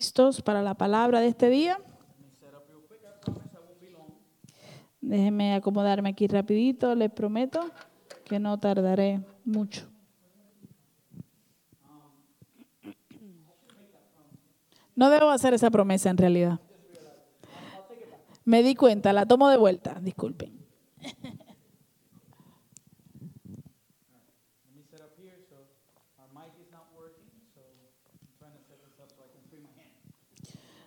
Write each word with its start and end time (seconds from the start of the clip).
listos 0.00 0.40
para 0.40 0.62
la 0.62 0.72
palabra 0.72 1.20
de 1.20 1.28
este 1.28 1.50
día. 1.50 1.78
Déjenme 5.02 5.54
acomodarme 5.54 6.08
aquí 6.08 6.26
rapidito, 6.26 6.94
les 6.94 7.10
prometo 7.10 7.70
que 8.24 8.38
no 8.38 8.58
tardaré 8.58 9.20
mucho. 9.44 9.90
No 14.96 15.10
debo 15.10 15.28
hacer 15.28 15.52
esa 15.52 15.70
promesa 15.70 16.08
en 16.08 16.16
realidad. 16.16 16.60
Me 18.46 18.62
di 18.62 18.74
cuenta, 18.74 19.12
la 19.12 19.26
tomo 19.26 19.50
de 19.50 19.58
vuelta, 19.58 20.00
disculpen. 20.00 20.66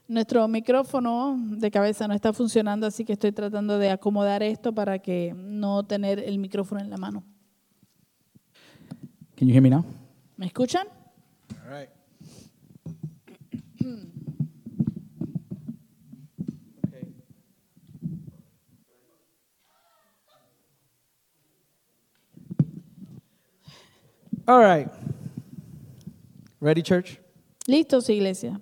Nuestro 0.08 0.48
micrófono 0.50 1.38
de 1.40 1.72
cabeza 1.72 2.08
no 2.08 2.14
está 2.14 2.34
funcionando, 2.34 2.86
así 2.86 3.06
que 3.06 3.14
estoy 3.14 3.32
tratando 3.32 3.80
de 3.80 3.90
acomodar 3.90 4.44
esto 4.44 4.74
para 4.74 5.00
que 5.00 5.34
no 5.36 5.84
tener 5.86 6.20
el 6.20 6.40
micrófono 6.40 6.82
en 6.82 6.90
la 6.90 6.98
mano. 6.98 7.24
Can 9.38 9.48
you 9.48 9.54
hear 9.54 9.62
me 9.62 9.70
now? 9.70 9.86
¿Me 10.36 10.48
escuchan? 10.48 10.88
All 11.64 11.70
right. 11.72 11.90
Okay. 16.88 17.14
All 24.48 24.60
right. 24.60 24.90
Ready, 26.60 26.82
church? 26.82 27.20
¿Listos, 27.68 28.10
iglesia? 28.10 28.60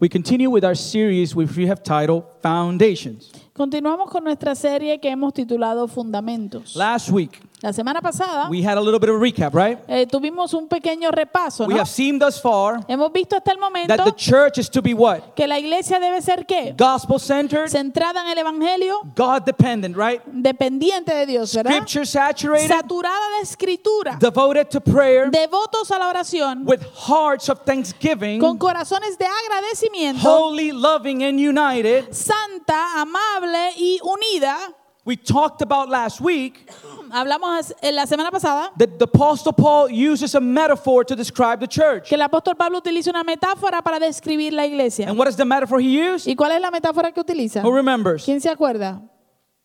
We 0.00 0.08
continue 0.08 0.48
with 0.48 0.64
our 0.64 0.74
series 0.74 1.34
which 1.34 1.54
we 1.54 1.66
have 1.66 1.82
titled 1.82 2.24
Foundations. 2.40 3.30
Continuamos 3.52 4.10
con 4.10 4.24
nuestra 4.24 4.54
serie 4.54 4.98
que 4.98 5.10
hemos 5.10 5.34
titulado 5.34 5.86
Fundamentos. 5.88 6.74
Last 6.74 7.10
week, 7.10 7.38
La 7.62 7.72
semana 7.72 8.00
pasada 8.00 8.48
we 8.48 8.62
had 8.62 8.78
a 8.78 8.80
little 8.80 8.98
bit 8.98 9.10
of 9.10 9.16
a 9.16 9.18
recap, 9.18 9.52
right? 9.54 9.78
eh, 9.86 10.06
tuvimos 10.06 10.54
un 10.54 10.66
pequeño 10.66 11.10
repaso, 11.10 11.66
We 11.66 11.74
¿no? 11.74 11.80
have 11.80 11.88
seen 11.88 12.18
thus 12.18 12.40
far 12.40 12.80
Hemos 12.88 13.12
visto 13.12 13.36
hasta 13.36 13.52
el 13.52 13.58
momento 13.58 13.94
that 13.94 14.04
the 14.04 14.12
church 14.16 14.56
is 14.58 14.70
to 14.70 14.80
be 14.80 14.94
what? 14.94 15.34
que 15.36 15.46
la 15.46 15.58
iglesia 15.58 16.00
debe 16.00 16.22
ser 16.22 16.46
qué? 16.46 16.74
Gospel 16.76 17.18
centered, 17.20 17.68
Centrada 17.68 18.22
en 18.22 18.28
el 18.30 18.38
evangelio, 18.38 19.00
God 19.14 19.44
dependent, 19.44 19.94
right? 19.96 20.22
dependiente 20.26 21.14
de 21.14 21.26
Dios, 21.26 21.54
¿verdad? 21.54 21.72
Scripture 21.72 22.06
saturated, 22.06 22.68
Saturada 22.68 23.36
de 23.38 23.42
escritura, 23.42 24.16
devoted 24.18 24.68
to 24.70 24.80
prayer, 24.80 25.30
devotos 25.30 25.90
a 25.90 25.98
la 25.98 26.08
oración, 26.08 26.64
with 26.64 26.80
hearts 26.94 27.50
of 27.50 27.60
thanksgiving, 27.66 28.40
con 28.40 28.56
corazones 28.58 29.18
de 29.18 29.26
agradecimiento, 29.26 30.22
holy, 30.22 30.72
loving, 30.72 31.22
and 31.24 31.38
united. 31.38 32.10
santa, 32.14 33.00
amable 33.02 33.72
y 33.76 33.98
unida. 34.02 34.56
We 35.02 35.16
talked 35.16 35.62
about 35.62 35.88
last 35.88 36.20
week 36.20 36.68
Hablamos 37.12 37.74
en 37.82 37.94
la 37.94 38.06
semana 38.06 38.30
pasada 38.30 38.70
that 38.78 38.98
the 38.98 39.04
Apostle 39.04 39.52
Paul 39.52 39.88
uses 39.90 40.34
a 40.34 40.40
metaphor 40.40 41.04
to 41.04 41.14
describe 41.16 41.60
the 41.60 41.68
church. 41.68 42.08
que 42.08 42.14
el 42.14 42.22
apóstol 42.22 42.56
Pablo 42.56 42.78
utiliza 42.78 43.10
una 43.10 43.24
metáfora 43.24 43.82
para 43.82 43.98
describir 43.98 44.52
la 44.52 44.64
iglesia. 44.66 45.08
And 45.08 45.18
what 45.18 45.28
is 45.28 45.36
the 45.36 45.44
metaphor 45.44 45.80
he 45.80 45.98
used? 45.98 46.26
¿Y 46.26 46.34
cuál 46.36 46.52
es 46.52 46.60
la 46.60 46.70
metáfora 46.70 47.12
que 47.12 47.20
utiliza? 47.20 47.62
Who 47.62 47.72
remembers? 47.72 48.24
¿Quién 48.24 48.40
se 48.40 48.48
acuerda? 48.48 49.00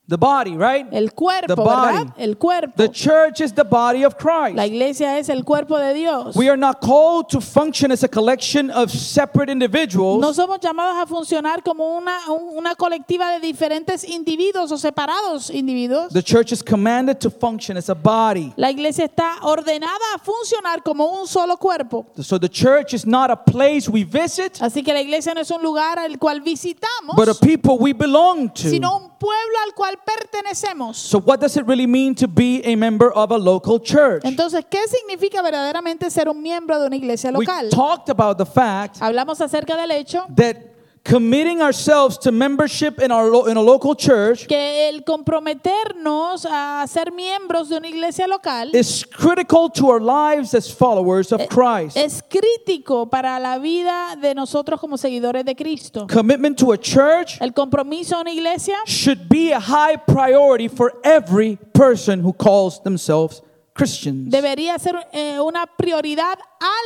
The 0.07 0.19
body, 0.19 0.55
right? 0.55 0.85
El 0.91 1.13
cuerpo, 1.15 1.47
The 1.47 1.55
body. 1.55 1.97
¿verdad? 1.97 2.13
El 2.19 2.35
cuerpo. 2.37 2.73
The 2.77 2.89
church 2.89 3.41
is 3.41 3.53
the 3.53 3.63
body 3.63 4.03
of 4.05 4.13
La 4.13 4.19
Christ. 4.51 4.59
iglesia 4.59 5.17
es 5.17 5.29
el 5.29 5.43
cuerpo 5.43 5.79
de 5.79 5.95
Dios. 5.95 6.35
We 6.35 6.47
are 6.47 6.57
not 6.57 6.79
called 6.79 7.27
to 7.29 7.41
function 7.41 7.91
as 7.91 8.03
a 8.03 8.07
collection 8.07 8.69
of 8.69 8.91
separate 8.91 9.47
No 9.47 9.53
individuals, 9.53 10.35
somos 10.35 10.59
llamados 10.59 11.01
a 11.01 11.07
funcionar 11.07 11.63
como 11.63 11.97
una, 11.97 12.19
un- 12.29 12.55
una 12.55 12.75
colectiva 12.75 13.31
de 13.31 13.39
diferentes 13.39 14.03
individuos 14.03 14.71
o 14.71 14.77
separados 14.77 15.49
individuos. 15.49 16.09
the 16.13 16.21
church 16.21 16.51
is 16.51 16.61
commanded 16.61 17.19
to 17.19 17.31
function 17.31 17.75
as 17.75 17.89
a 17.89 17.95
body. 17.95 18.53
La 18.57 18.69
iglesia 18.69 19.05
está 19.05 19.37
ordenada 19.41 19.97
a 20.13 20.19
funcionar 20.19 20.83
como 20.83 21.19
un 21.19 21.25
solo 21.25 21.57
cuerpo. 21.57 22.05
So 22.21 22.37
the 22.37 22.47
church 22.49 22.93
is 22.93 23.07
not 23.07 23.31
a 23.31 23.35
place 23.35 23.89
we 23.89 24.03
visit, 24.03 24.59
Así 24.61 24.83
que 24.85 24.93
la 24.93 25.01
iglesia 25.01 25.33
no 25.33 25.41
es 25.41 25.49
un 25.49 25.63
lugar 25.63 25.97
al 25.97 26.19
cual 26.19 26.41
visitamos, 26.41 27.15
but 27.15 27.27
a 27.27 27.33
people 27.33 27.79
we 27.79 27.91
belong 27.91 28.49
to. 28.49 28.69
sino 28.69 28.95
un 28.97 29.09
pueblo 29.17 29.57
al 29.65 29.73
cual 29.73 29.94
pertenecemos. 29.97 30.95
So 30.95 31.19
what 31.19 31.39
does 31.39 31.55
it 31.57 31.65
really 31.65 31.87
mean 31.87 32.15
to 32.15 32.27
be 32.27 32.61
a 32.63 32.75
member 32.75 33.11
of 33.11 33.31
a 33.31 33.37
local 33.37 33.79
church? 33.79 34.23
Entonces, 34.23 34.65
¿qué 34.69 34.79
significa 34.87 35.41
verdaderamente 35.41 36.09
ser 36.09 36.29
un 36.29 36.41
miembro 36.41 36.79
de 36.79 36.87
una 36.87 36.95
iglesia 36.95 37.31
We 37.31 37.45
local? 37.45 37.69
talked 37.69 38.09
about 38.09 38.37
the 38.37 38.45
fact 38.45 38.97
Hablamos 39.01 39.39
acerca 39.41 39.75
del 39.77 39.91
hecho 39.91 40.25
that 40.35 40.57
committing 41.05 41.61
ourselves 41.61 42.17
to 42.17 42.31
membership 42.31 42.99
in 42.99 43.11
our 43.11 43.47
in 43.49 43.57
a 43.57 43.61
local 43.61 43.95
church 43.95 44.47
que 44.47 44.89
el 44.89 45.03
comprometernos 45.03 46.45
a 46.49 46.85
ser 46.87 47.11
miembros 47.11 47.69
de 47.69 47.77
una 47.77 47.87
iglesia 47.87 48.27
local 48.27 48.73
is 48.73 49.05
critical 49.05 49.69
to 49.69 49.87
our 49.87 50.01
lives 50.01 50.55
as 50.55 50.67
followers 50.67 51.31
of 51.31 51.39
eh, 51.41 51.47
Christ. 51.47 51.95
es 51.95 52.23
crítico 52.23 53.07
para 53.09 53.39
la 53.39 53.59
vida 53.59 54.15
de 54.19 54.33
nosotros 54.33 54.79
como 54.79 54.97
seguidores 54.97 55.45
de 55.45 55.55
Cristo. 55.55 56.07
Commitment 56.07 56.57
to 56.57 56.71
a 56.71 56.77
church 56.77 57.39
El 57.39 57.53
compromiso 57.53 58.15
a 58.15 58.21
una 58.21 58.31
iglesia 58.31 58.75
should 58.87 59.29
be 59.29 59.51
a 59.51 59.59
high 59.59 59.95
priority 59.95 60.67
for 60.67 60.93
every 61.03 61.57
person 61.73 62.19
who 62.19 62.33
calls 62.33 62.81
themselves 62.81 63.43
Christians. 63.75 64.29
debería 64.31 64.79
ser 64.79 64.95
eh, 65.11 65.37
una 65.39 65.65
prioridad 65.65 66.39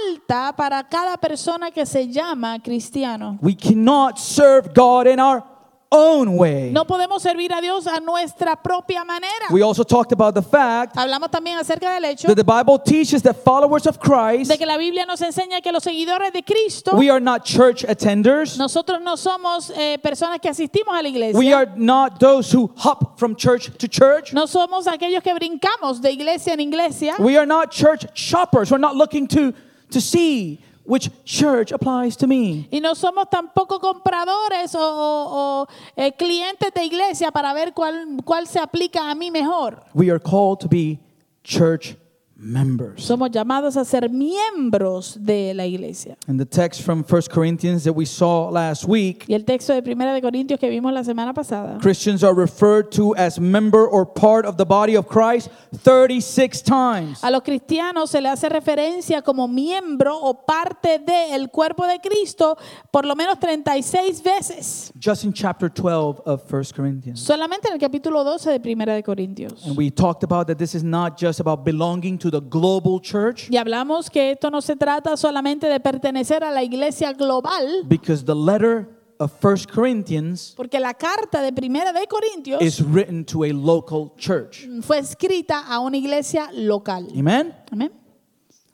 alta 0.08 0.56
para 0.56 0.84
cada 0.90 1.18
persona 1.18 1.70
que 1.70 1.86
se 1.86 2.08
llama 2.10 2.60
cristiano. 2.60 3.38
We 3.42 3.56
cannot 3.56 4.18
serve 4.18 4.72
God 4.74 5.06
in 5.06 5.20
our 5.20 5.44
own 5.92 6.38
way. 6.38 6.72
No 6.72 6.86
podemos 6.86 7.22
servir 7.22 7.52
a 7.52 7.62
Dios 7.62 7.88
a 7.88 8.00
nuestra 8.00 8.56
propia 8.56 9.04
manera. 9.04 9.48
We 9.52 9.62
also 9.64 9.84
talked 9.84 10.12
about 10.12 10.36
the 10.36 10.42
fact 10.42 10.96
Hablamos 10.96 11.30
también 11.32 11.58
acerca 11.58 11.92
del 11.92 12.06
hecho 12.06 12.28
that 12.28 12.36
the 12.36 12.44
Bible 12.44 12.78
teaches 12.78 13.24
that 13.24 13.44
followers 13.44 13.88
of 13.88 14.00
Christ 14.00 14.52
de 14.52 14.58
que 14.58 14.66
la 14.66 14.78
Biblia 14.78 15.06
nos 15.06 15.22
enseña 15.22 15.62
que 15.62 15.72
los 15.72 15.84
seguidores 15.84 16.32
de 16.32 16.44
Cristo, 16.44 16.96
we 16.96 17.10
are 17.10 17.20
not 17.20 17.44
church 17.44 17.84
attenders. 17.84 18.58
nosotros 18.58 19.02
no 19.02 19.16
somos 19.16 19.72
eh, 19.76 19.98
personas 19.98 20.40
que 20.40 20.50
asistimos 20.50 20.98
a 20.98 21.02
la 21.02 21.10
iglesia. 21.10 21.38
We 21.40 21.54
are 21.54 21.68
not 21.76 22.20
those 22.20 22.52
who 22.52 22.72
hop 22.76 23.18
from 23.18 23.36
church 23.36 23.72
to 23.78 23.88
church. 23.88 24.34
No 24.34 24.46
somos 24.46 24.86
aquellos 24.86 25.24
que 25.24 25.34
brincamos 25.34 26.02
de 26.02 26.12
iglesia 26.12 26.54
en 26.54 26.60
iglesia. 26.60 27.16
We 27.20 27.38
are 27.38 27.48
not 27.48 27.72
church 27.72 28.06
shoppers. 28.14 28.72
We're 28.72 28.78
not 28.78 28.96
looking 28.96 29.28
to, 29.30 29.54
to 29.92 30.02
see 30.02 30.62
which 30.90 31.10
church 31.24 31.72
applies 31.72 32.18
to 32.18 32.26
me. 32.28 32.68
Y 32.72 32.80
no 32.82 32.96
somos 32.96 33.30
tampoco 33.30 33.80
compradores 33.80 34.74
o, 34.76 34.80
o- 34.82 35.62
o, 35.62 35.68
eh, 35.96 36.12
clientes 36.18 36.74
de 36.74 36.84
iglesia 36.84 37.32
para 37.32 37.54
ver 37.54 37.74
cuál, 37.74 38.18
cuál 38.26 38.48
se 38.48 38.60
aplica 38.60 39.10
a 39.10 39.14
mí 39.16 39.30
mejor. 39.32 39.84
We 39.94 40.10
are 40.10 40.20
called 40.20 40.60
to 40.62 40.68
be 40.68 41.00
church 41.44 41.96
members. 42.40 43.04
Somos 43.04 43.30
llamados 43.32 43.76
a 43.76 43.84
ser 43.84 44.10
miembros 44.10 45.18
de 45.20 45.54
la 45.54 45.66
iglesia. 45.66 46.18
And 46.28 46.40
the 46.40 46.46
text 46.46 46.82
from 46.82 47.04
1 47.04 47.24
Corinthians 47.30 47.84
that 47.84 47.94
we 47.94 48.06
saw 48.06 48.50
last 48.50 48.86
week, 48.88 49.26
Y 49.28 49.34
el 49.34 49.44
texto 49.44 49.74
de 49.74 49.82
Primera 49.82 50.14
de 50.14 50.22
Corintios 50.22 50.60
que 50.60 50.70
vimos 50.70 50.94
la 50.94 51.04
semana 51.04 51.34
pasada. 51.34 51.80
Christians 51.82 52.24
are 52.24 52.34
referred 52.34 52.90
to 52.92 53.14
as 53.16 53.40
member 53.40 53.86
or 53.86 54.06
part 54.06 54.46
of 54.46 54.58
the 54.58 54.66
body 54.66 54.96
of 54.96 55.08
Christ 55.08 55.50
36 55.76 56.62
times. 56.64 57.24
A 57.24 57.30
los 57.30 57.42
cristianos 57.44 58.10
se 58.10 58.22
le 58.22 58.30
hace 58.30 58.48
referencia 58.48 59.22
como 59.22 59.48
miembro 59.48 60.18
o 60.18 60.46
parte 60.46 61.00
del 61.00 61.50
cuerpo 61.50 61.86
de 61.86 62.00
Cristo 62.00 62.58
por 62.92 63.06
lo 63.06 63.16
menos 63.16 63.40
36 63.40 64.24
veces. 64.24 64.92
Just 64.98 65.24
in 65.26 65.34
chapter 65.34 65.70
12 65.70 66.22
of 66.26 66.44
1 66.52 66.64
Corinthians. 66.76 67.20
Solamente 67.20 67.68
en 67.68 67.74
el 67.74 67.80
capítulo 67.80 68.24
12 68.24 68.52
de 68.52 68.60
Primera 68.60 68.94
de 68.94 69.04
Corintios. 69.04 69.66
And 69.66 69.78
we 69.78 69.92
talked 69.92 70.24
about 70.24 70.48
that 70.48 70.58
this 70.58 70.74
is 70.74 70.84
not 70.84 71.20
just 71.20 71.40
about 71.40 71.66
belonging 71.66 72.18
to 72.20 72.29
the 72.32 72.42
global 72.42 73.00
church, 73.02 73.50
Y 73.50 73.58
hablamos 73.58 74.10
que 74.10 74.32
esto 74.32 74.50
no 74.50 74.62
se 74.62 74.76
trata 74.76 75.16
solamente 75.18 75.68
de 75.68 75.80
pertenecer 75.80 76.44
a 76.44 76.52
la 76.52 76.64
iglesia 76.64 77.14
global, 77.14 77.84
because 77.86 78.24
the 78.26 78.36
letter 78.36 78.88
of 79.20 79.34
1 79.44 79.66
Corinthians 79.74 80.54
porque 80.56 80.80
la 80.80 80.94
carta 80.94 81.42
de 81.42 81.52
Primera 81.52 81.92
de 81.92 82.08
Corintios 82.08 82.62
is 82.62 82.82
written 82.82 83.26
to 83.26 83.44
a 83.44 83.52
local 83.52 84.14
church. 84.18 84.66
fue 84.82 85.00
escrita 85.00 85.60
a 85.68 85.80
una 85.80 85.98
iglesia 85.98 86.50
local. 86.54 87.08
Amen? 87.18 87.54
Amén. 87.72 87.92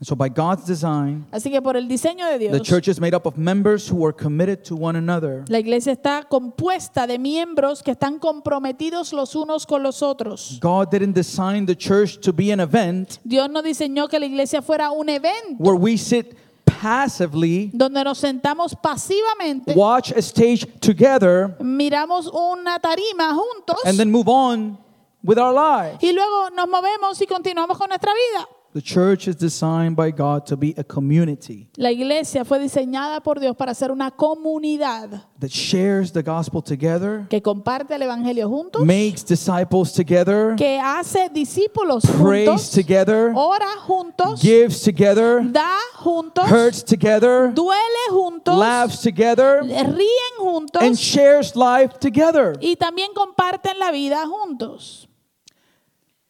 So 0.02 0.14
by 0.16 0.28
God's 0.30 0.66
design, 0.66 1.26
Así 1.32 1.50
que 1.50 1.62
por 1.62 1.78
el 1.78 1.88
diseño 1.88 2.26
de 2.28 2.38
the 2.38 2.50
Dios, 2.50 2.68
church 2.68 2.90
is 2.90 3.00
made 3.00 3.16
up 3.16 3.26
of 3.26 3.38
members 3.38 3.88
who 3.90 4.06
are 4.06 4.12
committed 4.14 4.64
to 4.66 4.76
one 4.76 4.98
another. 4.98 5.46
la 5.48 5.58
iglesia 5.60 5.94
está 5.94 6.24
compuesta 6.30 7.08
de 7.08 7.18
miembros 7.18 7.82
que 7.82 7.92
están 7.94 8.20
comprometidos 8.20 9.14
los 9.14 9.36
unos 9.36 9.66
con 9.66 9.82
los 9.84 10.02
otros. 10.04 10.60
God 10.62 10.92
didn't 10.92 11.14
design 11.14 11.66
the 11.66 11.76
church 11.76 12.20
to 12.20 12.34
be 12.34 12.52
an 12.52 12.60
event 12.60 13.20
Dios 13.24 13.50
no 13.50 13.62
diseñó 13.62 14.10
que 14.10 14.20
la 14.20 14.26
iglesia 14.26 14.62
fuera 14.62 14.92
un 14.92 15.08
evento 15.08 15.56
where 15.60 15.78
we 15.78 15.96
sit 15.98 16.36
passively, 16.66 17.72
donde 17.74 18.04
nos 18.04 18.18
sentamos 18.18 18.76
pasivamente, 18.76 19.74
watch 19.76 20.12
a 20.12 20.22
stage 20.22 20.66
together, 20.82 21.56
miramos 21.62 22.28
una 22.28 22.80
tarima 22.80 23.34
juntos 23.34 23.80
and 23.86 23.98
then 23.98 24.12
move 24.12 24.28
on 24.28 24.78
with 25.24 25.38
our 25.40 25.54
lives. 25.54 25.98
y 26.04 26.12
luego 26.12 26.50
nos 26.52 26.68
movemos 26.68 27.22
y 27.22 27.26
continuamos 27.28 27.78
con 27.78 27.88
nuestra 27.88 28.12
vida. 28.14 28.48
The 28.75 28.81
church 28.81 29.30
is 29.30 29.38
designed 29.38 29.95
by 29.95 30.12
God 30.12 30.45
to 30.48 30.57
be 30.57 30.74
a 30.77 30.83
community 30.83 31.69
La 31.77 31.92
iglesia 31.92 32.44
fue 32.44 32.60
diseñada 32.60 33.24
por 33.24 33.39
Dios 33.39 33.56
para 33.56 33.74
ser 33.74 33.89
una 33.89 34.12
comunidad 34.12 35.24
that 35.39 35.50
shares 35.50 36.12
the 36.12 36.22
gospel 36.22 36.62
together, 36.62 37.25
que 37.30 37.42
comparte 37.42 37.95
el 37.95 38.01
evangelio 38.01 38.50
juntos, 38.50 38.83
makes 38.86 39.24
disciples 39.24 39.94
together, 39.94 40.57
que 40.57 40.77
hace 40.77 41.30
discípulos 41.30 42.04
prays 42.19 42.50
juntos, 42.50 42.72
together, 42.72 43.31
ora 43.33 43.77
juntos, 43.88 44.42
gives 44.42 44.81
together, 44.81 45.42
da 45.50 45.77
juntos, 45.94 46.44
hurts 46.51 46.83
together, 46.83 47.54
duele 47.54 48.10
juntos, 48.10 48.57
laughs 48.57 49.00
together, 49.00 49.63
ríen 49.63 50.38
juntos 50.38 50.81
and 50.81 50.98
shares 50.98 51.56
life 51.56 51.98
together. 52.01 52.57
y 52.60 52.75
también 52.75 53.13
comparten 53.13 53.80
la 53.80 53.92
vida 53.94 54.25
juntos. 54.27 55.07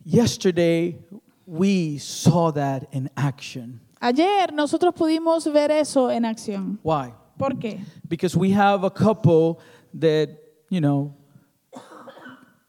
Yesterday, 0.03 0.99
we 1.45 1.97
saw 1.97 2.51
that 2.51 2.87
in 2.91 3.09
action. 3.15 3.79
Ayer 4.01 4.51
nosotros 4.53 4.93
pudimos 4.93 5.51
ver 5.51 5.71
eso 5.71 6.09
en 6.09 6.25
acción. 6.25 6.79
Why? 6.83 7.13
¿Por 7.37 7.57
qué? 7.59 7.79
Because 8.07 8.35
we 8.37 8.51
have 8.51 8.83
a 8.83 8.89
couple 8.89 9.59
that, 9.93 10.29
you 10.69 10.79
know, 10.81 11.13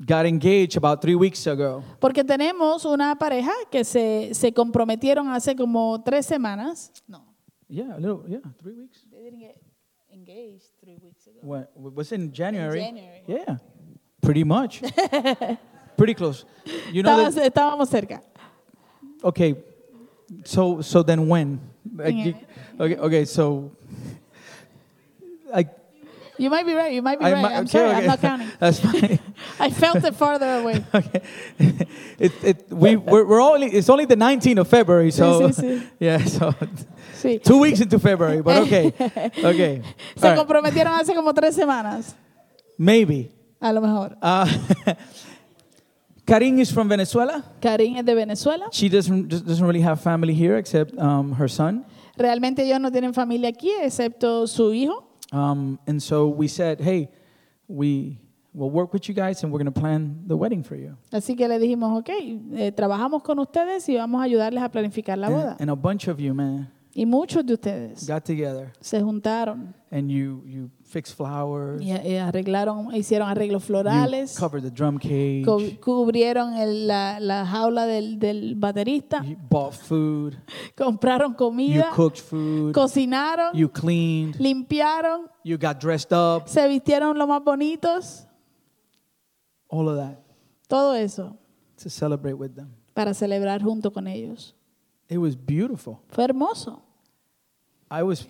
got 0.05 0.27
engaged 0.27 0.77
about 0.77 1.01
three 1.01 1.15
weeks 1.15 1.47
ago. 1.47 1.83
Porque 2.01 2.25
tenemos 2.25 2.85
una 2.85 3.17
pareja 3.17 3.53
que 3.71 3.85
se, 3.85 4.35
se 4.35 4.53
comprometieron 4.53 5.29
hace 5.29 5.55
como 5.57 6.03
tres 6.03 6.27
semanas. 6.27 6.91
No. 7.09 7.25
Yeah, 7.69 7.97
a 7.97 7.99
little, 7.99 8.25
yeah, 8.29 8.39
three 8.63 8.75
weeks. 8.75 9.05
They 9.11 9.23
didn't 9.25 9.41
get 9.41 9.57
engaged 10.13 10.71
three 10.81 10.99
weeks 11.03 11.27
ago. 11.27 11.41
What, 11.43 11.71
was 11.77 12.13
it 12.13 12.21
in 12.21 12.33
January? 12.33 12.81
January. 12.81 13.23
Yeah, 13.27 13.57
pretty 14.23 14.45
much. 14.45 14.83
pretty 15.97 16.15
close. 16.15 16.45
You 16.93 17.03
know 17.03 17.11
Estaba- 17.11 17.35
that, 17.35 17.53
estábamos 17.53 17.89
cerca. 17.89 18.23
Okay, 19.27 19.55
so 20.45 20.81
so 20.83 21.03
then 21.03 21.29
when? 21.29 21.61
Like, 21.97 22.15
you- 22.15 22.35
okay, 22.81 22.97
okay, 22.97 23.25
so 23.25 23.73
I, 25.55 25.67
You 26.39 26.51
might 26.51 26.67
be 26.67 26.75
right. 26.75 26.93
You 26.93 27.01
might 27.01 27.19
be 27.19 27.25
I 27.25 27.33
right. 27.33 27.43
mi- 27.43 27.55
I'm 27.57 27.65
okay, 27.65 27.73
sorry. 27.79 27.89
okay. 27.91 27.99
I'm 27.99 28.07
not 28.07 28.21
counting. 28.21 28.51
That's 28.61 28.79
fine. 28.81 29.19
I 29.59 29.71
felt 29.71 30.05
it 30.05 30.15
farther 30.15 30.61
away. 30.61 30.85
okay. 30.95 31.21
it, 32.19 32.33
it, 32.45 32.57
we, 32.69 32.97
we're, 32.97 33.25
we're 33.25 33.41
only, 33.41 33.69
it's 33.73 33.89
only 33.89 34.05
the 34.05 34.17
19th 34.17 34.59
of 34.61 34.69
February, 34.69 35.11
so, 35.13 35.49
sí, 35.49 35.55
sí. 35.57 35.87
yeah, 35.99 36.19
so 36.25 36.53
Sí. 37.17 37.41
two 37.43 37.57
weeks 37.59 37.81
into 37.81 37.99
February, 37.99 38.43
but 38.43 38.59
okay, 38.69 38.93
okay. 39.43 39.81
Se 40.17 40.29
All 40.29 40.37
right. 40.37 40.39
comprometieron 40.39 40.93
hace 40.93 41.15
como 41.15 41.33
tres 41.33 41.57
semanas. 41.57 42.13
Maybe. 42.77 43.31
A 43.63 43.73
lo 43.73 43.81
mejor. 43.81 44.15
Uh, 44.21 44.47
Karin 46.27 46.59
is 46.59 46.73
from 46.73 46.89
Venezuela. 46.89 47.45
Karin 47.61 47.97
es 47.97 48.05
de 48.05 48.15
Venezuela. 48.15 48.67
She 48.73 48.89
doesn't, 48.89 49.29
doesn't 49.29 49.65
really 49.65 49.81
have 49.81 50.01
family 50.01 50.35
here 50.35 50.57
except 50.59 50.93
um, 50.99 51.33
her 51.33 51.49
son. 51.49 51.85
Realmente 52.19 52.63
ellos 52.63 52.81
no 52.81 52.91
tienen 52.91 53.15
familia 53.15 53.49
aquí, 53.49 53.71
excepto 53.81 54.49
su 54.49 54.73
hijo. 54.73 55.05
Um, 55.33 55.79
and 55.87 56.03
so 56.03 56.29
we 56.29 56.49
said, 56.49 56.81
hey, 56.81 57.09
we 57.69 58.19
will 58.53 58.71
work 58.71 58.93
with 58.93 59.09
you 59.09 59.15
guys 59.15 59.43
and 59.45 59.53
we're 59.53 59.59
going 59.59 59.73
to 59.73 59.81
plan 59.81 60.25
the 60.27 60.37
wedding 60.37 60.65
for 60.65 60.75
you. 60.77 60.97
Así 61.13 61.37
que 61.37 61.47
le 61.47 61.61
dijimos, 61.61 61.97
ok, 62.01 62.11
eh, 62.55 62.73
trabajamos 62.73 63.23
con 63.23 63.39
ustedes 63.39 63.89
y 63.89 63.97
vamos 63.97 64.21
a 64.21 64.25
ayudarles 64.25 64.63
a 64.65 64.69
planificar 64.69 65.19
la 65.19 65.29
boda. 65.29 65.53
And, 65.53 65.63
and 65.63 65.71
a 65.71 65.77
bunch 65.77 66.09
of 66.09 66.19
you, 66.19 66.35
man, 66.35 66.69
Y 66.93 67.05
muchos 67.05 67.45
de 67.45 67.53
ustedes 67.55 68.07
got 68.09 68.25
together 68.25 68.73
se 68.81 68.99
juntaron 69.01 69.75
and 69.91 70.11
you, 70.11 70.43
you 70.47 70.71
fixed 70.87 71.15
flowers, 71.17 71.83
y, 71.83 71.91
y 71.91 72.17
arreglaron, 72.17 72.95
hicieron 72.95 73.29
arreglos 73.29 73.63
you 73.65 73.67
florales, 73.67 74.39
covered 74.39 74.63
the 74.63 74.71
drum 74.71 74.99
cage, 74.99 75.45
cu- 75.45 75.79
cubrieron 75.81 76.55
el- 76.55 76.87
la, 76.87 77.19
la 77.21 77.45
jaula 77.45 77.87
del, 77.87 78.19
del 78.19 78.55
baterista, 78.55 79.23
you 79.25 79.37
bought 79.51 79.73
food, 79.75 80.35
compraron 80.77 81.33
you 81.33 81.37
comida, 81.37 81.91
cooked 81.95 82.19
food, 82.21 82.73
cocinaron, 82.73 83.53
you 83.55 83.69
cleaned, 83.69 84.37
limpiaron, 84.39 85.29
you 85.45 85.59
got 85.59 85.79
dressed 85.81 86.13
up, 86.13 86.47
se 86.49 86.67
vistieron 86.69 87.19
lo 87.19 87.27
más 87.27 87.43
bonitos, 87.43 88.27
all 89.69 89.89
of 89.89 89.97
that 89.97 90.19
todo 90.69 90.95
eso 90.95 91.37
to 91.77 91.91
celebrate 91.91 92.35
with 92.35 92.55
them. 92.55 92.71
para 92.95 93.13
celebrar 93.13 93.61
junto 93.63 93.91
con 93.93 94.07
ellos. 94.07 94.55
It 95.09 95.19
was 95.19 95.37
beautiful. 95.37 96.01
Fue 96.09 96.25
hermoso. 96.25 96.83
I 97.91 98.03
was, 98.03 98.27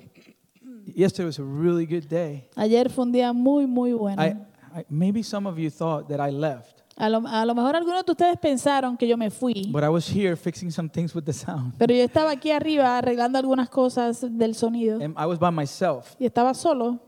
yesterday 0.95 1.27
was 1.27 1.39
a 1.39 1.45
really 1.45 1.87
good 1.87 2.09
day. 2.09 2.49
Ayer 2.57 2.89
fue 2.91 3.05
un 3.05 3.13
día 3.13 3.33
muy, 3.33 3.67
muy 3.67 3.93
bueno. 3.93 4.23
I, 4.23 4.37
I, 4.75 4.85
maybe 4.89 5.23
some 5.23 5.47
of 5.49 5.59
you 5.59 5.71
thought 5.71 6.09
that 6.09 6.21
I 6.21 6.31
left, 6.31 6.83
A 6.99 7.11
lo, 7.11 7.23
a 7.27 7.45
lo 7.45 7.55
mejor 7.55 7.77
algunos 7.77 8.07
de 8.07 8.13
ustedes 8.13 8.39
pensaron 8.39 8.97
que 8.97 9.07
yo 9.07 9.17
me 9.19 9.29
fui, 9.31 9.69
but 9.71 9.85
I 9.85 9.89
was 9.91 10.09
here 10.09 10.35
fixing 10.35 10.71
some 10.71 10.89
things 10.89 11.15
with 11.15 11.25
the 11.25 11.33
sound. 11.33 11.75
pero 11.77 11.93
yo 11.95 12.03
estaba 12.03 12.31
aquí 12.31 12.51
arriba 12.51 12.97
arreglando 12.97 13.39
algunas 13.39 13.69
cosas 13.69 14.25
del 14.31 14.55
sonido 14.55 14.99
And 15.03 15.15
I 15.19 15.27
was 15.27 15.39
by 15.39 15.51
myself, 15.51 16.15
y 16.19 16.25
estaba 16.25 16.55
solo 16.55 16.99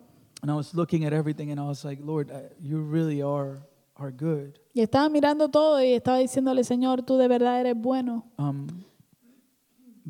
and 0.43 0.51
I 0.51 0.55
was 0.55 0.75
looking 0.75 1.05
at 1.05 1.13
everything, 1.13 1.51
and 1.51 1.59
I 1.59 1.65
was 1.65 1.85
like, 1.85 2.01
Lord, 2.05 2.31
uh, 2.31 2.41
you 2.61 2.79
really 2.81 3.23
are, 3.23 3.61
are 3.97 4.13
good. 4.13 4.59
y 4.75 4.83
estaba 4.83 5.09
mirando 5.09 5.49
todo 5.49 5.83
y 5.83 5.95
estaba 5.95 6.19
diciéndole, 6.19 6.65
Señor, 6.65 7.03
tú 7.03 7.17
de 7.17 7.27
verdad 7.27 7.59
eres 7.61 7.75
bueno. 7.75 8.27
Um, 8.39 8.67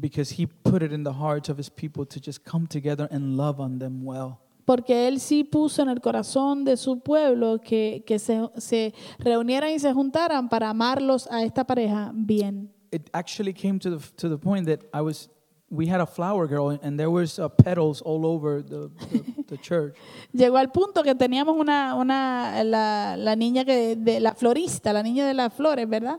because 0.00 0.31
He 0.39 0.47
put 0.47 0.83
it 0.83 0.93
in 0.93 1.05
the 1.05 1.12
hearts 1.12 1.49
of 1.49 1.59
His 1.59 1.71
people 1.71 2.06
to 2.06 2.21
just 2.21 2.45
come 2.45 2.67
together 2.67 3.09
and 3.11 3.37
love 3.37 3.61
on 3.61 3.79
them 3.79 4.05
well. 4.05 4.39
Porque 4.65 5.09
Él 5.09 5.19
sí 5.19 5.45
puso 5.45 5.83
en 5.83 5.89
el 5.89 6.00
corazón 6.00 6.65
de 6.65 6.77
su 6.77 7.00
pueblo 7.00 7.59
que, 7.59 8.05
que 8.06 8.19
se, 8.19 8.50
se 8.59 8.93
reunieran 9.19 9.71
y 9.71 9.79
se 9.79 9.93
juntaran 9.95 10.50
para 10.50 10.69
amarlos 10.69 11.27
a 11.31 11.43
esta 11.43 11.65
pareja 11.65 12.12
bien. 12.15 12.71
It 12.91 13.09
actually 13.12 13.55
came 13.55 13.79
to 13.79 13.99
the, 13.99 14.12
to 14.17 14.29
the 14.29 14.39
point 14.39 14.67
that 14.67 14.81
I 14.93 15.00
was, 15.00 15.31
we 15.70 15.87
had 15.87 16.00
a 16.00 16.06
flower 16.06 16.47
girl, 16.47 16.70
and 16.70 16.99
there 16.99 17.11
was 17.11 17.38
uh, 17.38 17.49
petals 17.49 18.00
all 18.00 18.25
over 18.25 18.62
the, 18.62 18.91
the, 19.11 19.44
the 19.49 19.59
church. 19.62 19.94
Llegó 20.32 20.56
al 20.56 20.70
punto 20.70 21.03
que 21.03 21.15
teníamos 21.15 21.56
una, 21.56 21.94
una 21.94 22.65
la, 22.65 23.17
la 23.17 23.37
niña 23.37 23.65
que 23.65 23.97
de 23.97 24.20
la 24.20 24.35
florista, 24.35 24.93
la 24.93 25.03
niña 25.03 25.26
de 25.26 25.35
las 25.35 25.53
flores, 25.53 25.88
¿verdad? 25.88 26.19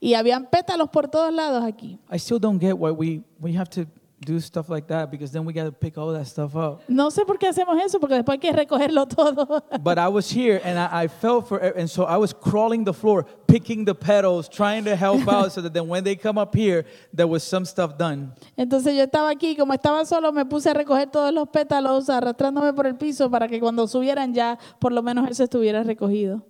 Y 0.00 0.14
habían 0.14 0.46
pétalos 0.50 0.90
por 0.90 1.08
todos 1.08 1.32
lados 1.32 1.64
aquí. 1.64 1.98
I 2.12 2.16
still 2.18 2.38
don't 2.38 2.60
get 2.60 2.74
why 2.74 2.90
we, 2.90 3.22
we 3.40 3.56
have 3.56 3.70
to 3.70 3.86
do 4.20 4.38
stuff 4.38 4.68
like 4.68 4.86
that 4.88 5.10
because 5.10 5.32
then 5.32 5.44
we 5.46 5.52
got 5.52 5.64
to 5.64 5.72
pick 5.72 5.96
all 5.96 6.12
that 6.12 6.26
stuff 6.26 6.54
up. 6.54 6.82
No 6.88 7.10
sé 7.10 7.24
por 7.26 7.38
qué 7.38 7.48
hacemos 7.48 7.82
eso, 7.82 7.98
porque 7.98 8.14
después 8.14 8.34
hay 8.34 8.38
que 8.38 8.52
recogerlo 8.52 9.06
todo. 9.06 9.62
But 9.82 9.98
I 9.98 10.08
was 10.08 10.30
here 10.30 10.60
and 10.62 10.78
I, 10.78 11.04
I 11.04 11.08
felt 11.08 11.48
for, 11.48 11.58
and 11.58 11.88
so 11.88 12.04
I 12.04 12.18
was 12.18 12.34
crawling 12.34 12.84
the 12.84 12.92
floor, 12.92 13.24
picking 13.46 13.84
the 13.84 13.94
petals, 13.94 14.48
trying 14.48 14.84
to 14.84 14.94
help 14.94 15.26
out 15.26 15.52
so 15.52 15.62
that 15.62 15.72
then 15.72 15.88
when 15.88 16.04
they 16.04 16.16
come 16.16 16.38
up 16.38 16.54
here, 16.54 16.84
there 17.14 17.26
was 17.26 17.42
some 17.42 17.64
stuff 17.64 17.96
done. 17.96 18.32
Entonces 18.56 18.94
yo 18.94 19.04
estaba 19.04 19.30
aquí, 19.30 19.56
como 19.56 19.72
estaba 19.72 20.04
solo, 20.04 20.32
me 20.32 20.44
puse 20.44 20.68
a 20.68 20.74
recoger 20.74 21.10
todos 21.10 21.32
los 21.32 21.48
pétalos, 21.48 22.10
arrastrándome 22.10 22.74
por 22.74 22.86
el 22.86 22.96
piso 22.96 23.30
para 23.30 23.48
que 23.48 23.58
cuando 23.58 23.88
subieran 23.88 24.34
ya, 24.34 24.58
por 24.78 24.92
lo 24.92 25.02
menos 25.02 25.28
eso 25.30 25.44
estuviera 25.44 25.82
recogido. 25.82 26.42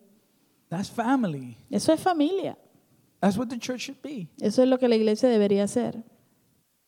That's 0.69 0.91
family. 0.91 1.57
Eso 1.71 1.93
es 1.93 2.00
familia. 2.00 2.57
That's 3.21 3.37
what 3.37 3.49
the 3.49 3.59
church 3.59 3.83
should 3.83 4.00
be. 4.03 4.29
Eso 4.41 4.62
es 4.62 4.69
lo 4.69 4.79
que 4.79 4.89
la 4.89 4.97
iglesia 4.97 5.29
debería 5.29 5.65
hacer. 5.65 6.03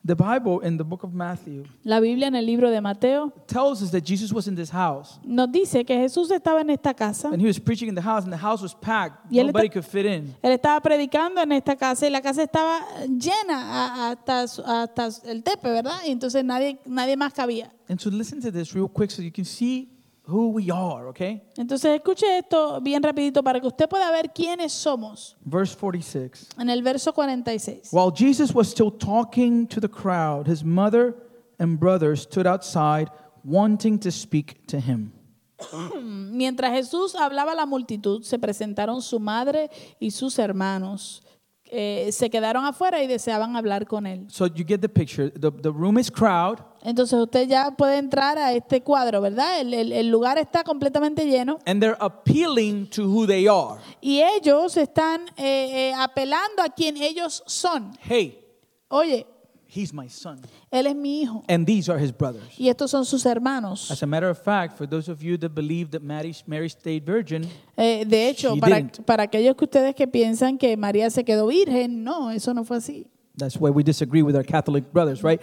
The 0.05 0.17
Bible 0.17 0.59
in 0.67 0.77
the 0.79 0.83
book 0.85 1.05
of 1.05 1.13
Matthew 1.15 1.63
La 1.85 2.01
Biblia 2.01 2.27
en 2.27 2.35
el 2.35 2.45
libro 2.45 2.71
de 2.71 2.81
Mateo 2.81 3.33
tells 3.47 3.83
us 3.83 3.93
that 3.93 4.03
Jesus 4.05 4.33
was 4.33 4.49
in 4.49 4.57
this 4.57 4.69
house 4.69 5.21
nos 5.25 5.49
dice 5.53 5.85
que 5.85 5.97
Jesús 5.97 6.29
estaba 6.33 6.61
en 6.61 6.71
esta 6.71 6.93
casa. 6.93 7.29
and 7.29 7.41
he 7.41 7.47
was 7.47 7.61
preaching 7.61 7.89
in 7.89 7.95
the 7.95 8.03
house 8.03 8.25
and 8.25 8.33
the 8.33 8.37
house 8.37 8.61
was 8.61 8.75
packed. 8.75 9.15
Y 9.31 9.39
él 9.39 9.47
Nobody 9.47 9.69
could 9.69 9.85
fit 9.85 10.05
in. 10.05 10.35
Él 10.43 10.51
estaba 10.53 10.81
predicando 10.81 11.41
en 11.41 11.53
esta 11.53 11.77
casa 11.77 12.05
y 12.07 12.11
la 12.11 12.21
casa 12.21 12.43
estaba 12.43 12.81
llena 13.07 13.61
a- 13.61 14.11
hasta, 14.11 14.49
su- 14.49 14.63
hasta 14.65 15.09
el 15.25 15.45
tepe, 15.45 15.71
¿verdad? 15.71 16.01
Y 16.05 16.11
entonces 16.11 16.45
nadie, 16.45 16.81
nadie 16.85 17.17
más 17.17 17.33
cabía. 17.33 17.71
And 17.89 18.01
so 18.01 18.11
listen 18.11 18.41
to 18.43 18.51
this 18.51 18.75
real 18.75 18.89
quick 18.89 19.11
so 19.13 19.23
you 19.23 19.31
can 19.31 19.45
see 19.45 19.89
who 20.33 20.51
we 20.51 20.71
are, 20.71 21.09
okay? 21.09 21.43
Entonces 21.57 21.95
escuche 21.95 22.39
esto 22.39 22.81
bien 22.81 23.03
rapidito 23.03 23.43
para 23.43 23.61
que 23.61 23.67
usted 23.67 23.89
pueda 23.89 24.11
ver 24.11 24.33
quiénes 24.33 24.73
somos. 24.73 25.37
Verse 25.45 25.77
46. 25.77 26.49
En 26.59 26.71
el 26.71 26.83
verso 26.83 27.13
46. 27.13 27.93
While 27.93 28.11
Jesus 28.11 28.55
was 28.55 28.69
still 28.69 28.91
talking 28.91 29.67
to 29.67 29.81
the 29.81 29.89
crowd, 29.89 30.49
his 30.49 30.65
mother 30.65 31.15
and 31.59 31.79
brothers 31.79 32.23
stood 32.23 32.47
outside 32.47 33.11
wanting 33.45 33.99
to 33.99 34.11
speak 34.11 34.67
to 34.69 34.81
him. 34.81 35.13
Mientras 36.03 36.73
Jesús 36.73 37.15
hablaba 37.15 37.53
a 37.53 37.55
la 37.55 37.67
multitud, 37.67 38.23
se 38.23 38.39
presentaron 38.39 39.03
su 39.03 39.21
madre 39.21 39.71
y 40.01 40.11
sus 40.11 40.39
hermanos. 40.39 41.23
Eh, 41.75 42.11
se 42.13 42.29
quedaron 42.29 42.67
afuera 42.67 43.03
y 43.03 43.07
deseaban 43.07 43.57
hablar 43.57 43.87
con 43.87 44.07
él. 44.07 44.27
So 44.29 44.47
you 44.47 44.63
get 44.67 44.81
the 44.81 44.89
picture. 44.91 45.31
The, 45.31 45.51
the 45.51 45.71
room 45.71 45.99
is 45.99 46.11
crowd, 46.11 46.59
Entonces 46.83 47.19
usted 47.19 47.49
ya 47.49 47.71
puede 47.71 47.97
entrar 47.97 48.37
a 48.37 48.53
este 48.53 48.83
cuadro, 48.83 49.23
¿verdad? 49.23 49.59
El, 49.61 49.73
el- 49.73 49.93
el 49.93 50.09
lugar 50.11 50.37
está 50.37 50.65
completamente 50.65 51.25
lleno 51.25 51.59
and 51.65 51.81
they're 51.81 51.97
appealing 51.99 52.87
to 52.91 53.05
who 53.05 53.27
they 53.27 53.47
are. 53.47 53.81
y 54.03 54.21
ellos 54.21 54.77
están 54.77 55.23
eh, 55.39 55.91
eh, 55.91 55.95
apelando 55.97 56.63
a 56.63 56.69
quien 56.69 56.97
ellos 56.99 57.43
son. 57.47 57.93
Hey, 58.03 58.39
Oye, 58.89 59.27
he's 59.75 59.93
my 59.93 60.09
son. 60.09 60.41
él 60.71 60.87
es 60.87 60.95
mi 60.95 61.23
hijo 61.23 61.43
And 61.49 61.67
these 61.67 61.89
are 61.89 61.99
his 61.99 62.13
brothers. 62.13 62.45
y 62.59 62.69
estos 62.69 62.91
son 62.91 63.05
sus 63.05 63.25
hermanos. 63.25 63.91
As 63.91 64.03
a 64.03 64.07
matter 64.07 64.29
of 64.29 64.39
fact, 64.39 64.77
for 64.77 64.87
those 64.87 65.09
of 65.11 65.23
you 65.23 65.37
that 65.39 65.55
believe 65.55 65.91
that 65.93 66.03
Mary, 66.03 66.35
Mary 66.47 66.69
stayed 66.69 67.05
virgin, 67.07 67.49
Eh, 67.77 68.05
de 68.07 68.29
hecho, 68.29 68.55
She 68.55 68.61
para, 68.61 68.77
didn't. 68.77 69.07
para 69.07 69.23
aquellos 69.25 69.57
que 69.57 69.65
ustedes 69.65 69.95
que 69.95 70.07
piensan 70.07 70.59
que 70.59 70.77
María 70.77 71.11
se 71.11 71.25
quedó 71.25 71.47
virgen, 71.47 72.05
no, 72.05 72.31
eso 72.31 72.53
no 72.53 72.65
fue 72.65 72.77
así. 72.79 73.07
That's 73.37 73.57
why 73.59 73.71
we 73.71 73.83
disagree 73.83 74.23
with 74.23 74.37
our 74.37 74.45
Catholic 74.45 74.93
brothers, 74.93 75.23
right? 75.23 75.41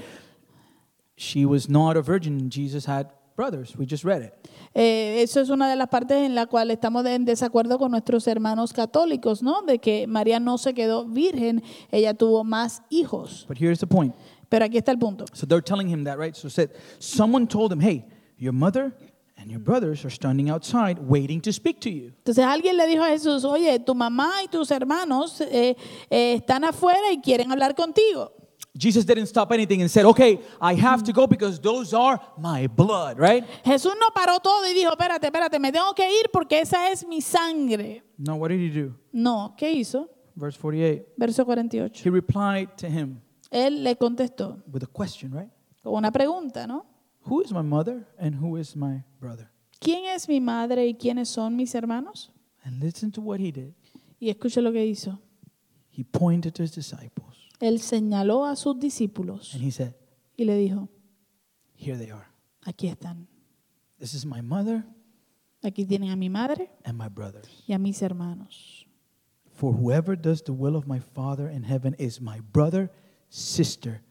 She 1.16 1.46
was 1.46 1.68
not 1.68 1.98
a 1.98 2.02
virgin. 2.02 2.50
Jesus 2.50 2.86
had 2.86 3.08
brothers. 3.40 3.74
We 3.78 3.86
just 3.86 4.04
read 4.04 4.22
it. 4.22 4.34
Eh, 4.74 5.22
eso 5.22 5.40
es 5.40 5.50
una 5.50 5.70
de 5.70 5.78
las 5.78 5.88
partes 5.88 6.18
en 6.18 6.36
la 6.36 6.46
cual 6.46 6.72
estamos 6.72 7.06
en 7.06 7.24
desacuerdo 7.24 7.80
con 7.80 7.92
nuestros 7.92 8.28
hermanos 8.28 8.74
católicos, 8.74 9.42
¿no? 9.42 9.62
De 9.62 9.80
que 9.80 10.08
María 10.08 10.42
no 10.42 10.58
se 10.58 10.74
quedó 10.74 11.06
virgen, 11.06 11.64
ella 11.90 12.14
tuvo 12.14 12.44
más 12.44 12.82
hijos. 12.90 13.46
But 13.48 13.58
here's 13.58 13.80
the 13.80 13.88
point. 13.88 14.14
Pero 14.50 14.66
aquí 14.66 14.78
está 14.78 14.92
el 14.92 15.00
punto. 15.00 15.26
So 15.32 15.48
they're 15.48 15.64
telling 15.64 15.88
him 15.88 16.04
that, 16.04 16.18
right? 16.18 16.36
So 16.36 16.50
said 16.50 16.72
someone 17.00 17.48
told 17.48 17.72
him, 17.72 17.80
"Hey, 17.80 18.06
your 18.38 18.54
mother 18.54 18.94
and 19.38 19.50
your 19.50 19.62
brothers 19.62 20.04
are 20.04 20.14
standing 20.14 20.50
outside 20.50 21.00
waiting 21.00 21.40
to 21.42 21.54
speak 21.54 21.80
to 21.80 21.90
you." 21.90 22.12
Entonces 22.18 22.44
alguien 22.44 22.76
le 22.76 22.88
dijo 22.88 23.04
a 23.04 23.10
Jesús, 23.10 23.46
oye, 23.46 23.80
tu 23.80 23.96
mamá 23.96 24.44
y 24.44 24.50
tus 24.50 24.70
hermanos 24.70 25.40
eh, 25.40 25.78
eh, 26.10 26.34
están 26.34 26.66
afuera 26.66 27.12
y 27.14 27.22
quieren 27.22 27.50
hablar 27.52 27.74
contigo. 27.74 28.34
Jesus 28.80 29.06
didn't 29.06 29.28
stop 29.28 29.52
anything 29.52 29.82
and 29.82 29.92
said, 29.92 30.06
"Okay, 30.06 30.40
I 30.62 30.74
have 30.74 31.04
to 31.04 31.12
go 31.12 31.28
because 31.28 31.60
those 31.60 31.94
are 31.94 32.18
my 32.38 32.66
blood," 32.68 33.20
right? 33.20 33.44
Jesús 33.66 33.94
no 34.00 34.10
paró 34.16 34.40
todo 34.40 34.66
y 34.66 34.74
dijo, 34.74 34.90
espérate, 34.92 35.28
espérate, 35.28 35.60
me 35.60 35.72
tengo 35.72 35.94
que 35.94 36.10
ir 36.10 36.30
porque 36.32 36.62
esa 36.62 36.90
es 36.90 37.06
mi 37.06 37.20
sangre. 37.20 38.04
No, 38.18 38.36
what 38.36 38.50
did 38.50 38.62
he 38.62 38.70
do? 38.70 38.96
No, 39.12 39.54
¿qué 39.58 39.72
hizo? 39.74 40.10
Verse 40.34 40.58
48. 40.58 41.14
Verso 41.18 41.44
48. 41.46 42.02
He 42.06 42.10
replied 42.10 42.70
to 42.78 42.88
him 42.88 43.22
Él 43.52 43.84
le 43.84 43.98
contestó 43.98 44.64
with 44.72 44.84
a 44.84 44.88
question, 44.88 45.34
right? 45.34 45.50
con 45.84 45.96
una 45.96 46.12
pregunta, 46.12 46.66
¿no? 46.66 46.86
Who 47.26 47.42
is 47.42 47.52
my 47.52 47.62
mother 47.62 48.08
and 48.18 48.36
who 48.36 48.58
is 48.58 48.78
my 48.78 49.04
brother? 49.20 49.52
¿Quién 49.82 50.06
es 50.06 50.30
mi 50.30 50.40
madre 50.40 50.88
y 50.88 50.94
quiénes 50.94 51.28
son 51.28 51.58
mis 51.58 51.76
hermanos? 51.76 52.32
And 52.64 52.82
listen 52.82 53.12
to 53.12 53.22
what 53.22 53.40
he 53.40 53.52
did. 53.52 53.74
Y 54.20 54.30
escuche 54.30 54.62
lo 54.62 54.72
que 54.72 54.86
hizo. 54.86 55.20
He 55.90 56.06
pointed 56.06 56.54
to 56.54 56.64
his 56.64 56.72
disciples 56.72 57.39
Él 57.60 57.80
señaló 57.80 58.46
a 58.46 58.56
sus 58.56 58.80
discípulos 58.80 59.54
and 59.54 59.64
he 59.64 59.72
said, 59.72 59.94
y 60.38 60.46
le 60.46 60.56
dijo, 60.56 60.90
Here 61.76 61.98
they 61.98 62.10
are. 62.12 62.28
aquí 62.66 62.88
están. 62.88 63.28
This 64.00 64.14
is 64.14 64.26
my 64.26 64.42
mother 64.42 64.84
Aquí 65.62 65.86
tienen 65.86 66.10
a 66.12 66.16
mi 66.16 66.30
madre 66.30 66.70
and 66.86 66.98
my 66.98 67.10
brothers. 67.10 67.48
y 67.68 67.74
a 67.74 67.78
mis 67.80 68.02
hermanos. 68.02 68.86
For 69.52 69.74
whoever 69.74 70.16
does 70.16 70.42
the 70.44 70.54
will 70.54 70.78
of 70.78 70.88
my 70.88 71.00
Father 71.02 71.50
in 71.50 71.64
heaven 71.64 71.96
is 72.00 72.22
my 72.22 72.40
brother, 72.54 72.90
sister, 73.28 74.02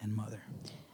and 0.00 0.14
mother. 0.14 0.40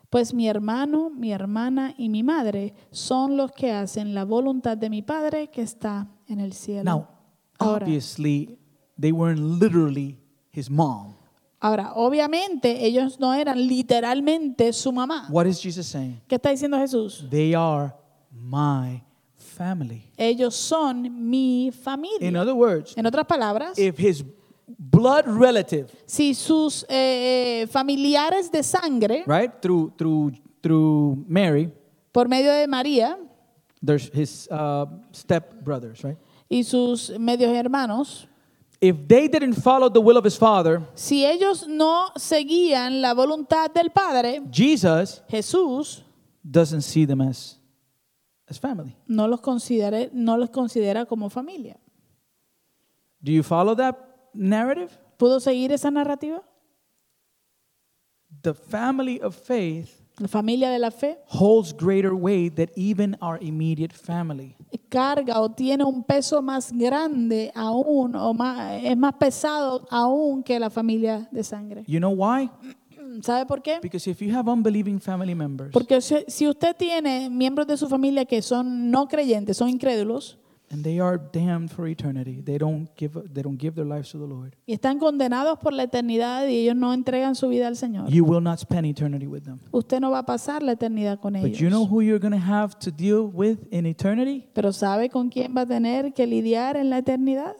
Pues 0.09 0.33
mi 0.33 0.49
hermano, 0.49 1.11
mi 1.11 1.33
hermana 1.33 1.95
y 1.99 2.09
mi 2.09 2.23
madre 2.23 2.73
son 2.93 3.37
los 3.37 3.50
que 3.53 3.73
hacen 3.73 4.14
la 4.14 4.25
voluntad 4.25 4.79
de 4.79 4.88
mi 4.88 5.03
Padre 5.03 5.50
que 5.50 5.61
está 5.61 6.09
en 6.29 6.41
el 6.41 6.53
cielo. 6.55 6.85
Now, 6.85 7.09
Ahora, 7.59 7.85
obviously, 7.85 8.57
they 8.99 9.12
weren't 9.12 9.41
literally 9.41 10.19
his 10.50 10.71
mom. 10.71 11.17
Ahora, 11.64 11.92
obviamente 11.94 12.85
ellos 12.85 13.18
no 13.18 13.33
eran 13.33 13.66
literalmente 13.66 14.73
su 14.73 14.92
mamá. 14.92 15.26
What 15.30 15.47
is 15.47 15.61
Jesus 15.62 15.87
saying? 15.87 16.21
¿Qué 16.28 16.37
está 16.37 16.50
diciendo 16.50 16.78
Jesús? 16.78 17.26
They 17.30 17.54
are 17.54 17.94
my 18.30 19.02
family. 19.37 20.11
Ellos 20.16 20.54
son 20.54 21.28
mi 21.30 21.66
In 21.66 21.73
familia. 21.73 22.40
other 22.40 22.54
words, 22.54 22.94
En 22.97 23.06
otras 23.06 23.26
palabras, 23.26 23.78
if 23.78 23.99
his 23.99 24.25
blood 24.66 25.25
relative, 25.26 25.88
si 26.06 26.35
sus 26.35 26.85
eh, 26.88 27.62
eh, 27.62 27.66
familiares 27.68 28.50
de 28.50 28.62
sangre, 28.62 29.25
right, 29.26 29.52
through 29.62 29.92
through 29.97 30.33
through 30.62 31.25
Mary, 31.28 31.71
por 32.12 32.28
medio 32.28 32.52
de 32.52 32.66
María 32.66 33.18
there's 33.83 34.11
his 34.14 34.49
uh, 34.50 34.87
step 35.12 35.62
brothers, 35.62 36.02
right? 36.02 36.16
y 36.49 36.62
sus 36.64 37.11
medios 37.18 37.52
hermanos, 37.54 38.28
If 38.81 38.97
they 39.09 39.28
didn't 39.28 39.54
follow 39.54 39.88
the 39.88 40.00
will 40.00 40.16
of 40.16 40.25
his 40.25 40.37
father, 40.37 40.83
si 40.95 41.25
ellos 41.25 41.66
no 41.66 42.11
seguían 42.16 43.00
la 43.00 43.14
voluntad 43.14 43.73
del 43.73 43.90
Padre, 43.90 44.43
Jesus 44.50 45.23
Jesús 45.28 46.02
doesn't 46.43 46.83
see 46.83 47.07
them 47.07 47.21
as 47.21 47.59
as 48.47 48.59
family. 48.59 48.95
no 49.07 49.26
los 49.26 49.40
considera, 49.40 50.11
no 50.12 50.37
los 50.37 50.50
considera 50.50 51.07
como 51.07 51.31
familia. 51.31 51.78
Do 53.23 53.33
you 53.33 53.43
follow 53.43 53.75
that 53.76 53.97
narrative? 54.35 54.90
¿Pudo 55.16 55.40
seguir 55.40 55.73
esa 55.73 55.90
narrativa? 55.90 56.43
The 58.43 58.52
family 58.52 59.21
of 59.21 59.35
faith 59.35 60.03
La 60.18 60.28
familia 60.28 60.71
de 60.71 60.78
la 60.78 60.90
fe 60.90 61.18
holds 61.26 61.75
greater 61.76 62.12
weight 62.12 62.54
than 62.54 62.68
even 62.76 63.16
our 63.21 63.37
immediate 63.42 63.92
family. 63.92 64.56
carga 64.88 65.40
o 65.40 65.50
tiene 65.50 65.83
un 65.83 66.04
peso 66.04 66.40
más 66.40 66.73
grande 66.73 67.50
aún 67.54 68.14
o 68.14 68.33
más, 68.33 68.80
es 68.85 68.97
más 68.97 69.14
pesado 69.14 69.85
aún 69.90 70.44
que 70.44 70.61
la 70.61 70.71
familia 70.71 71.28
de 71.33 71.42
sangre. 71.42 71.83
You 71.88 71.99
know 71.99 72.12
why? 72.12 72.49
¿Sabe 73.23 73.44
por 73.47 73.61
qué? 73.61 73.80
Because 73.83 74.09
if 74.09 74.21
you 74.21 74.33
have 74.35 74.49
unbelieving 74.50 75.00
family 75.00 75.35
members 75.35 75.73
Porque 75.73 76.00
si 76.00 76.25
si 76.28 76.49
usted 76.49 76.76
tiene 76.76 77.28
miembros 77.28 77.66
de 77.66 77.76
su 77.76 77.88
familia 77.88 78.25
que 78.25 78.40
son 78.40 78.90
no 78.90 79.09
creyentes, 79.09 79.56
son 79.56 79.68
incrédulos 79.68 80.38
and 80.75 80.83
they 80.83 80.99
are 81.00 81.16
damned 81.33 81.71
for 81.71 81.87
eternity, 81.87 82.43
they 82.43 82.59
don't 82.59 82.88
give 82.97 83.12
they 83.33 83.43
don't 83.43 83.57
give 83.59 83.75
their 83.76 83.87
lives 83.87 84.11
to 84.11 84.19
the 84.19 84.26
Lord. 84.26 84.57
y 84.66 84.73
están 84.75 84.99
condenados 84.99 85.59
por 85.61 85.73
la 85.73 85.85
eternidad 85.85 86.47
y 86.49 86.57
ellos 86.59 86.75
no 86.76 86.93
entregan 86.93 87.35
su 87.37 87.49
vida 87.49 87.69
al 87.69 87.76
Señor, 87.76 88.09
You 88.11 88.25
will 88.25 88.43
not 88.43 88.59
spend 88.59 88.85
eternity 88.87 89.26
with 89.28 89.45
them. 89.45 89.61
usted 89.71 90.00
no 90.00 90.11
va 90.11 90.19
a 90.19 90.26
pasar 90.26 90.62
la 90.62 90.73
eternidad 90.73 91.21
con 91.21 91.35
But 91.35 91.52
you 91.52 91.69
know 91.69 91.83
ellos. 91.83 91.90
who 91.90 92.00
you're 92.02 92.19
going 92.19 92.33
to 92.33 92.45
have 92.45 92.76
to 92.81 92.90
deal 92.90 93.31
with 93.33 93.59
in 93.71 93.87
eternity? 93.87 94.49
Pero 94.52 94.73
¿sabe 94.73 95.09
con 95.09 95.28
quién 95.31 95.54
va 95.57 95.61
a 95.62 95.66
tener 95.66 96.12
que 96.12 96.26
lidiar 96.26 96.76
en 96.76 96.90
la 96.90 96.99
eternidad? 96.99 97.54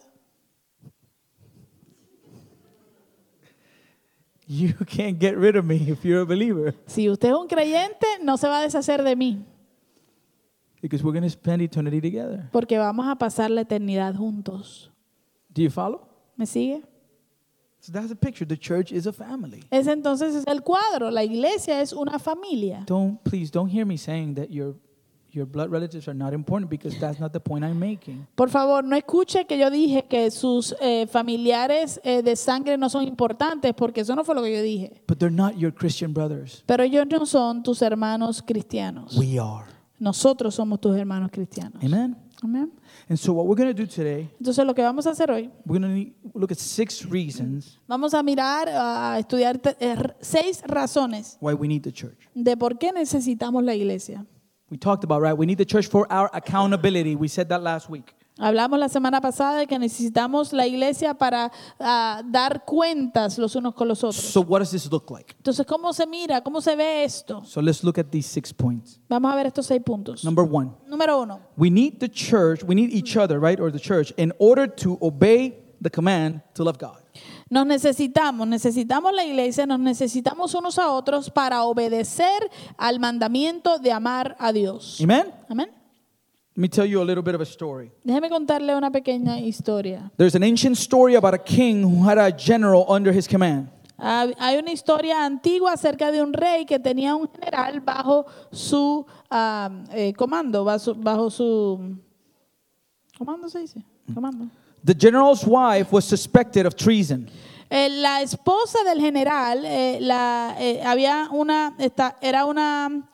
You 4.47 4.75
can't 4.87 5.19
get 5.19 5.37
rid 5.39 5.57
of 5.57 5.65
me 5.65 5.77
if 5.77 6.05
you're 6.05 6.21
a 6.21 6.27
believer 6.27 6.75
Si 6.87 7.09
usted 7.09 7.29
es 7.31 7.35
un 7.35 7.47
creyente, 7.49 8.07
no 8.23 8.37
se 8.37 8.47
va 8.47 8.59
a 8.59 8.63
deshacer 8.63 9.03
de 9.03 9.17
mí, 9.17 9.45
because 10.85 11.03
we're 11.03 11.15
going 11.15 11.23
to 11.23 11.31
spend 11.31 11.63
eternity 11.63 11.99
together. 11.99 12.47
porque 12.53 12.77
vamos 12.77 13.07
a 13.09 13.17
pasar 13.17 13.49
la 13.51 13.63
eternidad 13.63 14.15
juntos. 14.15 14.91
Do 15.49 15.63
you 15.63 15.71
follow? 15.71 16.07
¿Me 16.37 16.45
sigue? 16.45 16.83
So 17.81 17.91
that's 17.91 18.09
the 18.11 18.17
picture. 18.17 18.45
The 18.45 18.59
church 18.59 18.93
is 18.93 19.07
a 19.07 19.13
family. 19.13 19.63
Ese 19.71 19.93
entonces 19.93 20.35
es 20.35 20.45
el 20.47 20.61
cuadro. 20.63 21.11
La 21.11 21.23
iglesia 21.23 21.81
es 21.81 21.95
una 21.95 22.19
familia. 22.19 22.85
Don't 22.87 23.19
please 23.25 23.51
don't 23.51 23.71
hear 23.71 23.87
me 23.87 23.97
saying 23.97 24.35
that 24.35 24.51
your 24.51 24.75
your 25.33 25.47
blood 25.47 25.71
relatives 25.71 26.07
are 26.07 26.15
not 26.15 26.35
important 26.35 26.71
because 26.71 26.99
that's 27.01 27.19
not 27.19 27.33
the 27.33 27.41
point 27.41 27.65
I'm 27.65 27.79
making. 27.79 28.27
Por 28.37 28.51
favor, 28.51 28.85
no 28.85 28.95
escuche 28.95 29.47
que 29.47 29.57
yo 29.57 29.71
dije 29.71 30.05
que 30.07 30.31
sus 30.31 30.75
eh, 30.83 31.07
familiares 31.07 31.99
eh, 32.05 32.23
de 32.23 32.37
sangre 32.37 32.77
no 32.77 32.91
son 32.91 33.05
importantes, 33.05 33.73
porque 33.75 34.03
eso 34.03 34.15
no 34.15 34.23
fue 34.23 34.35
lo 34.35 34.43
que 34.43 34.53
yo 34.55 34.63
dije. 34.63 35.03
But 35.07 35.19
they're 35.19 35.35
not 35.35 35.57
your 35.57 35.73
Christian 35.73 36.13
brothers. 36.13 36.63
Pero 36.67 36.83
ellos 36.85 37.07
no 37.11 37.25
son 37.25 37.63
tus 37.63 37.81
hermanos 37.81 38.43
cristianos. 38.43 39.17
We 39.17 39.39
are. 39.39 39.74
Nosotros 40.05 40.55
somos 40.55 40.79
tus 40.81 40.95
hermanos 40.95 41.31
cristianos. 41.33 41.83
Amen. 41.83 42.15
Amén. 42.43 42.71
And 43.09 43.19
so 43.19 43.33
what 43.33 43.47
we're 43.47 43.57
going 43.57 43.75
to 43.75 43.83
do 43.83 43.87
today, 43.87 44.29
Entonces 44.39 44.67
lo 44.67 44.75
que 44.75 44.83
vamos 44.83 45.07
a 45.07 45.11
hacer 45.13 45.31
hoy, 45.31 45.51
we're 45.65 45.79
going 45.81 46.15
to 46.33 46.39
look 46.39 46.53
at 46.53 46.59
six 46.59 47.07
reasons 47.07 47.79
vamos 47.89 48.13
a 48.13 48.23
mirar, 48.23 48.69
a 48.69 49.19
estudiar 49.19 49.59
eh, 49.81 49.97
seis 50.21 50.63
razones 50.67 51.39
why 51.41 51.55
we 51.55 51.67
need 51.69 51.83
the 51.83 51.91
church. 51.93 52.29
de 52.35 52.55
por 52.55 52.77
qué 52.79 52.93
necesitamos 52.93 53.65
la 53.65 53.73
iglesia. 53.75 54.27
We 54.69 54.77
talked 54.77 55.05
about, 55.05 55.23
right? 55.23 55.37
We 55.37 55.47
need 55.47 55.57
the 55.59 55.65
church 55.65 55.87
for 55.87 56.07
our 56.13 56.29
accountability. 56.35 57.17
We 57.17 57.29
said 57.29 57.49
that 57.49 57.63
last 57.63 57.89
week. 57.89 58.15
Hablamos 58.37 58.81
la 58.81 58.89
semana 58.89 59.21
pasada 59.21 59.59
de 59.59 59.67
que 59.69 59.79
necesitamos 59.79 60.53
la 60.53 60.67
iglesia 60.67 61.15
para 61.15 61.53
ah, 61.79 62.21
dar 62.25 62.65
cuentas 62.65 63.39
los 63.39 63.55
unos 63.55 63.75
con 63.75 63.87
los 63.87 64.03
otros. 64.03 64.17
So 64.25 64.41
what 64.41 64.59
does 64.59 64.73
this 64.73 64.91
look 64.91 65.09
like? 65.11 65.35
Entonces, 65.37 65.65
¿cómo 65.65 65.93
se 65.93 66.05
mira? 66.05 66.43
¿Cómo 66.43 66.61
se 66.61 66.75
ve 66.75 67.05
esto? 67.05 67.45
So 67.45 67.63
let's 67.63 67.85
look 67.85 67.99
at 67.99 68.07
these 68.11 68.29
six 68.29 68.53
points. 68.53 68.99
Vamos 69.09 69.33
a 69.33 69.37
ver 69.37 69.47
estos 69.47 69.67
seis 69.67 69.81
puntos. 69.81 70.25
Number 70.25 70.45
1. 70.45 70.79
Número 70.89 71.23
uno, 71.23 71.41
We 71.57 71.71
need 71.71 71.99
the 72.01 72.09
church, 72.09 72.65
we 72.65 72.75
need 72.75 72.93
each 72.93 73.17
other, 73.17 73.39
right? 73.39 73.61
Or 73.61 73.71
the 73.71 73.79
church 73.79 74.13
in 74.17 74.33
order 74.39 74.67
to 74.67 74.99
obey 75.01 75.55
the 75.81 75.91
command 75.91 76.43
to 76.55 76.65
love 76.65 76.79
God. 76.79 77.05
nos 77.51 77.67
necesitamos, 77.67 78.49
necesitamos 78.49 79.13
la 79.15 79.25
iglesia, 79.25 79.65
nos 79.65 79.79
necesitamos 79.79 80.55
unos 80.55 80.79
a 80.81 80.91
otros 80.91 81.31
para 81.31 81.63
obedecer 81.63 82.51
al 82.77 82.99
mandamiento 82.99 83.79
de 83.79 83.93
amar 83.93 84.35
a 84.41 84.53
Dios. 84.53 85.01
Amén. 85.01 85.84
Let 86.57 86.61
me 86.63 86.69
tell 86.69 86.87
you 86.87 87.03
a 87.03 87.05
little 87.05 87.23
bit 87.23 87.35
of 87.35 87.41
a 87.41 87.45
story. 87.45 87.91
Déjeme 88.05 88.29
contarle 88.29 88.77
una 88.77 88.91
pequeña 88.91 89.39
historia. 89.39 90.11
There's 90.17 90.37
an 90.37 90.45
ancient 90.45 90.77
story 90.77 91.17
about 91.17 91.35
a 91.35 91.39
king 91.39 91.83
who 91.83 92.05
had 92.09 92.17
a 92.17 92.31
general 92.31 92.85
under 92.89 93.13
his 93.13 93.27
command. 93.27 93.69
Ah, 93.99 94.27
Hay 94.39 94.57
una 94.59 94.71
historia 94.71 95.25
antigua 95.25 95.73
acerca 95.73 96.13
de 96.13 96.21
un 96.23 96.33
rey 96.33 96.65
que 96.65 96.79
tenía 96.79 97.17
un 97.17 97.29
general 97.29 97.81
bajo 97.81 98.25
su 98.53 99.05
ah, 99.31 99.69
eh, 99.93 100.13
comando, 100.13 100.65
bajo, 100.65 100.95
bajo 100.95 101.29
su... 101.31 101.97
¿Comando 103.19 103.49
se 103.49 103.61
dice? 103.61 103.83
Comando. 104.15 104.49
The 104.85 104.95
general's 104.95 105.45
wife 105.47 105.93
was 105.93 106.05
suspected 106.05 106.67
of 106.67 106.75
treason. 106.77 107.29
Eh, 107.71 107.89
la 107.89 108.21
esposa 108.23 108.79
del 108.85 109.01
general, 109.01 109.65
eh, 109.65 109.99
la, 110.01 110.55
eh, 110.59 110.83
había 110.85 111.29
una, 111.33 111.75
esta- 111.79 112.17
era 112.21 112.45
una, 112.45 113.09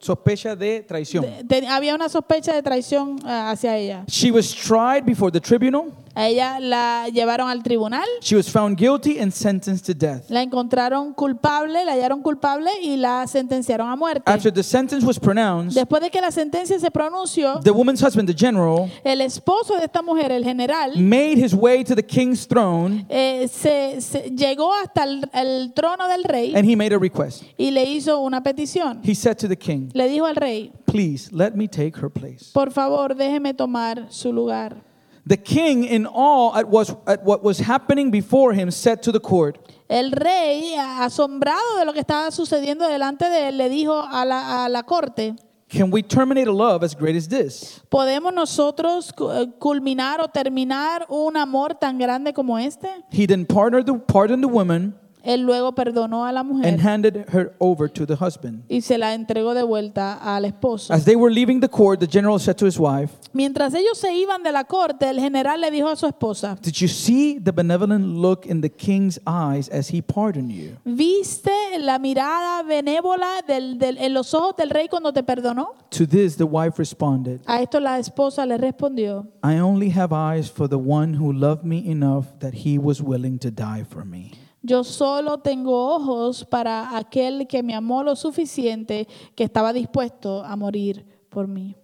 Sospecha 0.00 0.54
de 0.54 0.82
traición. 0.82 1.24
de- 1.44 1.66
había 1.66 1.94
una 1.94 2.08
sospecha 2.08 2.54
de 2.54 2.62
traición 2.62 3.18
ah, 3.24 3.50
hacia 3.50 3.76
ella. 3.76 4.04
She 4.06 4.30
was 4.30 4.54
tried 4.54 5.04
before 5.04 5.30
the 5.32 5.40
tribunal. 5.40 5.92
A 6.18 6.26
ella 6.26 6.58
la 6.58 7.06
llevaron 7.12 7.48
al 7.48 7.62
tribunal, 7.62 8.04
She 8.20 8.34
was 8.34 8.50
found 8.50 8.76
guilty 8.76 9.20
and 9.20 9.30
sentenced 9.32 9.86
to 9.86 9.94
death. 9.94 10.28
la 10.28 10.42
encontraron 10.42 11.14
culpable, 11.14 11.84
la 11.84 11.92
hallaron 11.92 12.22
culpable 12.22 12.70
y 12.82 12.96
la 12.96 13.24
sentenciaron 13.28 13.88
a 13.88 13.94
muerte. 13.94 14.22
After 14.26 14.52
the 14.52 14.64
sentence 14.64 15.06
was 15.06 15.18
pronounced, 15.20 15.76
Después 15.78 16.00
de 16.02 16.10
que 16.10 16.20
la 16.20 16.32
sentencia 16.32 16.76
se 16.80 16.90
pronunció, 16.90 17.60
the 17.62 17.70
woman's 17.70 18.02
husband, 18.02 18.28
the 18.28 18.34
general, 18.36 18.90
el 19.04 19.20
esposo 19.20 19.76
de 19.76 19.84
esta 19.84 20.02
mujer, 20.02 20.32
el 20.32 20.42
general, 20.42 20.90
made 20.96 21.38
his 21.38 21.54
way 21.54 21.84
to 21.84 21.94
the 21.94 22.02
king's 22.04 22.48
throne 22.48 23.06
eh, 23.08 23.46
se, 23.46 24.00
se- 24.00 24.30
llegó 24.34 24.72
hasta 24.74 25.04
el, 25.04 25.30
el 25.32 25.72
trono 25.72 26.08
del 26.08 26.24
rey 26.24 26.52
and 26.56 26.68
he 26.68 26.74
made 26.74 26.92
a 26.92 26.98
request. 26.98 27.44
y 27.56 27.70
le 27.70 27.84
hizo 27.84 28.18
una 28.20 28.42
petición. 28.42 29.00
He 29.04 29.14
said 29.14 29.36
to 29.38 29.46
the 29.46 29.56
king, 29.56 29.90
Le 29.94 30.08
dijo 30.08 30.26
al 30.26 30.34
rey, 30.34 30.72
Please 30.86 31.30
let 31.32 31.52
me 31.54 31.68
take 31.68 31.92
her 32.02 32.10
place. 32.10 32.50
por 32.52 32.72
favor, 32.72 33.14
déjeme 33.14 33.54
tomar 33.54 34.06
su 34.10 34.32
lugar. 34.32 34.87
The 35.28 35.36
king, 35.36 35.84
in 35.84 36.06
awe 36.06 36.58
at, 36.58 36.68
was, 36.68 36.96
at 37.06 37.22
what 37.22 37.42
was 37.42 37.58
happening 37.58 38.10
before 38.10 38.54
him, 38.54 38.70
said 38.70 39.02
to 39.02 39.12
the 39.12 39.20
court, 39.20 39.58
El 39.86 40.10
rey, 40.12 40.74
asombrado 40.78 41.78
de 41.78 41.84
lo 41.84 41.92
que 41.92 42.00
estaba 42.00 42.30
sucediendo 42.30 42.88
delante 42.88 43.28
de 43.28 43.48
él, 43.48 43.58
le 43.58 43.68
dijo 43.68 44.02
a 44.02 44.24
la, 44.24 44.64
a 44.64 44.68
la 44.70 44.84
corte, 44.84 45.36
Can 45.68 45.90
we 45.90 46.02
terminate 46.02 46.48
a 46.48 46.52
love 46.52 46.82
as 46.82 46.94
great 46.94 47.14
as 47.14 47.28
this? 47.28 47.82
¿podemos 47.90 48.32
nosotros 48.32 49.12
eh, 49.18 49.48
culminar 49.58 50.18
o 50.22 50.28
terminar 50.28 51.04
un 51.10 51.36
amor 51.36 51.74
tan 51.74 51.98
grande 51.98 52.32
como 52.32 52.56
este? 52.56 52.88
He 53.10 53.26
then 53.26 53.44
pardoned 53.44 53.84
the, 53.84 53.98
pardoned 53.98 54.42
the 54.42 54.48
woman 54.48 54.94
Él 55.28 55.42
luego 55.42 55.74
perdonó 55.74 56.24
a 56.24 56.32
la 56.32 56.40
and 56.40 56.50
mujer 56.50 56.80
handed 56.80 57.26
her 57.34 57.54
over 57.58 57.86
to 57.90 58.06
the 58.06 58.14
husband. 58.14 58.62
y 58.68 58.80
se 58.80 58.96
la 58.96 59.12
entregó 59.12 59.52
de 59.52 59.62
vuelta 59.62 60.14
al 60.14 60.46
esposo. 60.46 60.94
As 60.94 61.04
they 61.04 61.16
were 61.16 61.30
leaving 61.32 61.60
the 61.60 61.68
court, 61.68 62.00
the 62.00 62.06
general 62.08 62.38
said 62.38 62.56
to 62.56 62.64
his 62.66 62.78
wife, 62.78 63.12
Mientras 63.34 63.74
ellos 63.74 63.98
se 63.98 64.10
iban 64.16 64.42
de 64.42 64.52
la 64.52 64.64
corte, 64.64 65.06
el 65.10 65.20
general 65.20 65.60
le 65.60 65.70
dijo 65.70 65.88
a 65.88 65.96
su 65.96 66.06
esposa, 66.06 66.56
Did 66.62 66.72
you 66.80 66.88
see 66.88 67.38
the 67.38 67.52
benevolent 67.52 68.04
look 68.06 68.46
in 68.46 68.62
the 68.62 68.70
king's 68.70 69.20
eyes 69.26 69.68
as 69.68 69.88
he 69.92 70.00
pardoned 70.00 70.50
you? 70.50 70.76
¿viste 70.84 71.50
la 71.80 71.98
mirada 71.98 72.62
benévola 72.62 73.42
del- 73.46 73.78
del- 73.78 73.98
en 73.98 74.14
los 74.14 74.32
ojos 74.32 74.56
del 74.56 74.70
rey 74.70 74.88
cuando 74.88 75.12
te 75.12 75.22
perdonó? 75.22 75.74
To 75.90 76.06
this, 76.06 76.36
the 76.36 76.44
wife 76.46 76.78
responded, 76.78 77.40
A 77.46 77.60
esto 77.60 77.80
la 77.80 77.98
esposa 77.98 78.46
le 78.46 78.56
respondió, 78.56 79.26
I 79.44 79.58
only 79.60 79.90
have 79.90 80.12
eyes 80.14 80.50
for 80.50 80.68
the 80.68 80.78
one 80.78 81.14
who 81.18 81.32
loved 81.32 81.64
me 81.64 81.78
enough 81.90 82.26
that 82.40 82.54
he 82.64 82.78
was 82.78 83.02
willing 83.02 83.38
to 83.40 83.50
die 83.50 83.84
for 83.84 84.04
me. 84.04 84.32
Yo 84.62 84.82
solo 84.84 85.38
tengo 85.38 85.94
ojos 85.96 86.44
para 86.44 86.96
aquel 86.96 87.46
que 87.46 87.62
me 87.62 87.74
amó 87.74 88.02
lo 88.02 88.16
suficiente 88.16 89.06
que 89.34 89.44
estaba 89.44 89.72
dispuesto 89.72 90.42
a 90.44 90.56
morir 90.56 91.04
por 91.30 91.46
mí. 91.46 91.76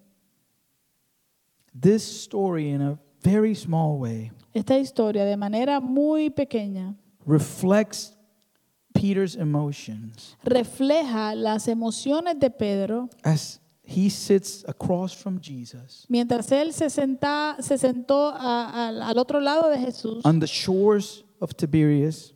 This 1.79 2.03
story, 2.03 2.71
in 2.71 2.81
a 2.83 2.99
very 3.23 3.55
small 3.55 3.99
way, 3.99 4.31
Esta 4.53 4.79
historia 4.79 5.25
de 5.25 5.37
manera 5.37 5.81
muy 5.81 6.31
pequeña 6.31 6.95
reflects 7.27 8.17
Peter's 8.93 9.35
emotions 9.35 10.37
refleja 10.45 11.35
las 11.35 11.67
emociones 11.67 12.39
de 12.39 12.49
Pedro 12.51 13.09
as 13.25 13.61
he 13.83 14.09
sits 14.09 14.65
across 14.69 15.13
from 15.13 15.41
Jesus 15.41 16.07
mientras 16.09 16.53
él 16.53 16.73
se, 16.73 16.89
senta- 16.91 17.57
se 17.59 17.77
sentó 17.77 18.29
a- 18.29 18.87
al- 18.89 19.03
al 19.03 19.19
otro 19.19 19.41
lado 19.41 19.69
de 19.69 19.79
Jesús 19.79 20.25
on 20.25 20.39
the 20.39 20.47
shores 20.47 21.25
of 21.41 21.55
Tiberias, 21.57 22.34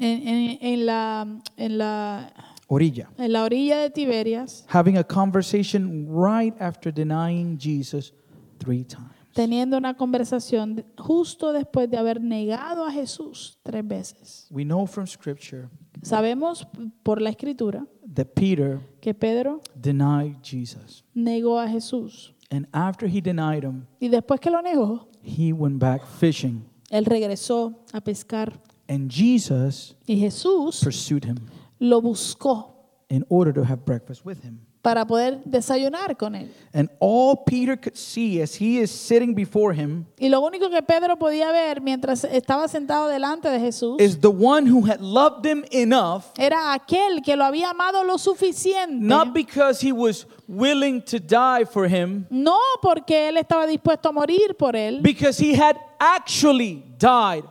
en, 0.00 0.28
en- 0.28 0.58
en 0.60 0.86
la, 0.86 1.26
en, 1.56 1.78
la, 1.78 2.32
orilla, 2.68 3.10
en 3.18 3.32
la 3.32 3.44
orilla 3.44 3.78
de 3.80 3.90
Tiberias, 3.90 4.64
having 4.68 4.96
a 4.96 5.04
conversation 5.04 6.06
right 6.08 6.54
after 6.60 6.92
denying 6.92 7.58
Jesus 7.58 8.12
three 8.58 8.84
times. 8.84 9.10
teniendo 9.34 9.76
una 9.76 9.94
conversación 9.94 10.84
justo 10.96 11.52
después 11.52 11.90
de 11.90 11.96
haber 11.98 12.20
negado 12.20 12.84
a 12.84 12.92
Jesús 12.92 13.58
tres 13.64 13.86
veces. 13.86 14.46
We 14.50 14.64
know 14.64 14.86
from 14.86 15.06
Scripture 15.06 15.68
Sabemos 16.02 16.66
por 17.02 17.20
la 17.22 17.30
escritura 17.30 17.86
that 18.14 18.26
Peter 18.34 18.78
que 19.00 19.14
Pedro 19.14 19.60
denied 19.74 20.36
Jesus. 20.42 21.04
negó 21.14 21.58
a 21.58 21.66
Jesús. 21.68 22.32
And 22.50 22.66
after 22.72 23.08
he 23.08 23.20
denied 23.20 23.64
him, 23.64 23.86
Y 24.00 24.08
después 24.08 24.38
que 24.40 24.50
lo 24.50 24.60
negó, 24.62 25.08
he 25.22 25.52
went 25.52 25.78
back 25.80 26.04
fishing. 26.06 26.62
él 26.90 27.04
regresó 27.06 27.84
a 27.92 28.00
pescar. 28.00 28.60
And 28.88 29.10
Jesus 29.10 29.94
Y 30.06 30.16
Jesús 30.16 30.82
pursued 30.82 31.24
him 31.24 31.36
lo 31.80 32.00
buscó 32.00 32.70
in 33.08 33.24
order 33.28 33.52
to 33.52 33.62
have 33.64 33.84
breakfast 33.84 34.24
with 34.24 34.42
him. 34.42 34.60
para 34.82 35.06
poder 35.06 35.40
desayunar 35.46 36.14
con 36.18 36.34
él. 36.34 36.50
And 36.74 36.90
all 37.00 37.42
Peter 37.46 37.74
could 37.74 37.96
see 37.96 38.42
as 38.42 38.54
he 38.54 38.78
is 38.80 38.90
sitting 38.90 39.34
before 39.34 39.72
him 39.72 40.04
Y 40.20 40.28
lo 40.28 40.42
único 40.42 40.68
que 40.68 40.82
Pedro 40.82 41.16
podía 41.18 41.50
ver 41.52 41.80
mientras 41.80 42.22
estaba 42.24 42.68
sentado 42.68 43.08
delante 43.08 43.48
de 43.48 43.58
Jesús 43.60 43.98
is 43.98 44.20
the 44.20 44.28
one 44.28 44.66
who 44.70 44.82
had 44.86 45.00
loved 45.00 45.46
him 45.46 45.64
enough, 45.72 46.32
era 46.38 46.74
aquel 46.74 47.22
que 47.24 47.34
lo 47.34 47.44
había 47.44 47.70
amado 47.70 48.04
lo 48.04 48.18
suficiente. 48.18 49.02
not 49.02 49.32
because 49.32 49.80
he 49.80 49.90
was 49.90 50.26
willing 50.46 51.00
to 51.00 51.18
die 51.18 51.64
for 51.64 51.88
him, 51.88 52.26
No 52.28 52.58
porque 52.82 53.28
él 53.30 53.38
estaba 53.38 53.66
dispuesto 53.66 54.10
a 54.10 54.12
morir 54.12 54.54
por 54.58 54.76
él, 54.76 55.00
because 55.00 55.38
he 55.38 55.54
had 55.54 55.78
actually 55.98 56.84
died 56.98 57.44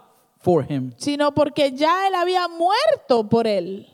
for 0.44 0.64
him. 0.64 0.94
sino 0.98 1.34
porque 1.34 1.72
ya 1.72 2.08
él 2.08 2.16
había 2.16 2.48
muerto 2.48 3.28
por 3.30 3.48
él. 3.48 3.88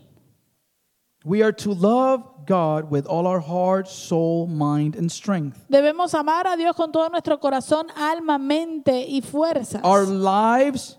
We 1.23 1.43
are 1.43 1.51
to 1.51 1.73
love 1.73 2.23
God 2.45 2.89
with 2.89 3.05
all 3.05 3.27
our 3.27 3.41
heart, 3.41 3.87
soul, 3.87 4.47
mind, 4.47 4.95
and 4.95 5.11
strength. 5.11 5.65
Debemos 5.69 6.13
amar 6.13 6.47
a 6.47 6.55
Dios 6.57 6.75
con 6.75 6.91
todo 6.91 7.09
nuestro 7.09 7.39
corazón, 7.39 7.87
alma, 7.95 8.37
mente 8.37 9.05
y 9.07 9.21
fuerzas. 9.21 9.81
Our 9.83 10.05
lives, 10.05 10.97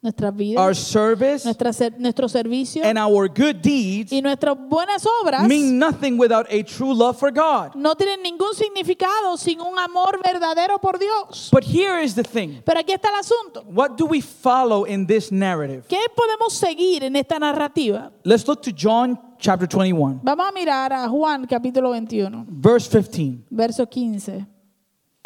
Nuestras 0.00 0.32
our 0.56 0.76
service, 0.76 1.44
nuestra 1.44 1.72
ser- 1.72 1.98
nuestro 1.98 2.28
servicio 2.28 2.84
and 2.84 2.96
our 2.96 3.26
good 3.28 3.56
deeds 3.60 4.12
y 4.12 4.20
nuestras 4.22 4.56
buenas 4.56 5.04
obras 5.22 5.42
mean 5.48 5.76
nothing 5.76 6.16
without 6.16 6.46
a 6.50 6.62
true 6.62 6.94
love 6.94 7.18
for 7.18 7.32
God. 7.32 7.74
no 7.74 7.96
tienen 7.96 8.22
ningún 8.22 8.54
significado 8.54 9.36
sin 9.36 9.60
un 9.60 9.76
amor 9.76 10.20
verdadero 10.24 10.78
por 10.80 11.00
Dios. 11.00 11.48
But 11.50 11.64
here 11.64 12.00
is 12.00 12.14
the 12.14 12.22
thing 12.22 12.62
Pero 12.64 12.78
aquí 12.78 12.92
está 12.92 13.08
el 13.08 13.16
asunto. 13.18 13.64
what 13.66 13.96
do 13.96 14.06
we 14.06 14.20
follow 14.20 14.84
in 14.84 15.04
this 15.04 15.32
narrative? 15.32 15.82
¿Qué 15.88 15.98
podemos 16.14 16.52
seguir 16.52 17.02
en 17.02 17.16
esta 17.16 17.40
narrativa? 17.40 18.12
Let's 18.22 18.46
look 18.46 18.62
to 18.62 18.70
John 18.72 19.18
chapter 19.40 19.66
21, 19.66 20.20
Vamos 20.22 20.46
a 20.48 20.52
mirar 20.52 20.92
a 20.92 21.08
Juan 21.08 21.44
capítulo 21.46 21.90
21, 21.90 22.46
verse 22.48 22.88
15. 22.88 23.46
verso 23.50 23.84
15. 23.84 24.46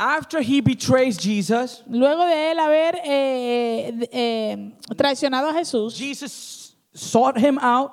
After 0.02 0.40
he 0.40 0.60
betrays 0.60 1.16
Jesus, 1.16 1.84
Luego 1.88 2.26
de 2.26 2.50
él 2.50 2.58
haber 2.58 2.96
eh, 3.04 3.88
eh, 3.88 4.08
eh, 4.10 4.94
traicionado 4.96 5.48
a 5.48 5.52
Jesús, 5.52 5.96
Jesus 5.96 6.74
sought 6.92 7.38
him 7.38 7.56
out 7.58 7.92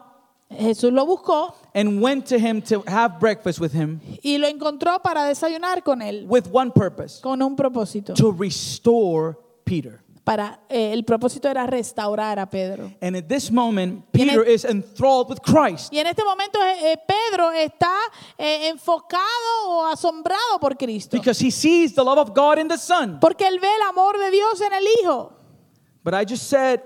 Jesús 0.50 0.92
lo 0.92 1.06
buscó 1.06 1.54
and 1.76 2.02
went 2.02 2.26
to 2.26 2.40
him 2.40 2.64
to 2.64 2.84
have 2.88 3.20
breakfast 3.20 3.60
with 3.60 3.72
him 3.74 4.02
y 4.24 4.38
lo 4.40 4.48
encontró 4.48 5.00
para 5.04 5.26
desayunar 5.26 5.84
con 5.84 6.02
él, 6.02 6.26
with 6.28 6.48
one 6.52 6.72
purpose 6.72 7.22
con 7.22 7.44
un 7.44 7.56
propósito. 7.56 8.16
to 8.16 8.32
restore 8.32 9.38
Peter. 9.64 10.02
Para, 10.30 10.60
eh, 10.70 10.94
el 10.94 11.04
propósito 11.06 11.48
era 11.50 11.66
restaurar 11.66 12.38
a 12.38 12.48
Pedro. 12.48 12.92
And 13.02 13.16
at 13.16 13.24
this 13.28 13.50
moment, 13.52 14.06
Y 14.14 14.22
en 14.22 14.28
Peter 14.28 14.42
el- 14.48 14.54
is 14.54 14.64
enthralled 14.64 15.28
with 15.28 15.40
Christ 15.42 15.92
Y 15.92 15.98
en 15.98 16.06
este 16.06 16.24
momento 16.24 16.60
eh, 16.62 16.92
eh, 16.94 16.98
Pedro 17.08 17.50
está 17.52 17.98
eh, 18.38 18.68
enfocado 18.70 19.24
o 19.70 19.88
asombrado 19.88 20.60
por 20.62 20.78
Cristo. 20.78 21.18
because 21.18 21.40
he 21.44 21.50
sees 21.50 21.96
the 21.96 22.04
love 22.04 22.20
of 22.20 22.36
God 22.36 22.60
in 22.60 22.68
the 22.68 22.78
Son. 22.78 23.18
Porque 23.20 23.48
él 23.48 23.60
ve 23.60 23.68
el 23.68 23.90
amor 23.90 24.20
de 24.20 24.30
Dios 24.30 24.62
en 24.62 24.72
el 24.72 24.84
Hijo. 25.02 25.34
But 26.04 26.14
I 26.14 26.26
just 26.26 26.48
said 26.48 26.82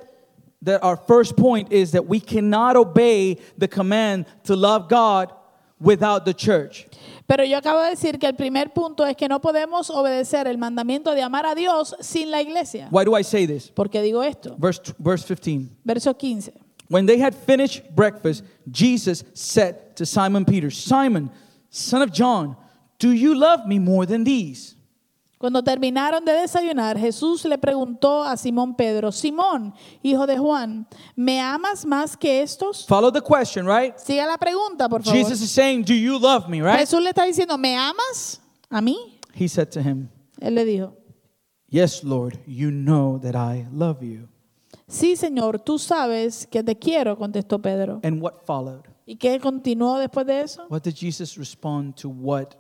that 0.62 0.82
our 0.82 0.96
first 0.96 1.36
point 1.36 1.70
is 1.74 1.92
that 1.92 2.08
we 2.08 2.22
cannot 2.22 2.78
obey 2.78 3.40
the 3.58 3.68
command 3.68 4.26
to 4.46 4.56
love 4.56 4.88
God 4.88 5.34
without 5.82 6.24
the 6.24 6.34
church. 6.34 6.88
Pero 7.26 7.46
yo 7.46 7.58
acabo 7.58 7.82
de 7.82 7.92
decir 7.92 8.20
que 8.20 8.28
el 8.28 8.36
primer 8.36 8.74
punto 8.74 9.06
es 9.06 9.16
que 9.16 9.28
no 9.28 9.40
podemos 9.40 9.90
obedecer 9.90 10.48
el 10.48 10.58
mandamiento 10.58 11.14
de 11.14 11.22
amar 11.22 11.46
a 11.46 11.56
Dios 11.56 11.96
sin 12.00 12.32
la 12.32 12.42
iglesia. 12.42 12.90
Why 12.92 13.06
do 13.06 13.18
I 13.18 13.24
say 13.24 13.48
this? 13.48 13.70
¿Por 13.70 13.90
qué 13.90 14.02
digo 14.02 14.24
esto? 14.24 14.56
Verse, 14.58 14.82
verse 15.00 15.26
15. 15.26 15.70
Verso 15.86 16.14
15. 16.14 16.54
When 16.90 17.06
they 17.06 17.20
had 17.20 17.34
finished 17.34 17.84
breakfast, 17.96 18.44
Jesus 18.70 19.24
said 19.34 19.96
to 19.96 20.06
Simon 20.06 20.46
Peter, 20.46 20.70
Simon, 20.70 21.32
son 21.70 22.02
of 22.02 22.12
John, 22.12 22.58
do 23.00 23.12
you 23.12 23.36
love 23.36 23.66
me 23.66 23.80
more 23.80 24.06
than 24.06 24.24
these? 24.24 24.76
Cuando 25.44 25.62
terminaron 25.62 26.24
de 26.24 26.32
desayunar, 26.32 26.98
Jesús 26.98 27.44
le 27.44 27.58
preguntó 27.58 28.24
a 28.24 28.38
Simón 28.38 28.76
Pedro, 28.76 29.12
Simón, 29.12 29.74
hijo 30.02 30.26
de 30.26 30.38
Juan, 30.38 30.88
¿me 31.18 31.42
amas 31.42 31.86
más 31.86 32.16
que 32.16 32.42
estos? 32.42 32.86
Follow 32.88 33.12
the 33.12 33.20
question, 33.20 33.68
right? 33.68 33.94
Siga 33.98 34.26
la 34.26 34.38
pregunta, 34.38 34.88
por 34.88 35.04
favor. 35.04 35.20
Jesus 35.20 35.42
is 35.42 35.52
saying, 35.52 35.84
Do 35.84 35.94
you 35.94 36.18
love 36.18 36.48
me, 36.48 36.62
right? 36.62 36.80
Jesús 36.80 37.04
le 37.04 37.10
está 37.10 37.26
diciendo, 37.26 37.58
¿me 37.58 37.76
amas 37.76 38.40
a 38.70 38.80
mí? 38.80 39.20
He 39.38 39.50
said 39.50 39.68
to 39.72 39.82
him, 39.82 40.08
Él 40.40 40.56
le 40.56 40.64
dijo, 40.64 40.96
Yes, 41.68 42.06
Lord, 42.06 42.40
you 42.48 42.72
know 42.72 43.20
that 43.20 43.36
I 43.36 43.68
love 43.70 44.02
you. 44.02 44.30
sí, 44.88 45.18
Señor, 45.18 45.60
tú 45.60 45.78
sabes 45.78 46.48
que 46.48 46.64
te 46.64 46.78
quiero, 46.78 47.18
contestó 47.18 47.62
Pedro. 47.62 48.00
And 48.02 48.22
what 48.22 48.46
followed? 48.46 48.86
¿Y 49.06 49.18
qué 49.18 49.42
continuó 49.42 50.00
después 50.00 50.26
de 50.26 50.40
eso? 50.40 50.68
What 50.70 50.84
did 50.84 50.96
Jesus 50.96 51.38
respond 51.38 51.98
to 51.98 52.08
what 52.08 52.56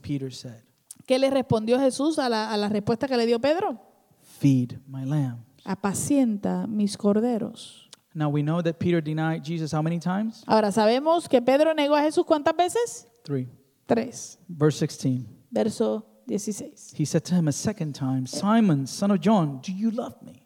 Peter 0.00 0.32
said? 0.32 0.65
¿Qué 1.06 1.18
le 1.18 1.30
respondió 1.30 1.78
Jesús 1.78 2.18
a 2.18 2.28
la, 2.28 2.50
a 2.52 2.56
la 2.56 2.68
respuesta 2.68 3.06
que 3.06 3.16
le 3.16 3.26
dio 3.26 3.38
Pedro? 3.40 3.80
feed 4.40 4.78
my 4.86 5.04
lamb. 5.04 5.38
apacienta 5.64 6.66
mis 6.66 6.96
corderos. 6.96 7.88
Now 8.14 8.28
we 8.30 8.42
know 8.42 8.62
that 8.62 8.78
Peter 8.78 9.00
denied 9.02 9.44
Jesus 9.44 9.72
how 9.72 9.82
many 9.82 9.98
times? 9.98 10.42
Ahora 10.46 10.72
sabemos 10.72 11.28
que 11.28 11.40
Pedro 11.42 11.74
negó 11.74 11.94
a 11.96 12.02
Jesús 12.02 12.24
cuántas 12.24 12.56
veces? 12.56 13.06
Three. 13.24 13.48
Tres. 13.86 14.38
Verse 14.48 14.78
16. 14.78 15.26
Verso 15.50 16.04
16. 16.26 16.94
He 16.96 17.04
said 17.04 17.24
to 17.24 17.34
him 17.34 17.46
a 17.48 17.52
second 17.52 17.94
time, 17.94 18.26
Simon, 18.26 18.86
son 18.86 19.10
of 19.10 19.20
John, 19.20 19.60
do 19.62 19.72
you 19.72 19.90
love 19.90 20.14
me? 20.22 20.42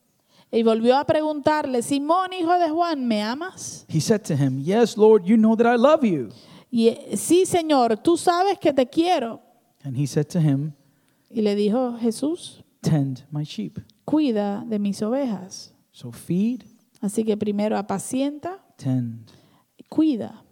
Y 0.52 0.62
volvió 0.64 0.96
a 0.98 1.04
preguntarle, 1.04 1.80
Simón, 1.82 2.32
hijo 2.32 2.58
de 2.58 2.68
Juan, 2.70 3.06
¿me 3.06 3.22
amas? 3.22 3.84
He 3.88 4.00
said 4.00 4.24
to 4.24 4.34
him, 4.36 4.58
Yes, 4.58 4.96
Lord, 4.96 5.24
you 5.24 5.36
know 5.36 5.54
that 5.54 5.66
I 5.66 5.76
love 5.76 6.04
you. 6.04 6.30
Y 6.72 6.96
sí, 7.16 7.46
Señor, 7.46 7.96
tú 8.02 8.16
sabes 8.16 8.58
que 8.58 8.72
te 8.72 8.86
quiero. 8.86 9.40
And 9.84 9.96
he 9.96 10.06
said 10.06 10.28
to 10.30 10.40
him, 10.40 10.74
Y 11.30 11.40
le 11.42 11.54
dijo 11.54 11.98
Jesús, 11.98 12.62
Tend 12.82 13.24
my 13.30 13.44
sheep. 13.44 13.78
cuida 14.04 14.64
de 14.68 14.78
mis 14.78 15.00
ovejas. 15.02 15.74
So 15.92 16.10
feed, 16.12 16.64
Así 17.00 17.24
que 17.24 17.36
primero 17.36 17.76
apacienta, 17.78 18.62
tend. 18.76 19.30
cuida. 19.88 20.44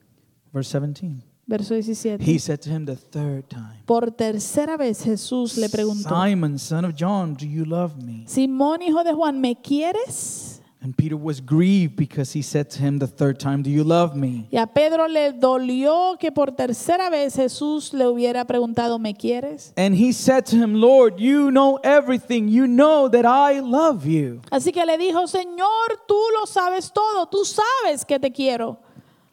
Verse 0.52 0.78
17. 0.78 1.22
Verso 1.46 1.74
17. 1.74 2.22
He 2.22 2.38
said 2.38 2.60
to 2.60 2.70
him 2.70 2.84
the 2.84 2.96
third 2.96 3.48
time, 3.48 3.82
Por 3.86 4.10
tercera 4.12 4.76
vez 4.76 5.02
Jesús 5.02 5.56
le 5.56 5.68
preguntó, 5.70 6.08
Simon, 6.10 6.58
son 6.58 6.84
of 6.84 6.94
John, 6.94 7.34
do 7.34 7.46
you 7.46 7.64
love 7.64 7.96
me? 8.02 8.24
Simón, 8.26 8.82
hijo 8.82 9.02
de 9.02 9.12
Juan, 9.14 9.40
¿me 9.40 9.56
quieres? 9.56 10.47
And 10.80 10.96
Peter 10.96 11.16
was 11.16 11.40
grieved 11.40 11.96
because 11.96 12.32
he 12.32 12.40
said 12.40 12.70
to 12.70 12.78
him 12.78 13.00
the 13.00 13.08
third 13.08 13.40
time, 13.40 13.62
Do 13.62 13.70
you 13.70 13.82
love 13.82 14.14
me? 14.14 14.46
Y 14.52 14.58
a 14.62 14.66
Pedro 14.68 15.08
le 15.08 15.32
dolió 15.32 16.16
que 16.20 16.30
por 16.30 16.52
tercera 16.52 17.10
vez 17.10 17.34
Jesús 17.34 17.92
le 17.92 18.04
hubiera 18.06 18.44
preguntado, 18.46 19.00
¿me 19.00 19.12
quieres? 19.14 19.72
And 19.76 19.96
he 19.96 20.12
said 20.12 20.46
to 20.46 20.56
him, 20.56 20.74
Lord, 20.80 21.18
you 21.18 21.50
know 21.50 21.80
everything. 21.82 22.46
You 22.46 22.68
know 22.68 23.08
that 23.08 23.26
I 23.26 23.58
love 23.58 24.06
you. 24.06 24.40
Así 24.52 24.72
que 24.72 24.86
le 24.86 24.96
dijo, 24.98 25.26
Señor, 25.26 26.06
tú 26.06 26.16
lo 26.38 26.46
sabes 26.46 26.92
todo, 26.92 27.26
tú 27.26 27.44
sabes 27.44 28.04
que 28.06 28.20
te 28.20 28.30
quiero. 28.30 28.78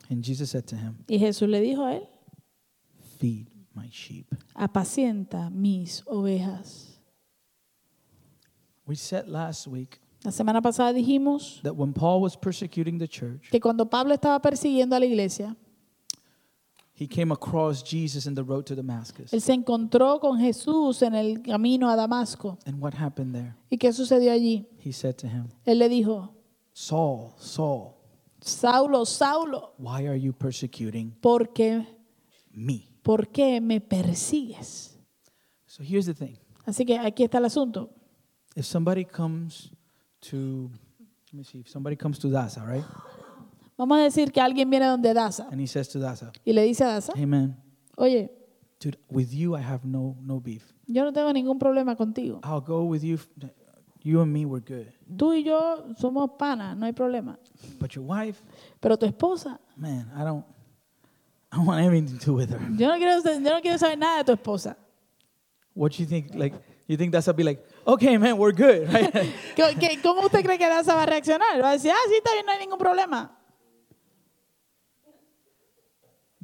And 0.10 0.24
Jesus 0.24 0.50
said 0.50 0.66
to 0.70 0.76
him, 0.76 0.98
Y 1.08 1.20
Jesús 1.20 1.48
le 1.48 1.62
dijo 1.62 1.86
a 1.86 1.94
él, 1.98 2.08
Feed 3.20 3.50
my 3.76 3.88
sheep. 3.92 4.26
apacienta 4.56 5.52
mis 5.52 6.02
ovejas. 6.08 7.00
We 8.88 8.96
said 8.96 9.28
last 9.28 9.68
week 9.68 10.00
La 10.26 10.32
semana 10.32 10.62
pasada 10.62 10.92
dijimos 10.92 11.62
that 11.62 11.76
when 11.76 11.94
Paul 11.94 12.22
was 12.22 12.36
persecuting 12.36 12.98
the 12.98 13.08
church, 13.08 13.50
que 13.52 13.60
cuando 13.60 13.86
Pablo 13.88 14.14
estaba 14.14 14.42
persiguiendo 14.42 14.96
a 14.96 15.00
la 15.00 15.06
iglesia, 15.06 15.56
he 16.96 17.08
came 17.08 17.32
across 17.32 17.84
Jesus 17.84 18.26
in 18.26 18.34
the 18.34 18.44
road 18.44 18.64
to 18.66 18.76
Damascus. 18.76 19.32
él 19.34 19.42
se 19.42 19.54
encontró 19.54 20.20
con 20.20 20.40
Jesús 20.40 21.02
en 21.04 21.14
el 21.14 21.42
camino 21.44 21.90
a 21.90 21.96
Damasco. 21.96 22.58
And 22.66 22.82
what 22.82 22.94
happened 22.96 23.34
there? 23.36 23.56
¿Y 23.70 23.78
qué 23.78 23.94
sucedió 23.94 24.32
allí? 24.32 24.66
He 24.80 24.92
said 24.92 25.16
to 25.18 25.28
him, 25.28 25.50
Él 25.66 25.78
le 25.78 25.90
dijo, 25.90 26.34
Saul, 26.74 27.34
Saul, 27.38 27.94
Saulo, 28.42 29.06
Saulo, 29.06 29.74
why 29.78 30.08
are 30.08 30.20
you 30.20 30.34
persecuting 30.34 31.12
¿por 31.22 31.54
qué, 31.54 31.86
me? 32.52 32.88
por 33.04 33.28
qué 33.28 33.62
me 33.62 33.80
persigues? 33.80 34.98
So 35.68 35.84
here's 35.84 36.06
the 36.08 36.14
thing 36.14 36.38
Así 36.66 36.84
que 36.86 36.98
aquí 36.98 37.24
está 37.24 37.38
el 37.38 37.46
asunto. 37.46 37.92
if 38.56 38.66
somebody 38.66 39.06
comes 39.06 39.70
to, 40.30 40.70
let 41.32 41.34
me 41.34 41.44
see, 41.44 41.60
if 41.60 41.70
somebody 41.70 41.96
comes 41.96 42.18
to 42.20 42.28
Daza, 42.28 42.66
right? 42.68 42.84
Vamos 43.78 43.98
a 44.00 44.04
decir 44.04 44.32
que 44.32 44.42
alguien 44.42 44.70
viene 44.70 44.86
donde 44.86 45.14
Daza 45.14 45.48
And 45.52 45.60
he 45.60 45.68
says 45.68 45.88
to 45.90 46.00
Daza, 46.00 46.32
y 46.46 46.54
le 46.54 46.64
dice 46.64 46.82
a 46.82 46.88
Daza, 46.88 47.14
Hey 47.16 47.26
man, 47.26 47.56
oye, 47.98 48.30
dude, 48.80 48.98
with 49.10 49.34
you 49.34 49.56
I 49.56 49.62
have 49.62 49.84
no, 49.86 50.16
no 50.22 50.40
beef. 50.40 50.64
yo 50.88 51.04
no 51.04 51.12
tengo 51.12 51.32
ningún 51.34 51.60
problema 51.60 51.96
contigo. 51.96 52.40
I'll 52.44 52.62
go 52.62 52.84
with 52.86 53.04
you. 53.04 53.20
You 54.04 54.22
and 54.22 54.32
me, 54.32 54.46
we're 54.46 54.60
good. 54.62 54.94
Tú 55.18 55.34
y 55.34 55.42
yo 55.44 55.94
somos 56.00 56.30
panas, 56.38 56.78
no 56.78 56.86
hay 56.86 56.94
problema. 56.94 57.38
But 57.80 57.96
your 57.96 58.06
wife, 58.06 58.42
Pero 58.80 58.98
tu 58.98 59.06
esposa, 59.08 59.60
man, 59.76 60.12
I 60.16 60.24
don't, 60.24 60.46
I 61.52 61.58
don't 61.58 61.66
want 61.66 61.82
anything 61.84 62.16
to 62.18 62.24
do 62.26 62.34
with 62.36 62.52
her. 62.52 62.60
yo 62.78 62.88
no 62.88 62.98
quiero, 62.98 63.20
yo 63.24 63.40
no 63.40 63.62
quiero 63.62 63.78
saber 63.80 63.98
nada 63.98 64.24
de 64.24 64.26
tu 64.26 64.32
esposa. 64.34 64.78
What 65.74 65.92
do 65.94 66.04
you 66.04 66.06
think? 66.08 66.36
Like, 66.36 66.54
you 66.88 66.96
think 66.98 67.12
Daza 67.14 67.36
be 67.36 67.44
like, 67.44 67.66
okay, 67.86 68.18
man, 68.18 68.38
we're 68.38 68.52
good, 68.54 68.88
right? 68.94 69.12
¿Qué- 69.56 69.76
qué- 69.80 70.02
¿Cómo 70.02 70.22
usted 70.26 70.44
cree 70.44 70.58
que 70.58 70.68
Daza 70.68 70.96
va 70.96 71.04
a 71.04 71.06
reaccionar? 71.06 71.62
Va 71.62 71.70
a 71.70 71.74
decir, 71.74 71.92
ah, 71.92 72.06
sí, 72.10 72.16
está 72.16 72.32
bien, 72.34 72.46
no 72.46 72.52
hay 72.52 72.60
ningún 72.60 72.78
problema. 72.80 73.32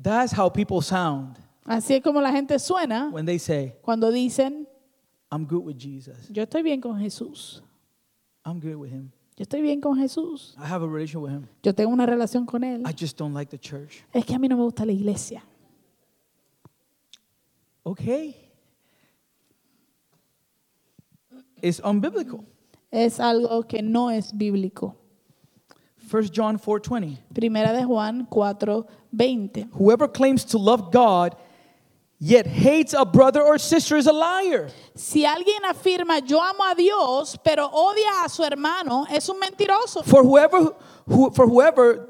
That's 0.02 0.32
how 0.34 0.50
people 0.50 0.82
sound 0.82 1.38
Así 1.64 1.94
es 1.94 2.02
como 2.02 2.20
la 2.22 2.32
gente 2.32 2.58
suena 2.58 3.10
when 3.12 3.26
they 3.26 3.38
say, 3.38 3.76
cuando 3.84 4.12
dicen, 4.12 4.68
I'm 5.32 5.46
good 5.46 5.64
with 5.64 5.78
Jesus. 5.78 6.28
yo 6.30 6.44
estoy 6.44 6.64
bien 6.64 6.82
con 6.82 7.00
Jesús. 7.00 7.62
I'm 8.44 8.60
good 8.60 8.76
with 8.76 8.90
him. 8.92 9.12
Yo 9.38 9.44
estoy 9.44 9.62
bien 9.62 9.80
con 9.80 9.96
Jesús. 9.96 10.56
I 10.58 10.66
have 10.66 10.84
a 10.84 10.88
relationship 10.88 11.22
with 11.22 11.32
him. 11.32 11.48
Yo 11.64 11.74
tengo 11.74 11.92
una 11.94 12.06
relación 12.08 12.46
con 12.48 12.64
Él. 12.64 12.82
I 12.86 12.92
just 12.94 13.16
don't 13.18 13.34
like 13.34 13.50
the 13.52 13.60
church. 13.60 14.04
Es 14.12 14.26
que 14.26 14.34
a 14.36 14.40
mí 14.40 14.48
no 14.50 14.58
me 14.58 14.64
gusta 14.64 14.86
la 14.86 14.92
iglesia. 14.92 15.44
Okay. 17.84 18.51
It's 21.62 21.80
unbiblical. 21.80 22.46
Es 22.92 23.20
algo 23.20 23.68
que 23.68 23.82
no 23.82 24.10
es 24.10 24.32
bíblico. 24.32 24.96
1 26.10 26.30
John 26.32 26.58
4:20. 26.58 27.18
Primera 27.34 27.72
de 27.74 27.84
Juan 27.84 28.28
4, 28.30 28.86
20. 29.12 29.68
Whoever 29.74 30.08
claims 30.08 30.44
to 30.46 30.58
love 30.58 30.92
God 30.92 31.36
yet 32.20 32.46
hates 32.46 32.94
a 32.94 33.06
brother 33.06 33.42
or 33.42 33.58
sister 33.58 33.96
is 33.96 34.08
a 34.08 34.12
liar. 34.12 34.70
Si 34.96 35.26
alguien 35.26 35.64
afirma 35.64 36.22
yo 36.28 36.40
amo 36.40 36.64
a 36.70 36.76
Dios, 36.76 37.38
pero 37.44 37.70
odia 37.70 38.26
a 38.26 38.30
su 38.30 38.44
hermano, 38.44 39.06
es 39.10 39.30
un 39.30 39.40
mentiroso. 39.40 40.04
For 40.04 40.24
whoever 40.24 40.74
who, 41.08 41.32
for 41.32 41.48
whoever 41.48 42.08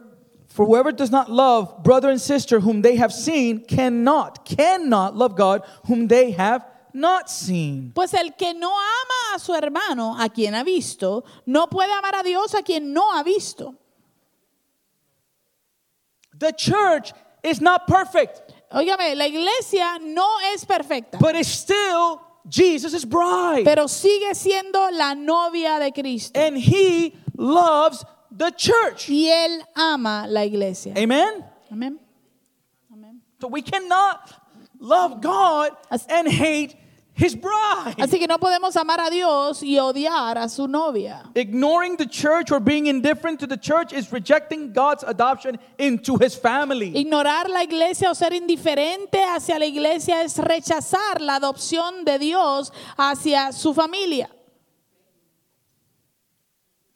for 0.47 0.65
whoever 0.65 0.91
does 0.91 1.11
not 1.11 1.31
love 1.31 1.81
brother 1.83 2.09
and 2.09 2.19
sister 2.19 2.59
whom 2.59 2.81
they 2.81 2.97
have 2.97 3.13
seen 3.13 3.63
cannot 3.63 4.43
cannot 4.43 5.15
love 5.15 5.35
God 5.35 5.63
whom 5.85 6.07
they 6.07 6.31
have 6.31 6.65
not 6.93 7.29
seen. 7.29 7.91
Pues 7.93 8.13
el 8.13 8.35
que 8.35 8.53
no 8.53 8.71
ama 8.71 9.35
a 9.35 9.39
su 9.39 9.53
hermano, 9.53 10.15
a 10.17 10.29
quien 10.29 10.55
ha 10.55 10.63
visto, 10.63 11.23
no 11.45 11.67
puede 11.67 11.91
amar 11.93 12.15
a 12.15 12.23
Dios 12.23 12.55
a 12.55 12.61
quien 12.61 12.93
no 12.93 13.11
ha 13.11 13.23
visto. 13.23 13.75
The 16.37 16.53
church 16.53 17.13
is 17.43 17.61
not 17.61 17.85
perfect, 17.87 18.51
Óigame, 18.71 19.15
la 19.15 19.27
iglesia 19.27 19.99
no 20.01 20.39
es 20.53 20.65
perfecta, 20.65 21.17
but 21.19 21.35
it's 21.35 21.49
still 21.49 22.21
Jesus' 22.47 23.05
bride. 23.05 23.65
pero 23.65 23.87
sigue 23.87 24.33
siendo 24.33 24.89
la 24.91 25.13
novia 25.13 25.77
de 25.77 25.91
Cristo. 25.91 26.39
And 26.39 26.57
he 26.57 27.13
loves 27.35 28.05
the 28.31 28.51
church. 28.51 29.09
Y 29.09 29.27
él 29.27 29.61
ama 29.75 30.25
la 30.27 30.45
iglesia. 30.45 30.93
Amen. 30.95 31.43
Amén. 31.69 31.99
Amén. 32.91 33.19
So 33.41 33.47
we 33.47 33.61
cannot 33.61 34.31
love 34.79 35.21
God 35.21 35.71
and 36.09 36.27
hate 36.29 36.75
his 37.21 37.35
bride. 37.35 37.95
Así 37.99 38.17
que 38.17 38.27
no 38.27 38.39
podemos 38.39 38.75
amar 38.75 38.99
a 38.99 39.09
Dios 39.09 39.61
y 39.61 39.77
odiar 39.77 40.37
a 40.37 40.49
su 40.49 40.67
novia. 40.67 41.23
Ignoring 41.35 41.97
the 41.97 42.07
church 42.07 42.51
or 42.51 42.59
being 42.59 42.87
indifferent 42.87 43.39
to 43.39 43.47
the 43.47 43.57
church 43.57 43.93
is 43.93 44.11
rejecting 44.11 44.73
God's 44.73 45.03
adoption 45.03 45.59
into 45.77 46.17
his 46.17 46.35
family. 46.35 46.91
Ignorar 46.95 47.47
la 47.49 47.61
iglesia 47.61 48.09
o 48.09 48.13
ser 48.13 48.31
indiferente 48.33 49.23
hacia 49.23 49.59
la 49.59 49.65
iglesia 49.65 50.23
es 50.23 50.37
rechazar 50.37 51.21
la 51.21 51.39
adopción 51.39 52.03
de 52.05 52.17
Dios 52.17 52.71
hacia 52.97 53.51
su 53.51 53.73
familia. 53.73 54.27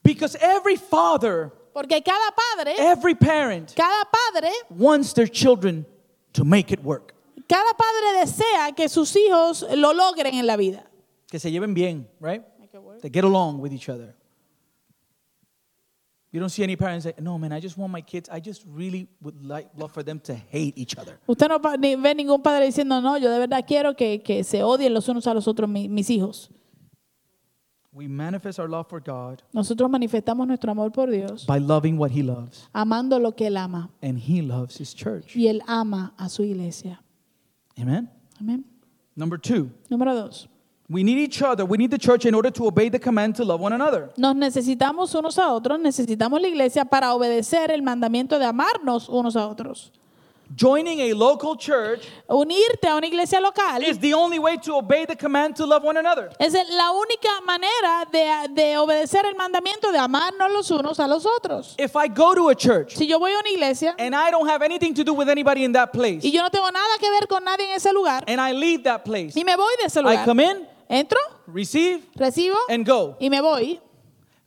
Because 0.02 0.36
every 0.42 0.76
father, 0.76 1.52
Porque 1.74 2.02
cada 2.04 2.32
padre, 2.32 2.76
every 2.78 3.16
parent 3.16 3.74
cada 3.76 4.06
padre, 4.06 4.52
wants 4.70 5.14
their 5.14 5.28
children 5.28 5.86
to 6.34 6.44
make 6.44 6.72
it 6.72 6.84
work. 6.84 7.15
Cada 7.48 7.74
padre 7.74 8.20
desea 8.22 8.72
que 8.76 8.88
sus 8.90 9.16
hijos 9.16 9.66
lo 9.76 9.94
logren 9.94 10.34
en 10.36 10.46
la 10.48 10.58
vida. 10.58 10.86
Que 11.28 11.40
se 11.40 11.52
lleven 11.52 11.74
bien, 11.74 12.08
right? 12.20 12.44
They 13.02 13.10
get 13.10 13.24
along 13.24 13.60
with 13.62 13.72
each 13.74 13.90
other. 13.90 14.16
You 16.32 16.42
don't 16.42 16.50
see 16.50 16.64
any 16.64 16.76
parents 16.76 17.04
say, 17.06 17.14
no, 17.22 17.38
man, 17.38 17.54
I 17.54 17.62
just 17.62 17.78
want 17.78 17.94
my 17.94 18.02
kids, 18.02 18.30
I 18.30 18.42
just 18.42 18.64
really 18.68 19.08
would 19.22 19.42
like 19.42 19.70
love 19.78 19.94
for 19.94 20.04
them 20.04 20.20
to 20.22 20.34
hate 20.36 20.74
each 20.78 20.98
other. 20.98 21.18
Usted 21.28 21.48
no 21.48 21.60
ve 21.60 22.14
ningún 22.14 22.44
padre 22.44 22.66
diciendo, 22.66 23.02
no, 23.02 23.18
yo 23.18 23.30
de 23.32 23.40
verdad 23.40 23.64
quiero 23.66 23.96
que, 23.96 24.22
que 24.22 24.44
se 24.44 24.62
odien 24.62 24.94
los 24.94 25.08
unos 25.08 25.26
a 25.28 25.34
los 25.34 25.48
otros 25.48 25.70
mi- 25.70 25.88
mis 25.88 26.10
hijos. 26.10 26.50
We 27.94 28.10
manifest 28.10 28.60
our 28.60 28.68
love 28.70 28.88
for 28.90 29.00
God 29.00 29.42
Nosotros 29.54 29.90
manifestamos 29.90 30.46
nuestro 30.46 30.70
amor 30.72 30.92
por 30.92 31.10
Dios 31.10 31.46
by 31.46 31.60
loving 31.60 31.98
what 31.98 32.12
he 32.12 32.22
loves, 32.22 32.68
amando 32.74 33.18
lo 33.18 33.32
que 33.34 33.48
Él 33.48 33.56
ama. 33.56 33.90
and 34.02 34.20
he 34.20 34.42
loves 34.42 34.78
his 34.78 34.94
church. 34.94 35.34
Y 35.38 35.48
Él 35.48 35.62
ama 35.68 36.14
a 36.18 36.28
su 36.28 36.44
iglesia. 36.44 37.02
Amen. 37.80 38.10
Amén. 38.40 38.64
Number 39.16 39.38
two, 39.40 39.70
Número 39.90 40.14
dos. 40.14 40.48
we 40.90 41.04
need 41.04 41.18
each 41.18 41.42
other. 41.42 41.66
We 41.66 41.78
need 41.78 41.90
the 41.92 41.98
church 41.98 42.26
in 42.26 42.36
order 42.36 42.52
to 42.52 42.68
obey 42.68 42.90
the 42.90 43.00
command 43.00 43.36
to 43.38 43.44
love 43.46 43.62
one 43.62 43.74
another. 43.74 44.12
Nos 44.18 44.36
necesitamos 44.36 45.16
unos 45.16 45.38
a 45.40 45.52
otros, 45.54 45.80
necesitamos 45.80 46.42
la 46.42 46.48
iglesia 46.48 46.86
para 46.86 47.14
obedecer 47.14 47.72
el 47.72 47.82
mandamiento 47.82 48.38
de 48.40 48.46
amarnos 48.46 49.10
unos 49.10 49.36
a 49.36 49.48
otros. 49.48 49.92
Joining 50.54 51.00
a 51.02 51.14
local 51.14 51.56
church 51.58 52.08
Unirte 52.30 52.88
a 52.88 52.96
una 52.96 53.08
iglesia 53.08 53.40
local 53.40 53.82
is 53.82 53.98
the 54.00 54.14
only 54.14 54.38
way 54.38 54.58
to 54.58 54.76
obey 54.76 55.06
the 55.06 55.16
command 55.16 55.56
to 55.56 55.66
love 55.66 55.84
one 55.84 55.98
another. 55.98 56.30
es 56.40 56.54
la 56.54 56.92
única 56.92 57.42
manera 57.46 58.06
de, 58.12 58.54
de 58.54 58.78
obedecer 58.78 59.26
el 59.26 59.36
mandamiento 59.36 59.92
de 59.92 59.98
amarnos 59.98 60.52
los 60.52 60.70
unos 60.72 61.00
a 61.00 61.08
los 61.08 61.26
otros. 61.26 61.76
If 61.80 61.96
I 61.96 62.08
go 62.08 62.36
to 62.36 62.50
a 62.50 62.56
church 62.56 62.96
Si 62.96 63.08
yo 63.08 63.18
voy 63.20 63.32
a 63.32 63.40
una 63.40 63.50
iglesia 63.50 63.96
and 63.98 64.16
I 64.16 64.30
don't 64.32 64.48
have 64.48 64.62
anything 64.62 64.94
to 64.94 65.04
do 65.04 65.14
with 65.14 65.30
anybody 65.30 65.64
in 65.64 65.72
that 65.74 65.92
place, 65.92 66.24
y 66.24 66.30
yo 66.32 66.42
no 66.42 66.50
tengo 66.50 66.70
nada 66.72 66.98
que 67.00 67.10
ver 67.10 67.28
con 67.28 67.44
nadie 67.44 67.66
en 67.66 67.76
ese 67.76 67.92
lugar 67.92 68.24
and 68.28 68.40
I 68.40 68.52
leave 68.54 68.84
that 68.84 69.04
place, 69.04 69.36
y 69.36 69.44
me 69.44 69.56
voy 69.56 69.74
de 69.80 69.88
ese 69.88 70.00
I 70.00 70.04
lugar, 70.04 70.26
come 70.26 70.40
in, 70.44 70.68
entro, 70.90 71.20
receive, 71.48 72.04
recibo 72.16 72.58
and 72.70 72.86
go. 72.86 73.16
y 73.20 73.30
me 73.30 73.42
voy. 73.42 73.80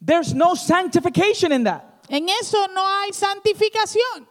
There's 0.00 0.32
no 0.32 0.54
sanctification 0.54 1.50
in 1.50 1.64
that. 1.64 1.84
En 2.08 2.28
eso 2.28 2.66
no 2.68 2.82
hay 2.86 3.10
santificación. 3.12 4.26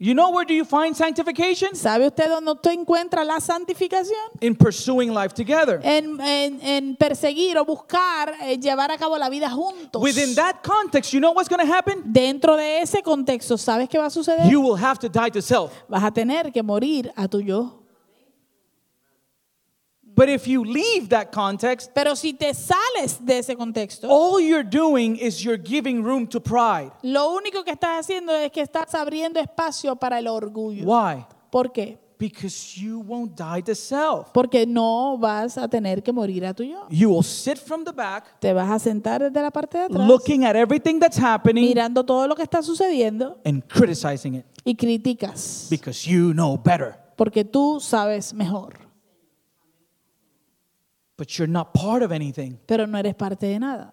You 0.00 0.14
know 0.14 0.30
where 0.30 0.44
do 0.44 0.54
you 0.54 0.64
find 0.64 0.94
sanctification? 0.96 1.74
¿Sabe 1.74 2.06
usted 2.06 2.28
dónde 2.28 2.52
usted 2.52 2.70
encuentra 2.70 3.24
la 3.24 3.40
santificación? 3.40 4.30
In 4.40 4.54
pursuing 4.54 5.12
life 5.12 5.34
together. 5.34 5.80
En, 5.82 6.20
en- 6.20 6.60
en 6.62 6.94
perseguir 6.96 7.58
o 7.58 7.64
buscar 7.64 8.32
eh, 8.42 8.58
llevar 8.60 8.92
a 8.92 8.96
cabo 8.96 9.18
la 9.18 9.28
vida 9.28 9.50
juntos. 9.50 10.00
Within 10.00 10.36
that 10.36 10.62
context, 10.62 11.12
you 11.12 11.18
know 11.18 11.32
what's 11.32 11.48
going 11.48 11.66
to 11.66 11.72
happen? 11.72 12.00
Dentro 12.12 12.56
de 12.56 12.80
ese 12.80 13.02
contexto, 13.02 13.58
¿sabes 13.58 13.88
qué 13.88 13.98
va 13.98 14.06
a 14.06 14.10
suceder? 14.10 14.48
You 14.48 14.60
will 14.60 14.76
have 14.76 15.00
to 15.00 15.08
die 15.08 15.30
to 15.30 15.42
self. 15.42 15.72
Vas 15.88 16.04
a 16.04 16.12
tener 16.12 16.52
que 16.52 16.62
morir 16.62 17.12
a 17.16 17.26
tu 17.26 17.40
yo. 17.40 17.77
But 20.18 20.28
if 20.28 20.48
you 20.48 20.64
leave 20.64 21.10
that 21.10 21.30
context, 21.30 21.92
Pero 21.94 22.16
si 22.16 22.32
te 22.32 22.52
sales 22.52 23.24
de 23.24 23.38
ese 23.38 23.54
contexto, 23.56 24.08
all 24.10 24.40
you're 24.40 24.68
doing 24.68 25.14
is 25.14 25.44
you're 25.44 25.62
giving 25.62 26.02
room 26.02 26.26
to 26.26 26.40
pride. 26.40 26.90
lo 27.02 27.32
único 27.34 27.62
que 27.62 27.70
estás 27.70 28.00
haciendo 28.00 28.34
es 28.34 28.50
que 28.50 28.60
estás 28.60 28.92
abriendo 28.96 29.38
espacio 29.38 29.94
para 29.94 30.18
el 30.18 30.26
orgullo. 30.26 30.84
Why? 30.84 31.24
¿Por 31.52 31.70
qué? 31.70 32.00
Because 32.18 32.76
you 32.76 32.98
won't 32.98 33.36
die 33.38 33.62
to 33.62 33.76
self. 33.76 34.32
Porque 34.34 34.66
no 34.66 35.16
vas 35.18 35.56
a 35.56 35.68
tener 35.68 36.02
que 36.02 36.12
morir 36.12 36.44
a 36.46 36.52
tu 36.52 36.64
yo. 36.64 36.88
You 36.90 37.10
will 37.10 37.22
sit 37.22 37.56
from 37.56 37.84
the 37.84 37.92
back, 37.92 38.40
Te 38.40 38.52
vas 38.52 38.68
a 38.68 38.80
sentar 38.80 39.22
desde 39.22 39.40
la 39.40 39.52
parte 39.52 39.78
de 39.78 39.84
atrás, 39.84 40.04
looking 40.04 40.44
at 40.44 40.56
everything 40.56 40.98
that's 40.98 41.16
happening 41.16 41.64
mirando 41.68 42.04
todo 42.04 42.26
lo 42.26 42.34
que 42.34 42.42
está 42.42 42.60
sucediendo 42.60 43.38
and 43.44 43.62
criticizing 43.68 44.34
it 44.34 44.44
y 44.64 44.74
criticas. 44.74 45.68
because 45.70 46.10
you 46.10 46.32
know 46.32 46.56
better. 46.56 46.96
Porque 47.14 47.44
tú 47.44 47.78
sabes 47.78 48.34
mejor, 48.34 48.87
But 51.18 51.28
you're 51.36 51.50
not 51.50 51.74
part 51.74 52.02
of 52.04 52.12
anything. 52.12 52.58
pero 52.64 52.86
no 52.86 52.96
eres 52.96 53.14
parte 53.14 53.44
de 53.46 53.58
nada. 53.58 53.92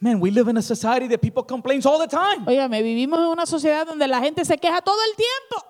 Man, 0.00 0.20
we 0.20 0.30
live 0.30 0.48
in 0.48 0.56
a 0.56 0.62
society 0.62 1.08
that 1.08 1.20
people 1.20 1.42
complain 1.42 1.80
all 1.84 1.98
the 1.98 2.06
time. 2.06 2.46
Óigame, 2.46 2.80
vivimos 2.82 3.18
en 3.18 3.26
una 3.26 3.44
sociedad 3.44 3.84
donde 3.84 4.06
la 4.06 4.20
gente 4.20 4.44
se 4.44 4.56
queja 4.56 4.80
todo 4.80 4.96
el 5.10 5.16
tiempo. 5.16 5.64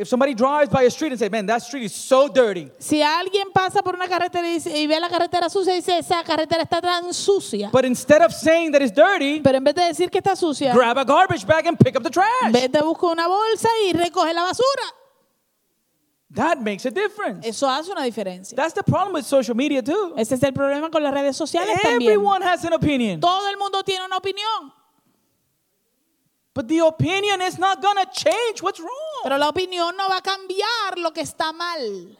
If 0.00 0.06
somebody 0.08 0.32
drives 0.32 0.70
by 0.70 0.84
a 0.84 0.90
street 0.90 1.10
and 1.12 1.18
say, 1.18 1.28
"Man, 1.28 1.44
that 1.46 1.60
street 1.60 1.82
is 1.82 1.92
so 1.92 2.28
dirty," 2.28 2.70
Si 2.78 3.02
alguien 3.02 3.50
pasa 3.52 3.82
por 3.82 3.94
una 3.96 4.06
carretera 4.08 4.46
y, 4.48 4.52
dice- 4.54 4.78
y 4.78 4.86
ve 4.86 4.98
la 5.00 5.08
carretera 5.10 5.50
sucia 5.50 5.72
y 5.74 5.78
dice, 5.80 5.98
esa 5.98 6.22
carretera 6.22 6.62
está 6.62 6.80
tan 6.80 7.12
sucia. 7.12 7.68
but 7.72 7.84
instead 7.84 8.22
of 8.22 8.32
saying 8.32 8.70
that 8.72 8.80
it's 8.80 8.92
dirty, 8.94 9.40
Pero 9.40 9.58
en 9.58 9.64
vez 9.64 9.74
de 9.74 9.82
decir 9.82 10.08
que 10.08 10.18
está 10.18 10.34
sucia, 10.36 10.72
grab 10.72 10.96
a 10.98 11.04
garbage 11.04 11.44
bag 11.44 11.66
and 11.66 11.76
pick 11.76 11.96
up 11.96 12.02
the 12.04 12.10
trash. 12.10 12.52
vete, 12.52 12.80
busca 12.80 13.06
una 13.08 13.26
bolsa 13.26 13.68
y 13.86 13.92
recoge 13.92 14.32
la 14.32 14.44
basura. 14.44 14.84
That 16.38 16.60
makes 16.60 16.86
a 16.86 16.90
difference. 16.92 17.44
Eso 17.44 17.68
hace 17.68 17.90
una 17.90 18.04
diferencia. 18.04 18.54
That's 18.54 18.72
the 18.72 18.84
problem 18.84 19.12
with 19.12 19.24
social 19.24 19.56
media 19.56 19.82
too. 19.82 20.14
Ese 20.16 20.36
es 20.36 20.42
el 20.44 20.52
problema 20.52 20.88
con 20.88 21.02
las 21.02 21.12
redes 21.12 21.36
sociales 21.36 21.76
también. 21.82 22.12
Everyone 22.12 22.42
has 22.42 22.64
an 22.64 22.74
opinion, 22.74 23.18
Todo 23.20 23.48
el 23.48 23.56
mundo 23.56 23.82
tiene 23.82 24.04
una 24.04 24.18
opinión, 24.18 24.72
but 26.54 26.68
the 26.68 26.80
opinion 26.80 27.42
is 27.42 27.58
not 27.58 27.82
to 27.82 27.88
change 28.12 28.62
what's 28.62 28.78
wrong. 28.78 29.22
pero 29.24 29.36
la 29.36 29.48
opinión 29.48 29.96
no 29.96 30.08
va 30.08 30.18
a 30.18 30.22
cambiar 30.22 30.96
lo 30.98 31.12
que 31.12 31.22
está 31.22 31.52
mal. 31.52 32.16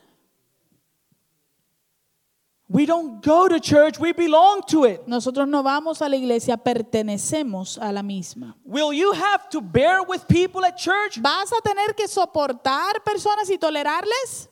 We 2.71 2.85
don't 2.85 3.23
go 3.25 3.49
to 3.49 3.59
church, 3.61 3.99
we 3.99 4.13
belong 4.13 4.61
to 4.69 4.85
it. 4.85 5.09
Nosotros 5.09 5.49
no 5.49 5.63
vamos 5.63 6.03
a 6.03 6.09
la 6.09 6.17
iglesia, 6.17 6.59
pertenecemos 6.59 7.79
a 7.81 7.91
la 7.91 8.03
misma. 8.03 8.55
Will 8.63 8.93
you 8.93 9.13
have 9.13 9.49
to 9.51 9.63
bear 9.63 10.03
with 10.07 10.29
people 10.29 10.63
at 10.67 10.77
church? 10.77 11.19
¿Vas 11.19 11.51
a 11.51 11.63
tener 11.63 11.95
que 11.95 12.07
soportar 12.07 13.03
personas 13.03 13.49
y 13.49 13.57
tolerarles? 13.57 14.51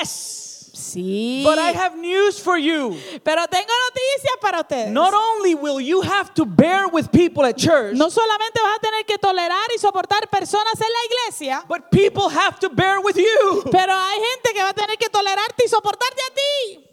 Yes. 0.00 0.70
Sí. 0.74 1.42
But 1.44 1.58
I 1.58 1.72
have 1.76 1.96
news 1.96 2.40
for 2.40 2.56
you. 2.58 2.96
Pero 3.24 3.46
tengo 3.46 3.72
noticias 3.88 4.36
para 4.40 4.60
ustedes. 4.60 4.90
Not 4.90 5.14
only 5.14 5.54
will 5.54 5.80
you 5.80 6.02
have 6.02 6.32
to 6.34 6.44
bear 6.44 6.88
with 6.88 7.08
people 7.12 7.44
at 7.46 7.56
church, 7.56 7.94
No 7.96 8.10
solamente 8.10 8.60
vas 8.62 8.78
a 8.78 8.80
tener 8.80 9.04
que 9.04 9.16
tolerar 9.18 9.68
y 9.74 9.78
soportar 9.78 10.28
personas 10.28 10.74
en 10.74 10.88
la 10.88 11.04
iglesia, 11.04 11.64
but 11.68 11.90
people 11.90 12.28
have 12.28 12.58
to 12.58 12.68
bear 12.68 12.98
with 13.00 13.16
you. 13.16 13.62
pero 13.70 13.92
hay 13.92 14.18
gente 14.18 14.52
que 14.54 14.62
va 14.62 14.70
a 14.70 14.74
tener 14.74 14.96
que 14.98 15.08
tolerarte 15.08 15.64
y 15.64 15.68
soportarte 15.68 16.20
a 16.22 16.34
ti. 16.34 16.87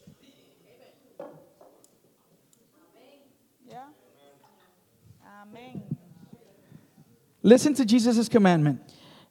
Listen 7.46 7.76
to 7.76 7.86
Jesus' 7.86 8.28
commandment. 8.28 8.82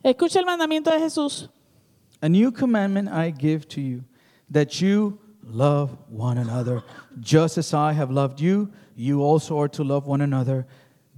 Escucha 0.05 0.37
el 0.37 0.45
mandamiento 0.45 0.85
de 0.85 1.01
Jesús. 1.01 1.49
A 2.23 2.29
new 2.29 2.53
commandment 2.53 3.09
I 3.09 3.31
give 3.31 3.67
to 3.71 3.81
you, 3.81 4.05
that 4.49 4.81
you 4.81 5.19
love 5.43 5.99
one 6.09 6.39
another. 6.39 6.85
Just 7.19 7.59
as 7.59 7.75
I 7.75 7.93
have 7.93 8.13
loved 8.13 8.41
you, 8.41 8.71
you 8.95 9.21
also 9.25 9.59
are 9.59 9.67
to 9.71 9.83
love 9.83 10.07
one 10.07 10.21
another. 10.21 10.65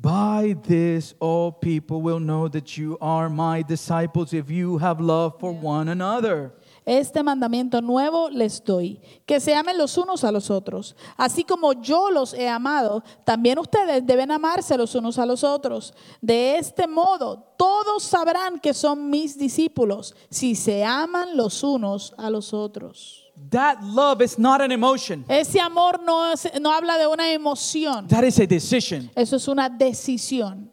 By 0.01 0.57
this, 0.65 1.13
all 1.21 1.53
people 1.53 2.01
will 2.01 2.19
know 2.19 2.49
that 2.49 2.79
you 2.79 2.97
are 3.03 3.29
my 3.29 3.61
disciples 3.61 4.33
if 4.33 4.51
you 4.51 4.79
have 4.79 4.99
love 4.99 5.39
for 5.39 5.53
one 5.53 5.89
another. 5.89 6.55
Este 6.87 7.20
mandamiento 7.25 7.83
nuevo 7.83 8.31
les 8.31 8.62
doy, 8.64 9.01
que 9.27 9.40
se 9.40 9.53
amen 9.57 9.77
los 9.77 9.99
unos 9.99 10.22
a 10.22 10.31
los 10.31 10.51
otros. 10.51 10.94
Así 11.16 11.42
como 11.42 11.72
yo 11.72 12.11
los 12.12 12.33
he 12.33 12.49
amado, 12.49 13.03
también 13.25 13.59
ustedes 13.59 14.07
deben 14.07 14.31
amarse 14.31 14.77
los 14.79 14.94
unos 14.94 15.18
a 15.18 15.27
los 15.27 15.42
otros. 15.42 15.92
De 16.20 16.57
este 16.59 16.87
modo, 16.87 17.42
todos 17.59 18.05
sabrán 18.05 18.61
que 18.61 18.72
son 18.72 19.11
mis 19.11 19.37
discípulos, 19.37 20.14
si 20.31 20.55
se 20.55 20.85
aman 20.85 21.37
los 21.37 21.64
unos 21.64 22.14
a 22.18 22.31
los 22.31 22.55
otros. 22.55 23.25
That 23.51 23.83
love 23.83 24.22
is 24.22 24.38
not 24.38 24.61
an 24.62 24.70
emotion, 24.70 25.25
Ese 25.29 25.61
amor 25.61 26.01
no, 26.03 26.33
es- 26.33 26.49
no 26.61 26.70
habla 26.72 26.96
de 26.99 27.09
una 27.09 27.33
emoción, 27.33 28.07
that 28.07 28.22
is 28.22 28.38
a 28.38 28.46
decision. 28.46 29.11
eso 29.16 29.35
es 29.37 29.49
una 29.49 29.68
decisión. 29.68 30.70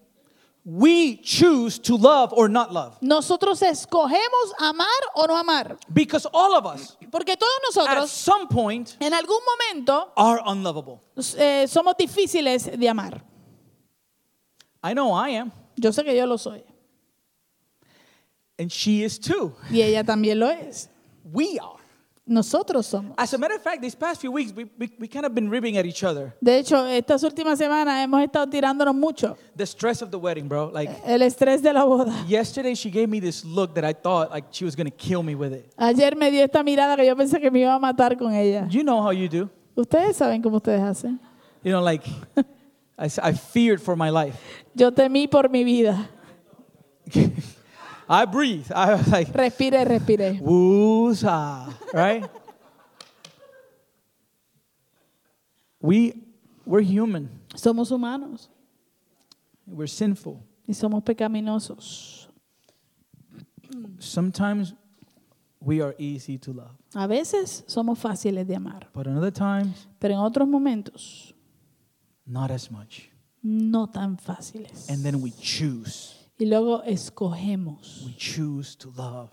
We 0.65 1.17
choose 1.21 1.77
to 1.81 1.97
love 1.97 2.31
or 2.31 2.47
not 2.47 2.71
love 2.71 2.97
Nosotros 3.01 3.61
escogemos 3.61 4.53
amar 4.59 4.87
o 5.13 5.25
no 5.27 5.35
amar, 5.35 5.77
because 5.93 6.25
all 6.33 6.55
of 6.55 6.65
us, 6.65 6.95
porque 7.11 7.35
todos 7.35 7.59
nosotros, 7.67 8.03
at 8.03 8.07
some 8.09 8.47
point, 8.47 8.95
en 9.01 9.11
algún 9.13 9.39
momento 9.45 10.13
are 10.15 10.41
unlovable. 10.45 11.01
eh, 11.37 11.67
somos 11.67 11.95
difíciles 11.97 12.79
de 12.79 12.87
amar. 12.87 13.21
I 14.81 14.93
know 14.93 15.11
I 15.13 15.31
am, 15.31 15.51
Yo 15.75 15.91
sé 15.91 16.03
que 16.05 16.15
yo 16.15 16.25
lo 16.25 16.37
soy. 16.37 16.63
and 18.57 18.71
she 18.71 19.03
is 19.03 19.19
too. 19.19 19.53
Y 19.69 19.81
ella 19.81 20.03
también 20.05 20.39
lo 20.39 20.47
es. 20.49 20.87
We 21.25 21.59
are. 21.59 21.82
Nosotros 22.25 22.87
somos. 22.87 23.13
As 23.17 23.33
a 23.33 23.37
matter 23.37 23.55
of 23.55 23.61
fact, 23.61 23.81
these 23.81 23.95
past 23.95 24.21
few 24.21 24.31
weeks, 24.31 24.53
we, 24.53 24.63
we, 24.77 24.89
we 24.97 25.07
kind 25.09 25.25
of 25.25 25.35
been 25.35 25.49
ribbing 25.49 25.75
at 25.75 25.85
each 25.85 26.05
other. 26.05 26.33
De 26.41 26.57
hecho, 26.57 26.85
estas 26.85 27.21
últimas 27.23 27.57
semanas 27.57 28.01
hemos 28.01 28.23
estado 28.23 28.49
tirándonos 28.49 28.95
mucho. 28.95 29.37
The 29.57 29.65
stress 29.65 30.01
of 30.01 30.09
the 30.09 30.17
wedding, 30.17 30.47
bro. 30.47 30.67
Like, 30.73 30.89
El 31.05 31.19
estrés 31.19 31.61
de 31.61 31.73
la 31.73 31.83
boda. 31.83 32.25
yesterday, 32.25 32.75
she 32.75 32.89
gave 32.89 33.09
me 33.09 33.19
this 33.19 33.43
look 33.43 33.75
that 33.75 33.83
I 33.83 33.91
thought 33.91 34.31
like 34.31 34.45
she 34.51 34.63
was 34.63 34.73
going 34.73 34.89
to 34.89 34.95
kill 34.95 35.21
me 35.21 35.35
with 35.35 35.51
it. 35.51 35.69
Ayer 35.77 36.15
me 36.15 36.31
dio 36.31 36.45
esta 36.45 36.63
mirada 36.63 36.95
que 36.95 37.05
yo 37.05 37.13
pensé 37.15 37.41
que 37.41 37.51
me 37.51 37.59
iba 37.59 37.75
a 37.75 37.79
matar 37.79 38.17
con 38.17 38.33
ella. 38.33 38.67
You 38.69 38.83
know 38.83 39.01
how 39.01 39.11
you 39.11 39.27
do. 39.27 39.49
Ustedes 39.75 40.15
saben 40.15 40.41
cómo 40.41 40.61
ustedes 40.61 40.79
hacen. 40.79 41.19
You 41.61 41.71
know, 41.73 41.81
like, 41.81 42.05
I, 42.97 43.33
feared 43.33 43.81
for 43.81 43.97
my 43.97 44.09
life. 44.09 44.37
Yo 44.73 44.91
temí 44.91 45.29
por 45.29 45.49
mi 45.49 45.65
vida. 45.65 46.09
I 48.09 48.25
breathe. 48.25 48.71
I 48.73 48.95
was 48.95 49.07
like, 49.07 49.27
Respire, 49.33 49.85
respire. 49.87 50.39
woosah, 50.41 51.73
right? 51.93 52.25
we, 55.81 56.13
we're 56.65 56.81
human. 56.81 57.29
Somos 57.55 57.89
humanos 57.91 58.49
We're 59.67 59.87
sinful. 59.87 60.41
y 60.67 60.73
somos 60.73 61.03
pecaminosos. 61.03 62.27
Sometimes 63.99 64.73
we 65.59 65.81
are 65.81 65.95
easy 65.97 66.37
to 66.37 66.51
love, 66.53 66.75
A 66.93 67.07
veces 67.07 67.63
somos 67.67 67.97
fáciles 67.97 68.45
de 68.45 68.55
amar, 68.55 68.87
but 68.93 69.07
in 69.07 69.17
other 69.17 69.31
times, 69.31 69.87
pero 69.99 70.13
en 70.13 70.19
otros 70.19 70.47
momentos 70.47 71.33
not 72.27 72.51
as 72.51 72.69
much. 72.69 73.09
no 73.41 73.85
tan 73.87 74.17
fáciles. 74.17 74.89
And 74.89 75.03
then 75.03 75.21
we 75.21 75.31
choose. 75.31 76.15
Y 76.37 76.45
luego 76.45 76.83
escogemos, 76.83 78.03
We 78.05 78.15
choose 78.17 78.75
to 78.77 78.91
love. 78.95 79.29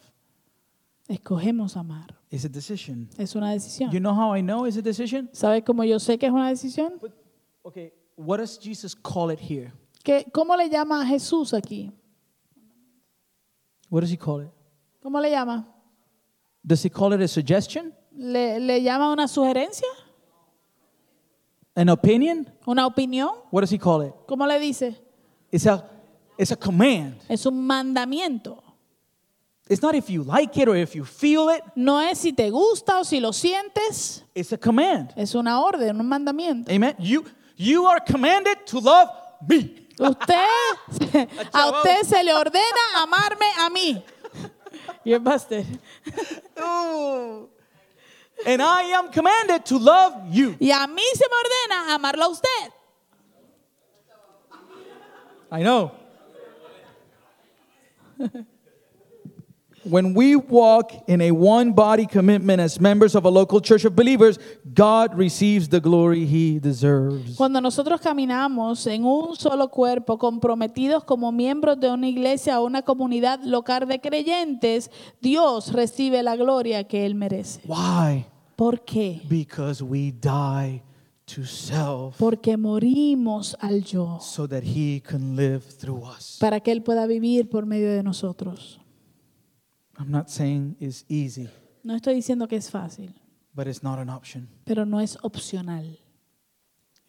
escogemos 1.09 1.77
amar. 1.77 2.15
It's 2.31 2.45
a 2.45 2.49
decision. 2.49 3.09
Es 3.19 3.35
una 3.35 3.51
decisión. 3.53 3.91
You 3.91 3.99
know 4.01 4.15
how 4.15 4.35
I 4.37 4.43
know 4.43 4.67
it's 4.67 4.77
a 4.77 4.83
decision? 4.83 5.29
¿Sabe 5.33 5.63
cómo 5.65 5.83
yo 5.85 5.99
sé 5.99 6.19
que 6.19 6.27
es 6.27 6.33
una 6.33 6.49
decisión? 6.49 6.99
But, 7.01 7.13
okay, 7.63 7.93
what 8.17 8.39
does 8.39 8.59
Jesus 8.59 8.95
call 8.95 9.31
it 9.33 9.41
here? 9.41 9.73
¿Qué, 10.05 10.27
¿Cómo 10.33 10.57
le 10.57 10.69
llama 10.69 11.03
a 11.03 11.07
Jesús 11.07 11.53
aquí? 11.53 11.91
What 13.91 14.03
does 14.03 14.11
he 14.13 14.17
call 14.17 14.43
it? 14.43 14.51
¿Cómo 15.03 15.21
le 15.21 15.31
llama? 15.31 15.67
Does 16.63 16.85
he 16.85 16.91
call 16.91 17.13
it 17.15 17.21
a 17.23 17.29
suggestion? 17.29 17.93
¿Le, 18.13 18.61
le 18.61 18.83
llama 18.83 19.13
una 19.13 19.27
sugerencia? 19.27 19.89
An 21.75 21.89
opinion? 21.89 22.47
¿Una 22.67 22.87
opinión? 22.87 23.31
What 23.51 23.63
does 23.63 23.73
he 23.73 23.79
call 23.79 24.03
it? 24.03 24.13
¿Cómo 24.29 24.47
le 24.47 24.59
dice? 24.61 24.97
It's 25.51 25.67
a, 25.67 25.89
it's 26.41 26.51
a 26.51 26.57
command. 26.57 27.17
Es 27.29 27.45
un 27.45 27.67
mandamiento. 27.67 28.63
It's 29.69 29.83
not 29.83 29.95
if 29.95 30.09
you 30.09 30.25
like 30.25 30.57
it 30.57 30.69
or 30.69 30.75
if 30.75 30.97
you 30.97 31.05
feel 31.05 31.51
it. 31.51 31.63
No 31.77 31.99
es 31.99 32.19
si 32.19 32.33
te 32.33 32.51
gusta 32.51 32.99
o 32.99 33.03
si 33.05 33.21
lo 33.21 33.31
sientes. 33.31 34.23
It's 34.35 34.53
a 34.53 34.57
command. 34.57 35.13
Es 35.17 35.35
una 35.35 35.61
orden, 35.61 36.01
un 36.01 36.09
mandamiento. 36.09 36.73
Amen. 36.73 36.97
You, 36.99 37.25
you 37.57 37.87
are 37.87 38.01
commanded 38.01 38.67
to 38.67 38.81
love 38.81 39.11
me. 39.47 39.87
Usted, 40.01 41.29
a 41.53 41.71
usted 41.71 42.05
se 42.05 42.25
le 42.25 42.33
ordena 42.33 43.03
amarme 43.03 43.47
a 43.59 43.71
mí. 43.71 44.03
Y 45.05 45.13
es 45.13 45.21
pastor. 45.21 45.63
Ooh. 46.59 47.49
And 48.47 48.63
I 48.63 48.95
am 48.95 49.13
commanded 49.13 49.67
to 49.67 49.79
love 49.79 50.15
you. 50.31 50.57
Y 50.59 50.71
a 50.71 50.87
mí 50.87 51.03
se 51.15 51.25
me 51.29 51.37
ordena 51.37 51.95
amarlo 51.95 52.25
a 52.25 52.29
usted. 52.29 52.73
I 55.53 55.63
know. 55.63 56.00
When 59.85 60.15
we 60.15 60.37
walk 60.37 60.93
in 61.09 61.21
a 61.23 61.31
one 61.31 61.73
body 61.73 62.07
commitment 62.07 62.61
as 62.61 62.81
members 62.81 63.15
of 63.15 63.25
a 63.25 63.31
local 63.31 63.61
church 63.61 63.85
of 63.85 63.97
believers, 63.97 64.39
God 64.75 65.17
receives 65.17 65.69
the 65.69 65.81
glory 65.81 66.27
he 66.27 66.59
deserves. 66.59 67.37
Cuando 67.37 67.61
nosotros 67.61 68.01
caminamos 68.01 68.87
en 68.87 69.05
un 69.05 69.37
solo 69.37 69.69
cuerpo, 69.69 70.19
comprometidos 70.19 71.05
como 71.05 71.33
miembros 71.33 71.81
de 71.81 71.91
una 71.91 72.09
iglesia 72.09 72.61
o 72.61 72.67
una 72.67 72.83
comunidad 72.83 73.41
local 73.43 73.87
de 73.87 74.01
creyentes, 74.01 74.91
Dios 75.21 75.73
recibe 75.73 76.23
la 76.23 76.37
gloria 76.37 76.85
que 76.85 77.07
Él 77.07 77.15
merece. 77.15 77.61
Why? 77.67 78.27
¿Por 78.57 78.85
qué? 78.85 79.23
Because 79.29 79.83
we 79.83 80.13
die 80.13 80.83
to 81.35 81.45
self 81.45 82.17
Porque 82.19 82.57
morimos 82.57 83.57
al 83.61 83.83
yo, 83.85 84.19
so 84.21 84.47
that 84.49 84.63
he 84.65 85.01
can 85.03 85.37
live 85.37 85.61
through 85.79 86.03
us. 86.05 86.37
para 86.41 86.61
que 86.61 86.73
Él 86.73 86.83
pueda 86.83 87.07
vivir 87.07 87.49
por 87.49 87.67
medio 87.67 87.91
de 87.93 88.03
nosotros. 88.03 88.79
I'm 89.99 90.11
not 90.11 90.29
saying 90.29 90.77
it's 90.81 91.05
easy, 91.09 91.49
No 91.83 91.95
estoy 91.95 92.15
diciendo 92.15 92.49
que 92.49 92.57
es 92.57 92.71
fácil, 92.71 93.15
but 93.55 93.67
it's 93.67 93.83
not 93.83 93.99
an 93.99 94.09
option. 94.11 94.49
pero 94.65 94.85
no 94.87 95.01
es 95.01 95.19
opcional. 95.23 95.99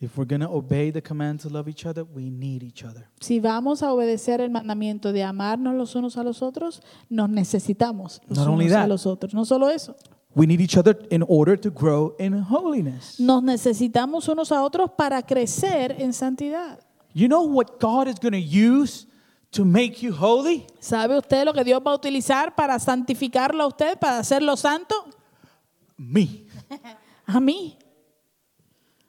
If 0.04 0.18
we're 0.18 0.26
going 0.28 0.42
to 0.42 0.50
obey 0.52 0.92
the 0.92 1.02
command 1.02 1.42
to 1.42 1.50
love 1.50 1.68
each 1.70 1.86
other, 1.86 2.04
we 2.04 2.32
need 2.32 2.64
each 2.64 2.84
other. 2.84 3.08
Si 3.20 3.40
vamos 3.40 3.84
a 3.84 3.94
obedecer 3.94 4.42
el 4.42 4.50
mandamiento 4.50 5.14
de 5.14 5.22
amarnos 5.24 5.76
los 5.76 5.94
unos 5.94 6.18
a 6.18 6.24
los 6.24 6.42
otros, 6.42 6.82
nos 7.08 7.30
necesitamos 7.30 8.20
los 8.28 8.36
Not 8.40 8.48
only 8.48 8.66
unos 8.66 8.76
a 8.78 8.82
that. 8.82 8.88
los 8.90 9.06
otros. 9.06 9.34
No 9.36 9.46
solo 9.46 9.70
eso, 9.70 9.96
We 10.34 10.46
need 10.46 10.62
each 10.62 10.78
other 10.78 10.98
in 11.10 11.24
order 11.28 11.58
to 11.58 11.70
grow 11.70 12.16
in 12.18 12.34
holiness. 12.42 13.20
nos 13.20 13.44
necesitamos 13.44 14.30
unos 14.30 14.52
a 14.52 14.64
otros 14.64 14.92
para 14.98 15.22
crecer 15.24 15.96
en 16.00 16.14
santidad. 16.14 16.80
You 17.14 17.28
know 17.28 17.44
what 17.44 17.80
God 17.80 18.08
is 18.08 18.16
going 18.20 18.32
to 18.34 18.40
use 18.40 19.06
to 19.52 19.66
make 19.66 20.02
you 20.02 20.14
holy? 20.14 20.66
¿Sabe 20.80 21.18
usted 21.18 21.46
lo 21.46 21.54
que 21.54 21.64
Dios 21.66 21.82
va 21.86 21.92
a 21.92 21.96
utilizar 21.96 22.56
para 22.56 22.80
santificarlo 22.80 23.64
a 23.64 23.68
usted, 23.68 24.00
para 24.00 24.20
hacerlo 24.20 24.56
santo? 24.56 24.96
Me. 25.98 26.46
A 27.28 27.40
mí. 27.40 27.78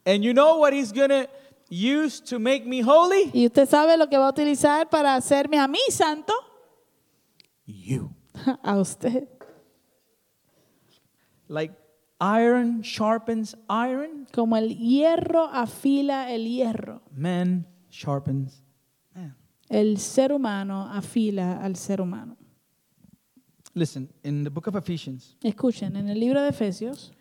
And 0.05 0.25
you 0.25 0.33
know 0.35 0.59
what 0.59 0.73
He's 0.73 0.93
going 0.93 1.11
to 1.11 1.29
use 1.71 2.21
to 2.21 2.39
make 2.39 2.67
me 2.67 2.83
holy? 2.83 3.31
¿Y 3.33 3.47
usted 3.47 3.69
sabe 3.69 3.97
lo 3.97 4.09
que 4.09 4.19
va 4.19 4.27
a 4.27 4.31
utilizar 4.31 4.91
para 4.91 5.15
hacerme 5.15 5.59
a 5.59 5.67
mí 5.69 5.79
santo? 5.91 6.35
You. 7.65 8.11
A 8.63 8.77
usted. 8.77 9.29
Like 11.53 11.75
iron 12.19 12.81
sharpens 12.83 13.55
iron, 13.69 14.27
Como 14.33 14.57
el 14.57 14.71
hierro 14.79 15.49
afila 15.53 16.31
el 16.33 16.47
hierro, 16.47 17.03
man 17.15 17.67
sharpens 17.91 18.62
man. 19.15 19.37
el 19.69 19.99
ser 19.99 20.33
humano 20.33 20.88
afila 20.91 21.62
al 21.62 21.77
ser 21.77 22.01
humano. 22.01 22.37
Listen, 23.75 24.09
in 24.25 24.45
the 24.45 24.51
book 24.51 24.67
of 24.67 24.77
Ephesians, 24.77 25.37
Escuchen, 25.43 25.95
en 25.97 26.09
el 26.09 26.19
libro 26.19 26.41
de 26.41 26.49
Efesios, 26.49 27.12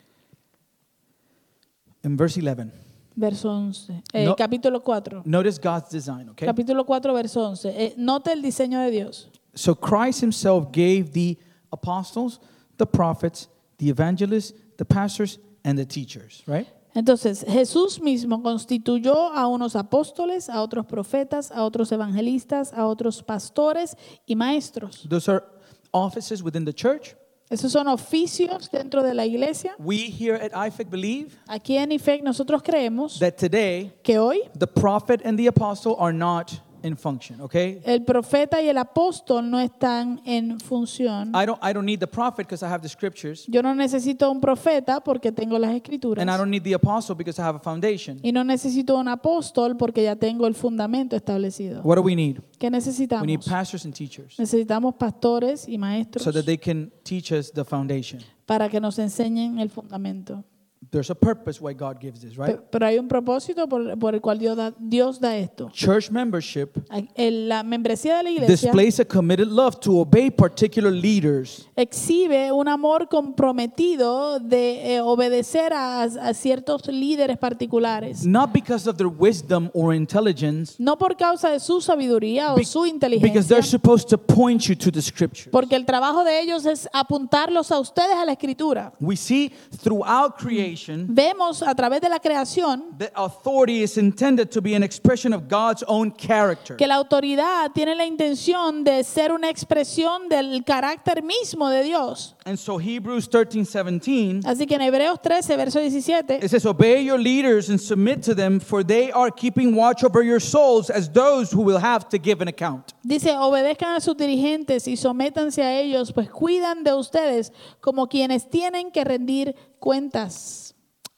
in 2.03 2.15
verse 2.15 2.37
11, 2.41 2.71
verso 3.15 3.49
11, 3.49 4.01
eh, 4.13 4.23
No- 4.25 4.35
capítulo 4.35 4.81
4. 4.81 5.23
notice 5.25 5.59
God's 5.59 5.89
design, 5.89 6.29
okay? 6.29 6.47
Capítulo 6.47 6.85
4, 6.85 7.13
verso 7.13 7.41
11. 7.45 7.69
Eh, 7.69 7.93
note 7.97 8.31
el 8.31 8.41
diseño 8.41 8.79
de 8.79 8.91
Dios. 8.91 9.29
So 9.53 9.75
Christ 9.75 10.21
himself 10.21 10.71
gave 10.71 11.11
the 11.11 11.37
apostles, 11.71 12.39
the 12.77 12.85
prophets, 12.85 13.49
the 13.81 13.89
evangelists, 13.89 14.53
the 14.77 14.85
pastors, 14.85 15.39
and 15.65 15.77
the 15.77 15.85
teachers, 15.85 16.43
right? 16.45 16.67
Entonces, 16.93 17.43
Jesús 17.47 17.99
mismo 17.99 18.43
constituyó 18.43 19.31
a 19.33 19.47
unos 19.47 19.75
apóstoles, 19.75 20.49
a 20.49 20.61
otros 20.61 20.85
profetas, 20.85 21.51
a 21.51 21.63
otros 21.63 21.91
evangelistas, 21.91 22.73
a 22.73 22.85
otros 22.85 23.23
pastores 23.23 23.95
y 24.27 24.35
maestros. 24.35 25.07
Those 25.09 25.29
are 25.29 25.43
offices 25.91 26.43
within 26.43 26.63
the 26.63 26.73
church. 26.73 27.15
Esos 27.49 27.71
son 27.71 27.87
oficios 27.87 28.69
dentro 28.69 29.03
de 29.03 29.13
la 29.13 29.25
iglesia. 29.25 29.73
We 29.79 30.09
here 30.09 30.35
at 30.35 30.53
IFEC 30.53 30.89
believe 30.89 31.37
Aquí 31.47 31.75
en 31.75 31.91
IFEC 31.91 32.23
nosotros 32.23 32.61
creemos 32.61 33.19
that 33.19 33.37
today 33.37 33.91
que 34.03 34.17
hoy 34.19 34.49
the 34.57 34.67
prophet 34.67 35.21
and 35.25 35.37
the 35.39 35.47
apostle 35.47 35.95
are 35.97 36.13
not 36.13 36.61
in 36.83 36.97
function, 36.97 37.39
okay? 37.41 37.81
el 37.85 38.03
profeta 38.03 38.61
y 38.61 38.67
el 38.69 38.77
apóstol 38.77 39.49
no 39.49 39.59
están 39.59 40.21
en 40.25 40.59
función. 40.59 41.29
I 41.35 41.45
don't 41.45 41.59
I 41.63 41.73
don't 41.73 41.85
need 41.85 41.99
the 41.99 42.07
prophet 42.07 42.47
because 42.47 42.63
I 42.65 42.69
have 42.69 42.81
the 42.81 42.89
scriptures, 42.89 43.45
Yo 43.47 43.61
no 43.61 43.73
necesito 43.75 44.29
un 44.31 44.39
profeta 44.41 44.99
porque 45.03 45.31
tengo 45.31 45.57
las 45.59 45.73
escrituras. 45.73 46.21
and 46.21 46.29
I 46.31 46.37
don't 46.37 46.49
need 46.49 46.63
the 46.63 46.73
apostle 46.73 47.15
because 47.15 47.39
I 47.39 47.43
have 47.45 47.55
a 47.57 47.59
foundation. 47.59 48.19
Y 48.23 48.31
no 48.31 48.43
necesito 48.43 48.97
un 48.97 49.07
apóstol 49.07 49.77
porque 49.77 50.03
ya 50.03 50.15
tengo 50.15 50.47
el 50.47 50.55
fundamento 50.55 51.15
establecido. 51.15 51.81
What 51.83 51.97
do 51.97 52.01
we 52.03 52.15
need? 52.15 52.39
¿Qué 52.59 52.67
We 52.67 52.71
need 52.71 52.71
necesitamos? 52.71 53.45
pastors 53.47 53.85
and 53.85 53.93
teachers 53.93 54.37
Necesitamos 54.39 54.95
pastores 54.95 55.67
y 55.67 55.77
maestros 55.77 56.23
so 56.23 56.31
that 56.31 56.45
they 56.45 56.57
can 56.57 56.91
teach 57.03 57.31
us 57.31 57.51
the 57.51 57.63
foundation. 57.65 58.21
para 58.45 58.69
que 58.69 58.79
nos 58.79 58.99
enseñen 58.99 59.59
el 59.59 59.69
fundamento. 59.69 60.43
There's 60.91 61.09
a 61.09 61.15
purpose 61.15 61.61
why 61.61 61.71
God 61.73 62.01
gives 62.01 62.19
this, 62.19 62.35
right? 62.37 62.57
Pe- 62.57 62.63
Pero 62.69 62.85
hay 62.85 62.99
un 62.99 63.07
propósito 63.07 63.65
por, 63.69 63.97
por 63.97 64.13
el 64.13 64.19
cual 64.19 64.37
Dios 64.37 64.57
da, 64.57 64.73
Dios 64.77 65.21
da 65.21 65.37
esto. 65.37 65.69
Church 65.71 66.11
membership 66.11 66.77
Hay- 66.89 67.07
el- 67.15 67.47
La 67.47 67.63
membresía 67.63 68.17
de 68.17 68.23
la 68.23 68.29
iglesia 68.29 68.69
displays 68.71 68.99
a 68.99 69.05
committed 69.05 69.47
love 69.47 69.79
to 69.79 69.99
obey 70.01 70.29
particular 70.29 70.91
leaders 70.91 71.69
exhibe 71.77 72.51
un 72.51 72.67
amor 72.67 73.07
comprometido 73.55 74.39
de 74.39 74.95
eh, 74.95 75.01
obedecer 75.01 75.71
a, 75.73 76.03
a 76.03 76.33
ciertos 76.33 76.85
líderes 76.87 77.37
particulares. 77.37 78.25
not 78.25 78.51
because 78.51 78.87
of 78.89 78.97
their 78.97 79.07
wisdom 79.07 79.69
or 79.73 79.93
intelligence, 79.93 80.75
No 80.77 80.97
por 80.97 81.15
causa 81.15 81.49
de 81.51 81.59
su 81.61 81.79
sabiduría 81.81 82.53
o 82.53 82.57
be- 82.57 82.65
su 82.65 82.81
because 82.81 82.93
inteligencia. 82.95 83.43
they're 83.47 83.63
supposed 83.63 84.09
to 84.09 84.17
point 84.17 84.61
you 84.67 84.75
to 84.75 84.91
the 84.91 85.01
scripture. 85.01 85.49
Porque 85.51 85.75
el 85.75 85.85
trabajo 85.85 86.23
de 86.25 86.41
ellos 86.41 86.65
es 86.65 86.89
apuntarlos 86.91 87.71
a 87.71 87.79
ustedes 87.79 88.15
a 88.15 88.25
la 88.25 88.33
escritura. 88.33 88.93
We 88.99 89.15
see 89.15 89.51
throughout 89.81 90.35
creation 90.81 91.05
Vemos 91.09 91.61
a 91.61 91.73
través 91.75 92.01
de 92.01 92.09
la 92.09 92.19
creación 92.19 92.97
that 92.97 93.11
authority 93.15 93.83
is 93.83 93.97
intended 93.97 94.49
to 94.51 94.61
be 94.61 94.75
an 94.75 94.83
expression 94.83 95.33
of 95.33 95.47
God's 95.47 95.83
own 95.87 96.11
character. 96.11 96.75
que 96.77 96.87
la 96.87 96.95
autoridad 96.95 97.71
tiene 97.73 97.95
la 97.95 98.05
intención 98.05 98.83
de 98.83 99.03
ser 99.03 99.31
una 99.31 99.49
expresión 99.49 100.29
del 100.29 100.63
carácter 100.63 101.23
mismo 101.23 101.69
de 101.69 101.83
Dios. 101.83 102.35
And 102.45 102.57
so 102.57 102.79
Hebrews 102.79 103.29
13, 103.29 103.65
17, 103.65 104.41
Así 104.45 104.65
que 104.65 104.75
en 104.75 104.81
Hebreos 104.81 105.21
13, 105.21 105.55
verso 105.57 105.79
17, 105.79 106.39
it 106.43 106.49
says, 106.49 106.65
Obey 106.65 107.03
your 107.03 107.19
leaders 107.19 107.69
and 107.69 107.79
submit 107.79 108.21
to 108.23 108.33
them, 108.33 108.59
for 108.59 108.83
they 108.83 109.11
are 109.11 109.31
keeping 109.31 109.75
watch 109.75 110.03
over 110.03 110.23
your 110.23 110.39
souls 110.39 110.89
as 110.89 111.09
those 111.11 111.51
who 111.51 111.61
will 111.61 111.79
have 111.79 112.07
to 112.09 112.17
give 112.17 112.41
an 112.41 112.47
account. 112.47 112.93
dice, 113.03 113.35
obedezcan 113.37 113.95
a 113.95 113.99
sus 113.99 114.15
dirigentes 114.17 114.87
y 114.87 114.97
sométanse 114.97 115.63
a 115.63 115.79
ellos, 115.79 116.11
pues 116.13 116.29
cuidan 116.29 116.83
de 116.83 116.93
ustedes 116.93 117.51
como 117.79 118.07
quienes 118.07 118.49
tienen 118.49 118.91
que 118.91 119.03
rendir 119.03 119.55
cuentas. 119.79 120.70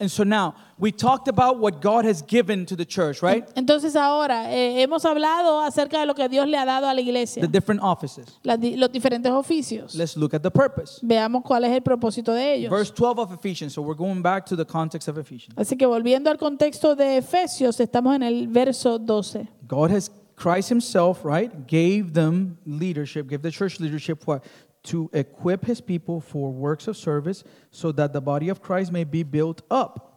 And 0.03 0.11
so 0.11 0.25
now, 0.25 0.53
we 0.77 0.91
talked 0.91 1.29
about 1.29 1.59
what 1.59 1.79
God 1.81 2.03
has 2.03 2.21
given 2.21 2.65
to 2.65 2.75
the 2.75 2.83
church, 2.85 3.21
right? 3.23 3.47
Entonces 3.55 3.95
ahora 3.95 4.51
eh, 4.51 4.81
hemos 4.83 5.05
hablado 5.05 5.61
acerca 5.61 5.97
de 6.01 6.05
lo 6.05 6.13
que 6.13 6.27
Dios 6.27 6.45
le 6.45 6.57
ha 6.57 6.65
dado 6.65 6.89
a 6.89 6.93
la 6.93 6.99
iglesia, 6.99 7.41
The 7.41 7.47
different 7.47 7.81
offices. 7.81 8.25
las 8.43 8.59
di- 8.59 8.75
los 8.75 8.89
diferentes 8.91 9.31
oficios. 9.31 9.95
Let's 9.95 10.17
look 10.17 10.33
at 10.33 10.41
the 10.41 10.51
purpose. 10.51 10.99
Veamos 11.01 11.41
cuál 11.45 11.63
es 11.63 11.71
el 11.71 11.81
propósito 11.81 12.33
de 12.33 12.55
ellos. 12.55 12.69
Verse 12.69 12.91
12 12.91 13.17
of 13.19 13.31
Ephesians. 13.31 13.73
So 13.73 13.81
we're 13.81 13.95
going 13.97 14.21
back 14.21 14.45
to 14.47 14.57
the 14.57 14.65
context 14.65 15.07
of 15.07 15.17
Ephesians. 15.17 15.55
Así 15.57 15.77
que 15.77 15.85
volviendo 15.87 16.29
al 16.29 16.37
contexto 16.37 16.95
de 16.97 17.15
Efesios, 17.21 17.79
estamos 17.79 18.13
en 18.15 18.23
el 18.23 18.47
verso 18.49 18.99
12. 18.99 19.47
God 19.65 19.89
has, 19.91 20.11
Christ 20.35 20.67
Himself, 20.69 21.23
right, 21.23 21.65
gave 21.67 22.11
them 22.13 22.57
leadership, 22.65 23.29
gave 23.29 23.41
the 23.41 23.51
church 23.51 23.79
leadership 23.79 24.27
what? 24.27 24.43
To 24.83 25.09
equip 25.13 25.65
His 25.65 25.81
people 25.81 26.19
for 26.19 26.51
works 26.51 26.87
of 26.87 26.97
service 26.97 27.43
so 27.71 27.93
that 27.93 28.11
the 28.11 28.19
body 28.19 28.49
of 28.49 28.61
Christ 28.61 28.91
may 28.91 29.05
be 29.05 29.23
built 29.23 29.61
up. 29.71 30.09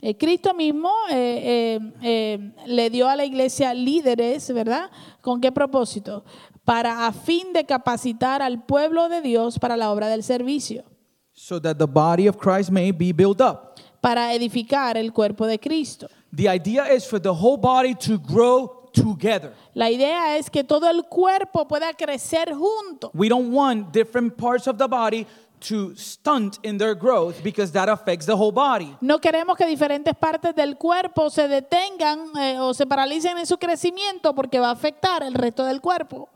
Eh, 0.00 0.14
Cristo 0.14 0.52
mismo 0.54 0.90
eh, 1.10 1.76
eh, 1.76 1.92
eh, 2.02 2.52
le 2.66 2.90
dio 2.90 3.08
a 3.08 3.16
la 3.16 3.24
iglesia 3.24 3.72
líderes, 3.74 4.52
¿verdad? 4.52 4.90
¿Con 5.20 5.40
qué 5.40 5.52
propósito? 5.52 6.24
para 6.64 7.06
a 7.06 7.12
fin 7.12 7.52
de 7.52 7.64
capacitar 7.64 8.42
al 8.42 8.64
pueblo 8.64 9.08
de 9.08 9.20
Dios 9.20 9.58
para 9.58 9.76
la 9.76 9.90
obra 9.90 10.08
del 10.08 10.22
servicio, 10.22 10.84
so 11.32 11.60
that 11.60 11.76
the 11.78 11.86
body 11.86 12.26
of 12.26 12.38
Christ 12.38 12.70
may 12.70 12.90
be 12.90 13.12
built 13.12 13.40
up. 13.40 13.78
para 14.00 14.34
edificar 14.34 14.96
el 14.96 15.12
cuerpo 15.12 15.46
de 15.46 15.58
Cristo. 15.58 16.08
The 16.32 16.48
idea 16.48 16.92
is 16.92 17.06
for 17.06 17.20
the 17.20 17.32
whole 17.32 17.56
body 17.56 17.94
to 18.06 18.18
grow 18.18 18.83
together. 18.94 19.52
La 19.74 19.90
idea 19.90 20.36
es 20.38 20.48
que 20.48 20.64
todo 20.64 20.88
el 20.88 21.04
cuerpo 21.04 21.66
pueda 21.66 21.92
crecer 21.92 22.54
junto. 22.54 23.10
We 23.12 23.28
don't 23.28 23.52
want 23.52 23.92
different 23.92 24.36
parts 24.36 24.66
of 24.66 24.78
the 24.78 24.86
body 24.86 25.26
to 25.68 25.94
stunt 25.96 26.58
in 26.62 26.78
their 26.78 26.94
growth 26.94 27.42
because 27.42 27.72
that 27.72 27.88
affects 27.88 28.26
the 28.26 28.34
whole 28.36 28.52
body. 28.52 28.96
No 29.00 29.18
queremos 29.18 29.56
que 29.56 29.66
diferentes 29.66 30.14
partes 30.14 30.54
del 30.54 30.76
cuerpo 30.76 31.30
se 31.30 31.48
detengan 31.48 32.36
eh, 32.38 32.58
o 32.58 32.74
se 32.74 32.86
paralicen 32.86 33.38
en 33.38 33.46
su 33.46 33.56
crecimiento 33.58 34.34
porque 34.34 34.58
va 34.58 34.68
a 34.68 34.72
afectar 34.72 35.22
el 35.22 35.34
resto 35.34 35.64
del 35.64 35.80
cuerpo. 35.80 36.28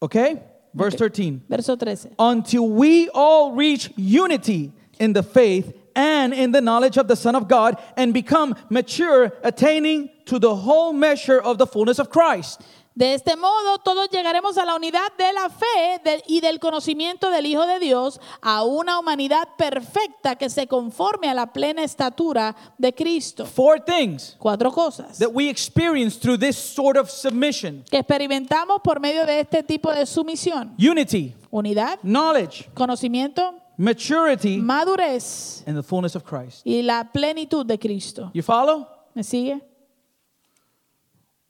Okay? 0.00 0.40
Verse 0.72 0.96
Okay. 0.96 1.08
13. 1.10 1.42
Verso 1.48 1.76
13. 1.76 2.14
Until 2.18 2.68
we 2.68 3.08
all 3.14 3.52
reach 3.54 3.92
unity 3.96 4.72
in 4.98 5.12
the 5.12 5.22
faith 5.22 5.72
and 5.94 6.32
in 6.34 6.52
the 6.52 6.60
knowledge 6.60 6.96
of 6.98 7.06
the 7.08 7.16
Son 7.16 7.34
of 7.36 7.48
God 7.48 7.76
and 7.96 8.12
become 8.12 8.54
mature, 8.70 9.32
attaining 9.42 10.10
to 10.26 10.38
the 10.38 10.54
whole 10.54 10.92
measure 10.92 11.40
of 11.40 11.58
the 11.58 11.66
fullness 11.66 11.98
of 11.98 12.08
Christ. 12.10 12.60
De 12.96 13.12
este 13.12 13.34
modo, 13.36 13.78
todos 13.78 14.08
llegaremos 14.08 14.56
a 14.56 14.64
la 14.64 14.76
unidad 14.76 15.16
de 15.18 15.32
la 15.32 15.48
fe 15.48 15.98
de- 16.04 16.22
y 16.28 16.38
del 16.40 16.60
conocimiento 16.60 17.28
del 17.28 17.44
Hijo 17.44 17.66
de 17.66 17.80
Dios, 17.80 18.20
a 18.40 18.62
una 18.62 19.00
humanidad 19.00 19.48
perfecta 19.58 20.36
que 20.36 20.48
se 20.48 20.68
conforme 20.68 21.28
a 21.28 21.34
la 21.34 21.46
plena 21.52 21.82
estatura 21.82 22.54
de 22.78 22.92
Cristo. 22.94 23.46
Four 23.46 23.80
things 23.80 24.36
Cuatro 24.38 24.70
cosas 24.70 25.18
that 25.18 25.30
we 25.34 25.48
experience 25.48 26.16
through 26.20 26.38
this 26.38 26.56
sort 26.56 26.96
of 26.96 27.10
submission 27.10 27.82
que 27.90 27.98
experimentamos 27.98 28.80
por 28.80 29.00
medio 29.00 29.26
de 29.26 29.40
este 29.40 29.64
tipo 29.64 29.92
de 29.92 30.06
sumisión. 30.06 30.76
unity, 30.78 31.34
Unidad, 31.50 31.98
knowledge, 32.04 32.70
conocimiento, 32.74 33.54
maturity, 33.76 34.60
madurez 34.60 35.62
and 35.66 35.76
the 35.76 35.82
fullness 35.82 36.14
of 36.14 36.24
Christ. 36.24 36.62
y 36.66 36.82
la 36.82 37.04
plenitud 37.04 37.66
de 37.66 37.76
Cristo. 37.78 38.30
You 38.34 38.42
follow? 38.42 38.86
¿Me 39.14 39.22
sigue? 39.22 39.60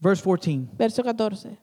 Verse 0.01 0.21
14. 0.21 0.69
Verso 0.77 1.03
14. 1.03 1.57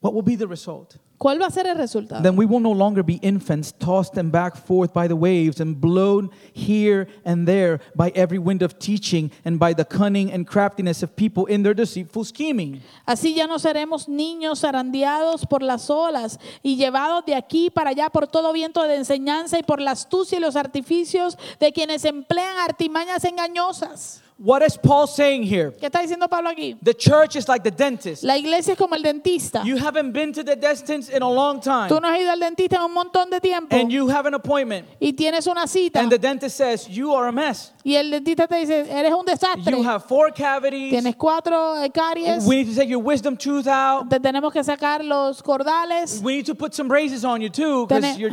What 0.00 0.14
will 0.14 0.22
be 0.22 0.36
the 0.36 0.46
result? 0.46 0.96
¿Cuál 1.22 1.40
va 1.40 1.46
a 1.46 1.50
ser 1.52 1.68
el 1.68 1.76
resultado? 1.76 2.20
Then 2.20 2.36
we 2.36 2.44
will 2.44 2.58
no 2.58 2.72
longer 2.72 3.04
be 3.04 3.20
infants 3.22 3.72
tossed 3.72 4.18
and 4.18 4.32
back 4.32 4.56
forth 4.56 4.92
by 4.92 5.06
the 5.06 5.14
waves 5.14 5.60
and 5.60 5.80
blown 5.80 6.32
here 6.52 7.06
and 7.24 7.46
there 7.46 7.78
by 7.94 8.10
every 8.16 8.40
wind 8.40 8.60
of 8.60 8.76
teaching 8.80 9.30
and 9.44 9.56
by 9.56 9.72
the 9.72 9.84
cunning 9.84 10.32
and 10.32 10.48
craftiness 10.48 11.00
of 11.00 11.14
people 11.14 11.46
in 11.46 11.62
their 11.62 11.74
deceitful 11.74 12.24
scheming. 12.24 12.82
Así 13.06 13.36
ya 13.36 13.46
no 13.46 13.60
seremos 13.60 14.08
niños 14.08 14.62
zarandeados 14.62 15.46
por 15.46 15.62
las 15.62 15.88
olas 15.90 16.40
y 16.60 16.74
llevados 16.74 17.24
de 17.24 17.36
aquí 17.36 17.70
para 17.70 17.90
allá 17.90 18.10
por 18.10 18.26
todo 18.26 18.52
viento 18.52 18.82
de 18.82 18.96
enseñanza 18.96 19.60
y 19.60 19.62
por 19.62 19.80
la 19.80 19.92
astucia 19.92 20.38
y 20.38 20.40
los 20.40 20.56
artificios 20.56 21.38
de 21.60 21.72
quienes 21.72 22.04
emplean 22.04 22.58
artimañas 22.58 23.24
engañosas. 23.24 24.21
What 24.44 24.62
is 24.62 24.76
Paul 24.76 25.06
saying 25.06 25.44
here? 25.44 25.70
¿Qué 25.70 25.86
está 25.86 26.00
diciendo 26.00 26.28
Pablo 26.28 26.50
aquí? 26.50 26.76
The 26.82 26.94
church 26.94 27.36
is 27.36 27.46
like 27.46 27.62
the 27.62 27.70
dentist. 27.70 28.24
La 28.24 28.36
iglesia 28.36 28.72
es 28.72 28.78
como 28.78 28.96
el 28.96 29.02
dentista. 29.02 29.62
You 29.64 29.76
haven't 29.76 30.12
been 30.12 30.32
to 30.32 30.42
the 30.42 30.56
dentist 30.56 31.10
in 31.10 31.22
a 31.22 31.30
long 31.30 31.60
time 31.60 31.88
Tú 31.88 32.00
no 32.00 32.08
has 32.08 32.18
ido 32.18 32.32
al 32.32 32.40
dentista 32.40 32.78
en 32.78 32.82
un 32.82 32.92
montón 32.92 33.30
de 33.30 33.40
tiempo 33.40 33.76
and 33.76 33.92
you 33.92 34.08
have 34.08 34.26
an 34.26 34.34
appointment 34.34 34.88
y 35.00 35.12
tienes 35.12 35.46
una 35.46 35.68
cita 35.68 36.00
and 36.00 36.10
the 36.10 36.18
dentist 36.18 36.56
says 36.56 36.88
you 36.88 37.14
are 37.14 37.28
a 37.28 37.32
mess. 37.32 37.70
y 37.84 37.94
el 37.94 38.10
dentista 38.10 38.48
te 38.48 38.56
dice, 38.56 38.80
eres 38.90 39.12
un 39.12 39.24
desastre. 39.24 39.70
You 39.70 39.84
have 39.84 40.06
four 40.08 40.32
cavities. 40.32 40.90
Tienes 40.90 41.14
cuatro 41.14 41.80
eh, 41.80 41.90
caries. 41.90 42.44
We 42.44 42.56
need 42.56 42.68
to 42.68 42.74
take 42.74 42.88
your 42.88 43.02
wisdom 43.02 43.36
tooth 43.36 43.68
out. 43.68 44.10
Te 44.10 44.18
tenemos 44.18 44.52
que 44.52 44.64
sacar 44.64 45.04
los 45.04 45.40
cordales. 45.40 46.20
We 46.20 46.38
need 46.38 46.46
to 46.46 46.56
put 46.56 46.74
some 46.74 46.88
braces 46.88 47.24
on 47.24 47.40
you 47.40 47.48
too 47.48 47.86
because 47.86 48.02
Tene- 48.02 48.18
your 48.18 48.30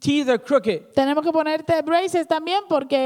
teeth 0.00 0.28
are 0.28 0.38
crooked. 0.38 0.92
Tenemos 0.94 1.24
que 1.24 1.32
ponerte 1.32 1.80
braces 1.82 2.26
también 2.26 2.62
porque 2.68 2.96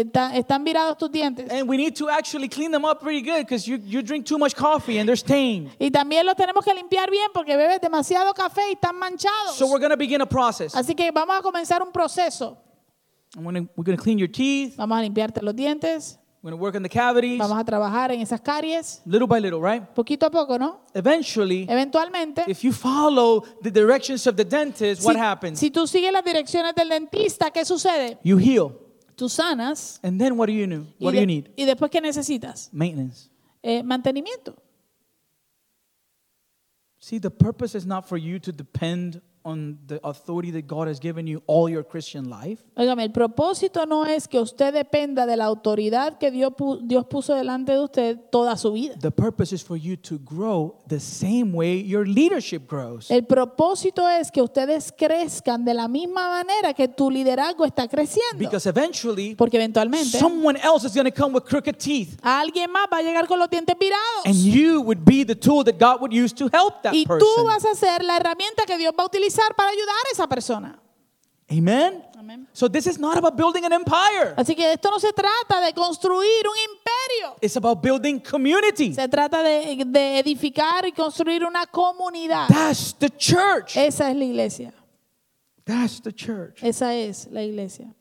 eh, 0.00 0.04
ta- 0.12 0.34
están 0.36 0.62
virados 0.64 0.96
tus 0.98 1.10
dientes. 1.10 1.50
And 1.50 1.68
we 1.68 1.76
need 1.76 1.94
to 1.96 2.08
actually 2.08 2.48
clean 2.48 2.70
them 2.70 2.84
up 2.84 3.00
pretty 3.00 3.22
good 3.22 3.40
because 3.46 3.66
you, 3.66 3.78
you 3.84 4.02
drink 4.02 4.26
too 4.26 4.38
much 4.38 4.54
coffee 4.54 4.98
and 4.98 5.08
they're 5.08 5.16
stained. 5.16 5.70
Y 5.78 5.90
también 5.90 6.24
los 6.26 6.36
tenemos 6.36 6.64
que 6.64 6.72
limpiar 6.74 7.10
bien 7.10 7.30
porque 7.32 7.56
bebes 7.56 7.80
demasiado 7.80 8.32
café 8.34 8.62
y 8.68 8.72
están 8.74 8.96
manchados. 8.98 9.56
So 9.56 9.66
we're 9.66 9.80
going 9.80 9.90
to 9.90 9.96
begin 9.96 10.20
a 10.20 10.26
process. 10.26 10.74
Así 10.74 10.94
que 10.94 11.10
vamos 11.10 11.36
a 11.38 11.42
comenzar 11.42 11.82
un 11.82 11.92
proceso. 11.92 12.58
I'm 13.34 13.44
gonna, 13.44 13.60
we're 13.76 13.84
going 13.84 13.96
to 13.96 14.02
clean 14.02 14.18
your 14.18 14.30
teeth. 14.30 14.76
Vamos 14.76 14.98
a 14.98 15.02
limpiarte 15.02 15.40
los 15.42 15.54
dientes, 15.56 16.18
We're 16.42 16.50
going 16.50 16.58
to 16.58 16.62
work 16.62 16.74
on 16.74 16.82
the 16.82 16.88
cavities 16.88 17.38
vamos 17.38 17.56
a 17.56 17.64
trabajar 17.64 18.10
en 18.10 18.20
esas 18.20 18.40
caries, 18.40 19.00
little 19.06 19.28
by 19.28 19.38
little, 19.38 19.60
right? 19.60 19.80
poquito 19.94 20.26
a 20.26 20.30
poco, 20.30 20.58
¿no? 20.58 20.80
Eventually, 20.92 21.66
Eventualmente, 21.68 22.42
if 22.48 22.64
you 22.64 22.72
follow 22.72 23.44
the 23.62 23.70
directions 23.70 24.26
of 24.26 24.34
the 24.34 24.44
dentist, 24.44 25.04
what 25.04 25.16
happens? 25.16 25.60
si 25.60 25.70
tú 25.70 25.86
sigues 25.86 26.12
las 26.12 26.24
direcciones 26.24 26.74
del 26.74 26.88
dentista, 26.88 27.52
¿qué 27.52 27.64
sucede? 27.64 28.18
You 28.24 28.38
heal. 28.38 28.72
Tú 29.14 29.28
sanas. 29.28 30.00
And 30.02 30.18
then 30.20 30.36
what 30.36 30.46
do 30.48 30.52
you 30.52 30.66
need? 30.66 30.84
What 30.98 31.12
do 31.12 31.20
you 31.20 31.26
need? 31.26 31.50
y 31.56 31.64
después, 31.64 31.92
¿qué 31.92 32.00
necesitas? 32.00 32.70
Maintenance. 32.72 33.30
Eh, 33.62 33.84
mantenimiento. 33.84 34.56
See, 36.98 37.20
the 37.20 37.30
purpose 37.30 37.76
is 37.76 37.86
not 37.86 38.08
for 38.08 38.16
you 38.16 38.40
to 38.40 38.50
depend 38.50 39.20
on 39.44 39.78
the 39.88 39.98
authority 40.04 40.50
that 40.52 40.66
God 40.66 40.86
has 40.88 41.00
given 41.00 41.26
you 41.26 41.42
all 41.46 41.68
your 41.68 41.82
Christian 41.84 42.30
life. 42.30 42.62
Óigame, 42.76 43.02
el 43.04 43.10
propósito 43.12 43.86
no 43.86 44.04
es 44.06 44.28
que 44.28 44.38
usted 44.38 44.72
dependa 44.72 45.26
de 45.26 45.36
la 45.36 45.46
autoridad 45.46 46.16
que 46.18 46.30
Dios, 46.30 46.52
pu- 46.52 46.80
Dios 46.82 47.06
puso 47.06 47.34
delante 47.34 47.72
de 47.72 47.80
usted 47.80 48.18
toda 48.30 48.56
su 48.56 48.72
vida. 48.72 48.94
The 49.00 49.10
purpose 49.10 49.52
is 49.54 49.64
for 49.64 49.76
you 49.76 49.96
to 49.96 50.18
grow 50.18 50.76
the 50.86 51.00
same 51.00 51.52
way 51.52 51.82
your 51.84 52.06
leadership 52.06 52.68
grows. 52.68 53.10
El 53.10 53.24
propósito 53.26 54.08
es 54.08 54.30
que 54.30 54.40
ustedes 54.42 54.92
crezcan 54.96 55.64
de 55.64 55.74
la 55.74 55.88
misma 55.88 56.28
manera 56.28 56.72
que 56.72 56.86
tu 56.86 57.10
liderazgo 57.10 57.64
está 57.64 57.88
creciendo. 57.88 58.38
Because 58.38 58.68
eventually, 58.68 59.34
Porque 59.34 59.56
eventualmente 59.56 60.18
someone 60.18 60.58
else 60.62 60.86
is 60.86 60.94
going 60.94 61.10
to 61.10 61.12
come 61.12 61.34
with 61.34 61.42
crooked 61.44 61.76
teeth. 61.78 62.16
alguien 62.22 62.70
más 62.70 62.86
va 62.92 62.98
a 62.98 63.02
llegar 63.02 63.26
con 63.26 63.38
los 63.38 63.48
dientes 63.50 63.76
virados. 63.78 64.24
And 64.24 64.36
you 64.36 64.80
would 64.82 65.04
be 65.04 65.24
the 65.24 65.34
tool 65.34 65.64
that 65.64 65.78
God 65.80 66.00
would 66.00 66.12
use 66.12 66.32
to 66.34 66.44
help 66.52 66.82
that 66.82 66.92
Y 66.94 67.04
tú 67.04 67.08
person. 67.18 67.44
vas 67.46 67.64
a 67.64 67.74
ser 67.74 68.04
la 68.04 68.16
herramienta 68.18 68.64
que 68.66 68.78
Dios 68.78 68.92
va 68.96 69.02
a 69.02 69.06
utilizar 69.06 69.31
para 69.56 69.70
ayudar 69.70 69.94
a 70.08 70.12
esa 70.12 70.26
persona. 70.26 70.78
Amen? 71.50 72.02
Amén. 72.16 72.48
So 72.52 72.68
this 72.68 72.86
is 72.86 72.98
not 72.98 73.18
about 73.18 73.36
building 73.36 73.64
an 73.64 73.72
empire. 73.72 74.34
Así 74.36 74.54
que 74.54 74.72
esto 74.72 74.90
no 74.90 74.98
se 74.98 75.12
trata 75.12 75.60
de 75.60 75.72
construir 75.74 76.46
un 76.46 76.56
imperio. 76.70 77.36
It's 77.42 77.56
about 77.56 77.82
building 77.82 78.20
community. 78.20 78.94
Se 78.94 79.08
trata 79.08 79.42
de, 79.42 79.84
de 79.84 80.18
edificar 80.18 80.86
y 80.86 80.92
construir 80.92 81.44
una 81.44 81.66
comunidad. 81.66 82.48
That's 82.48 82.94
the 82.94 83.10
church. 83.10 83.76
Esa 83.76 84.10
es 84.10 84.16
la 84.16 84.24
iglesia. 84.24 84.72
That's 85.64 86.00
the 86.00 86.12
church. 86.12 86.62
Esa 86.62 86.94
es 86.94 87.28
la 87.30 87.42
iglesia. 87.42 87.94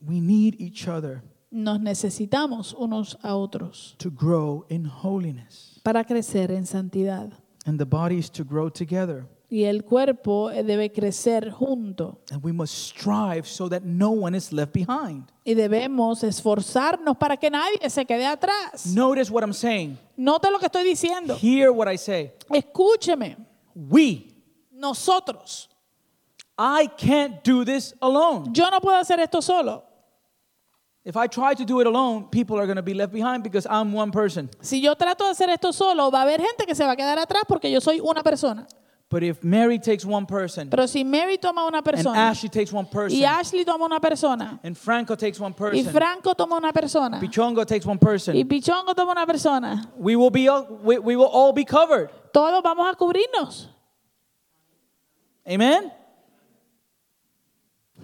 We 0.00 0.20
need 0.20 0.60
each 0.60 0.86
other 0.88 1.22
Nos 1.50 1.80
necesitamos 1.80 2.74
unos 2.74 3.16
a 3.22 3.34
otros 3.34 3.94
to 3.98 4.10
grow 4.10 4.64
in 4.68 4.84
holiness. 4.84 5.80
para 5.82 6.04
crecer 6.04 6.50
en 6.50 6.66
santidad. 6.66 7.32
And 7.66 7.78
the 7.78 7.86
bodies 7.86 8.30
to 8.30 8.44
grow 8.44 8.70
together. 8.70 9.26
Y 9.50 9.64
el 9.64 9.84
cuerpo 9.84 10.50
eh, 10.50 10.62
debe 10.62 10.92
crecer 10.92 11.50
junto. 11.50 12.20
And 12.30 12.44
we 12.44 12.52
must 12.52 12.74
strive 12.74 13.46
so 13.46 13.68
that 13.70 13.82
no 13.82 14.10
one 14.10 14.36
is 14.36 14.52
left 14.52 14.74
behind. 14.74 15.24
Y 15.44 15.54
debemos 15.54 16.22
esforzarnos 16.22 17.16
para 17.16 17.36
que 17.38 17.50
nadie 17.50 17.88
se 17.88 18.04
quede 18.04 18.26
atrás. 18.26 18.86
Notice 18.94 19.30
what 19.30 19.42
I'm 19.42 19.54
saying. 19.54 19.98
Note 20.16 20.50
lo 20.50 20.58
que 20.58 20.66
estoy 20.66 20.84
diciendo. 20.84 21.34
Hear 21.36 21.72
what 21.72 21.88
I 21.90 21.96
say. 21.96 22.32
Escúcheme. 22.50 23.36
We, 23.74 24.34
Nosotros. 24.70 25.68
I 26.58 26.88
can't 26.88 27.42
do 27.42 27.64
this 27.64 27.94
alone. 28.02 28.52
Yo 28.52 28.68
no 28.68 28.80
puedo 28.80 28.98
hacer 28.98 29.18
esto 29.20 29.40
solo. 29.40 29.84
If 31.04 31.16
I 31.16 31.26
try 31.26 31.54
to 31.54 31.64
do 31.64 31.80
it 31.80 31.86
alone, 31.86 32.28
people 32.30 32.58
are 32.58 32.66
going 32.66 32.76
to 32.76 32.82
be 32.82 32.92
left 32.92 33.12
behind 33.12 33.42
because 33.42 33.66
I'm 33.70 33.94
one 33.94 34.10
person. 34.10 34.50
Si 34.60 34.80
yo 34.82 34.94
trato 34.94 35.24
de 35.24 35.30
hacer 35.30 35.48
esto 35.48 35.72
solo, 35.72 36.10
va 36.10 36.18
a 36.18 36.22
haber 36.22 36.40
gente 36.40 36.66
que 36.66 36.74
se 36.74 36.84
va 36.84 36.92
a 36.92 36.96
quedar 36.96 37.18
atrás 37.18 37.44
porque 37.48 37.70
yo 37.70 37.80
soy 37.80 38.00
una 38.00 38.22
persona. 38.22 38.66
But 39.10 39.22
if 39.22 39.42
Mary 39.42 39.78
takes 39.78 40.04
one 40.04 40.26
person, 40.26 40.68
Pero 40.68 40.86
si 40.86 41.02
Mary 41.02 41.38
toma 41.38 41.64
una 41.66 41.78
and 41.78 41.84
persona 41.84 42.18
Ashley 42.18 42.50
takes 42.50 42.70
one 42.70 42.84
person, 42.84 43.18
y 43.18 43.24
Ashley 43.24 43.64
toma 43.64 43.86
una 43.86 44.00
persona 44.00 44.60
and 44.62 44.76
Franco 44.76 45.14
takes 45.14 45.40
one 45.40 45.52
y 45.52 45.56
person, 45.58 45.92
Franco 45.92 46.34
toma 46.34 46.56
una 46.56 46.72
persona 46.74 47.18
Pichongo 47.18 47.66
takes 47.66 47.86
one 47.86 47.96
y 47.96 48.04
person, 48.04 48.48
Pichongo 48.48 48.94
toma 48.94 49.12
una 49.12 49.26
persona, 49.26 49.90
we 49.96 50.14
will 50.14 50.30
be 50.30 50.46
all, 50.46 50.66
we, 50.82 50.98
we 50.98 51.16
will 51.16 51.30
all 51.32 51.54
be 51.54 51.64
covered. 51.64 52.10
todos 52.34 52.62
vamos 52.62 52.86
a 52.86 52.94
cubrirnos. 52.96 53.68
Amen. 55.48 55.90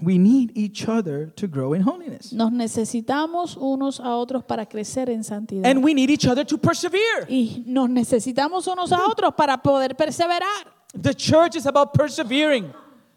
We 0.00 0.18
need 0.18 0.52
each 0.57 0.88
other 0.88 1.26
to 1.36 1.46
grow 1.46 1.74
in 1.74 1.82
holiness. 1.82 2.32
Nos 2.32 2.50
necesitamos 2.50 3.57
unos 3.57 4.00
a 4.00 4.16
otros 4.16 4.42
para 4.44 4.66
crecer 4.66 5.11
en 5.11 5.22
santidad. 5.22 5.66
And 5.66 5.84
we 5.84 5.92
need 5.92 6.11
each 6.11 6.26
other 6.26 6.44
to 6.46 6.57
persevere. 6.57 7.26
y 7.28 7.62
nos 7.66 7.90
necesitamos 7.90 8.66
unos 8.66 8.90
a 8.90 9.07
otros 9.07 9.34
para 9.34 9.62
poder 9.62 9.94
perseverar. 9.94 10.74
The 10.95 11.14
church 11.14 11.57
is 11.57 11.66
about 11.66 11.92
persevering. 11.95 12.72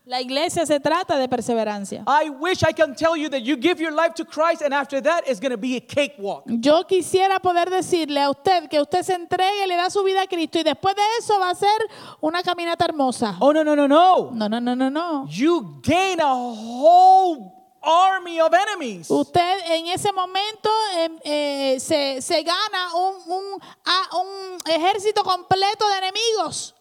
La 0.06 0.22
iglesia 0.22 0.66
se 0.66 0.80
trata 0.80 1.18
de 1.18 1.28
perseverancia. 1.28 2.04
I 2.08 2.30
wish 2.30 2.64
I 2.64 2.72
can 2.72 2.96
tell 2.96 3.18
you 3.18 3.28
that 3.28 3.42
you 3.42 3.58
give 3.58 3.82
your 3.82 3.92
life 3.92 4.14
to 4.16 4.24
Christ 4.24 4.62
and 4.62 4.74
after 4.74 5.02
that 5.02 5.28
it's 5.28 5.42
going 5.42 5.52
to 5.52 5.58
be 5.58 5.76
a 5.76 5.82
cakewalk. 5.82 6.46
Yo 6.48 6.86
quisiera 6.86 7.42
poder 7.42 7.70
decirle 7.70 8.22
a 8.24 8.30
usted 8.30 8.70
que 8.70 8.80
usted 8.80 9.04
se 9.04 9.14
entregue 9.16 9.68
le 9.68 9.76
da 9.76 9.90
su 9.90 10.02
vida 10.06 10.22
a 10.22 10.28
Cristo 10.28 10.60
y 10.60 10.64
después 10.64 10.96
de 10.96 11.02
eso 11.20 11.38
va 11.40 11.50
a 11.50 11.56
ser 11.56 11.78
una 12.22 12.42
caminata 12.42 12.86
hermosa. 12.86 13.36
Oh, 13.42 13.52
no, 13.52 13.66
no, 13.66 13.76
no, 13.76 13.86
no. 13.86 14.32
No, 14.32 14.48
no, 14.48 14.62
no, 14.62 14.76
no, 14.76 14.90
no. 14.90 15.28
You 15.30 15.82
gain 15.84 16.22
a 16.22 16.34
whole 16.34 17.54
army 17.84 18.40
of 18.40 18.54
enemies. 18.54 19.10
Usted 19.12 19.58
en 19.72 19.88
ese 19.88 20.14
momento 20.14 20.70
em, 20.96 21.20
eh, 21.26 21.80
se, 21.82 22.22
se 22.22 22.44
gana 22.44 22.96
un, 22.96 23.16
un- 23.30 23.62
a- 23.86 24.18
un 24.18 24.58
ejército 24.74 25.22
completo 25.24 25.86
de 25.90 25.98
enemigos. 25.98 26.74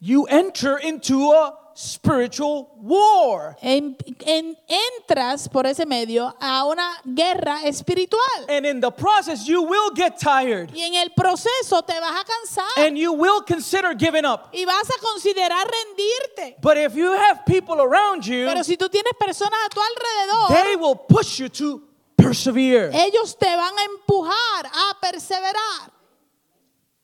You 0.00 0.26
enter 0.26 0.78
into 0.78 1.32
a 1.32 1.58
spiritual 1.74 2.70
war. 2.80 3.56
En- 3.60 3.96
en- 4.24 4.56
entras 4.66 5.48
por 5.48 5.66
ese 5.66 5.84
medio 5.86 6.34
a 6.40 6.64
una 6.66 7.00
guerra 7.04 7.62
espiritual. 7.64 8.46
And 8.48 8.64
in 8.66 8.80
the 8.80 8.90
process, 8.90 9.46
you 9.46 9.62
will 9.62 9.90
get 9.94 10.18
tired. 10.18 10.70
Y 10.74 10.80
en 10.82 10.94
el 10.94 11.10
proceso 11.10 11.82
te 11.82 11.98
vas 12.00 12.20
a 12.20 12.24
cansar 12.24 12.86
And 12.86 12.96
you 12.96 13.12
will 13.12 13.42
consider 13.42 13.94
giving 13.94 14.24
up. 14.24 14.48
y 14.52 14.64
vas 14.64 14.88
a 14.88 14.98
considerar 15.00 15.66
rendirte. 15.66 16.56
But 16.62 16.76
if 16.78 16.94
you 16.94 17.12
have 17.12 17.44
people 17.46 17.80
around 17.80 18.24
you, 18.26 18.46
Pero 18.46 18.62
si 18.62 18.76
tú 18.76 18.88
tienes 18.88 19.12
personas 19.18 19.58
a 19.66 19.68
tu 19.68 19.80
alrededor, 19.80 20.64
they 20.64 20.76
will 20.76 20.96
push 20.96 21.38
you 21.40 21.48
to 21.50 21.82
persevere. 22.16 22.90
ellos 22.94 23.36
te 23.38 23.54
van 23.54 23.74
a 23.78 23.84
empujar 23.84 24.66
a 24.66 25.00
perseverar. 25.00 25.90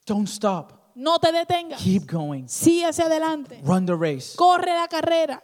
Don't 0.06 0.28
stop. 0.28 0.72
No 0.94 1.18
te 1.18 1.32
detengas. 1.32 1.80
Keep 1.80 2.06
going. 2.06 2.48
Sigue 2.48 2.86
hacia 2.86 3.06
adelante. 3.06 3.60
Run 3.64 3.86
the 3.86 3.96
race. 3.96 4.34
Corre 4.36 4.72
la 4.74 4.88
carrera. 4.88 5.42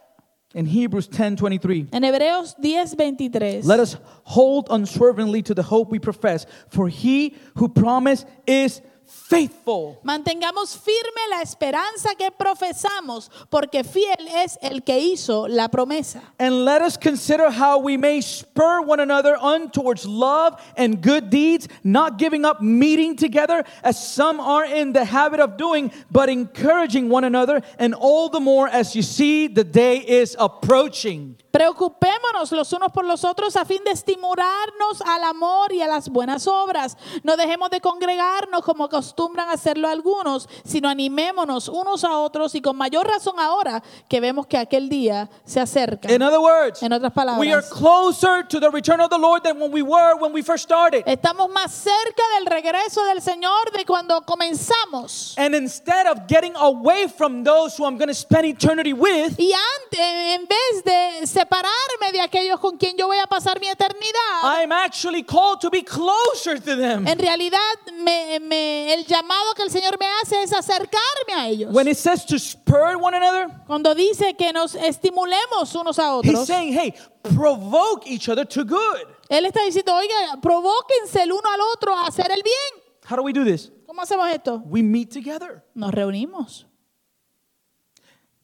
In 0.55 0.65
Hebrews 0.65 1.07
10:23, 1.09 1.89
En 1.91 2.03
Hebreos 2.03 2.55
10:23. 2.59 3.65
let 3.65 3.79
us 3.79 3.97
hold 4.23 4.67
unswervingly 4.71 5.43
to 5.43 5.53
the 5.53 5.61
hope 5.61 5.91
we 5.91 5.99
profess, 5.99 6.47
for 6.69 6.89
he 6.89 7.35
who 7.55 7.69
promised 7.69 8.25
is 8.47 8.81
faithful. 9.09 9.99
Mantengamos 10.03 10.77
firme 10.77 11.21
la 11.29 11.41
esperanza 11.41 12.15
que 12.17 12.29
profesamos, 12.31 13.29
porque 13.49 13.83
fiel 13.83 14.27
es 14.27 14.57
el 14.61 14.81
que 14.83 14.99
hizo 14.99 15.47
la 15.47 15.67
promesa. 15.67 16.21
And 16.39 16.63
let 16.63 16.81
us 16.81 16.95
consider 16.95 17.49
how 17.49 17.79
we 17.79 17.97
may 17.97 18.21
spur 18.21 18.81
one 18.81 18.99
another 18.99 19.35
on 19.37 19.71
towards 19.71 20.05
love 20.05 20.61
and 20.77 21.01
good 21.01 21.29
deeds, 21.29 21.67
not 21.83 22.17
giving 22.17 22.45
up 22.45 22.61
meeting 22.61 23.15
together 23.15 23.63
as 23.83 23.97
some 23.97 24.39
are 24.39 24.65
in 24.65 24.93
the 24.93 25.05
habit 25.05 25.39
of 25.39 25.57
doing, 25.57 25.91
but 26.11 26.29
encouraging 26.29 27.09
one 27.09 27.23
another, 27.23 27.61
and 27.77 27.93
all 27.93 28.29
the 28.29 28.39
more 28.39 28.67
as 28.67 28.95
you 28.95 29.01
see 29.01 29.47
the 29.47 29.63
day 29.63 29.97
is 29.97 30.35
approaching. 30.39 31.35
Preocupémonos 31.51 32.51
los 32.51 32.71
unos 32.73 32.91
por 32.91 33.05
los 33.05 33.23
otros 33.25 33.55
a 33.55 33.65
fin 33.65 33.83
de 33.83 33.91
estimularnos 33.91 35.01
al 35.05 35.23
amor 35.23 35.73
y 35.73 35.81
a 35.81 35.87
las 35.87 36.09
buenas 36.09 36.45
obras. 36.47 36.95
No 37.23 37.37
dejemos 37.37 37.69
de 37.71 37.81
congregarnos 37.81 38.63
como 38.63 38.83
acostumbran 38.85 39.49
hacerlo 39.49 39.87
algunos, 39.87 40.47
sino 40.63 40.89
animémonos 40.89 41.67
unos 41.67 42.03
a 42.03 42.17
otros 42.19 42.53
y 42.55 42.61
con 42.61 42.77
mayor 42.77 43.07
razón 43.07 43.39
ahora 43.39 43.81
que 44.07 44.19
vemos 44.19 44.45
que 44.45 44.57
aquel 44.57 44.89
día 44.89 45.29
se 45.43 45.59
acerca. 45.59 46.11
In 46.11 46.21
other 46.21 46.39
words, 46.39 46.83
En 46.83 46.93
otras 46.93 47.11
palabras, 47.13 47.39
we 47.39 47.51
are 47.53 47.63
closer 47.67 48.47
to 48.47 48.59
the 48.59 48.69
return 48.69 49.01
of 49.01 49.09
the 49.09 49.17
Lord 49.17 49.41
than 49.43 49.59
when 49.59 49.71
we 49.71 49.81
were 49.81 50.15
when 50.19 50.31
we 50.31 50.43
first 50.43 50.63
started. 50.65 51.03
estamos 51.07 51.49
más 51.49 51.71
cerca 51.73 52.23
del 52.35 52.45
regreso 52.45 53.03
del 53.05 53.21
Señor 53.21 53.71
de 53.75 53.85
cuando 53.85 54.21
comenzamos. 54.21 55.35
And 55.37 55.55
instead 55.55 56.05
of 56.07 56.27
getting 56.27 56.55
away 56.57 57.07
from 57.07 57.43
those 57.43 57.75
who 57.77 57.85
I'm 57.85 57.97
going 57.97 58.09
to 58.09 58.13
spend 58.13 58.45
eternity 58.45 58.93
with, 58.93 59.33
Y 59.39 59.51
antes, 59.51 59.99
en 59.99 60.45
vez 60.47 60.83
de 60.83 61.27
separarme 61.39 62.11
de 62.11 62.21
aquellos 62.21 62.59
con 62.59 62.77
quien 62.77 62.97
yo 62.97 63.07
voy 63.07 63.17
a 63.17 63.27
pasar 63.27 63.59
mi 63.59 63.67
eternidad, 63.67 64.43
I'm 64.43 64.71
actually 64.71 65.23
called 65.23 65.59
to 65.61 65.69
be 65.69 65.83
closer 65.83 66.59
to 66.59 66.75
them. 66.75 67.07
en 67.07 67.17
realidad 67.17 67.59
me- 67.97 68.39
me- 68.39 68.93
el 68.93 69.05
llamado 69.05 69.53
que 69.55 69.63
el 69.63 69.71
Señor 69.71 69.97
me 69.99 70.05
hace 70.21 70.43
es 70.43 70.51
acercarme 70.53 71.33
a 71.35 71.47
ellos. 71.47 71.71
When 71.73 71.87
it 71.87 71.97
says 71.97 72.25
to 72.25 72.37
spur 72.37 72.97
one 72.97 73.15
another, 73.15 73.47
Cuando 73.67 73.95
dice 73.95 74.35
que 74.35 74.51
nos 74.51 74.75
estimulemos 74.75 75.73
unos 75.75 75.97
a 75.99 76.03
he's 76.21 76.29
otros, 76.33 76.47
saying, 76.47 76.73
hey, 76.73 76.93
provoke 77.35 78.05
each 78.07 78.27
other 78.29 78.45
to 78.45 78.63
good. 78.65 79.07
Él 79.29 79.45
está 79.45 79.61
diciendo, 79.63 79.93
oiga, 79.95 80.39
provóquense 80.41 81.23
el 81.23 81.31
uno 81.31 81.49
al 81.53 81.61
otro 81.73 81.93
a 81.95 82.07
hacer 82.07 82.31
el 82.31 82.41
bien. 82.43 82.83
How 83.09 83.15
do 83.17 83.23
we 83.23 83.31
do 83.33 83.43
this? 83.45 83.71
¿Cómo 83.87 84.01
hacemos 84.01 84.29
esto? 84.31 84.61
We 84.65 84.81
meet 84.83 85.11
together. 85.11 85.63
Nos 85.73 85.91
reunimos. 85.91 86.65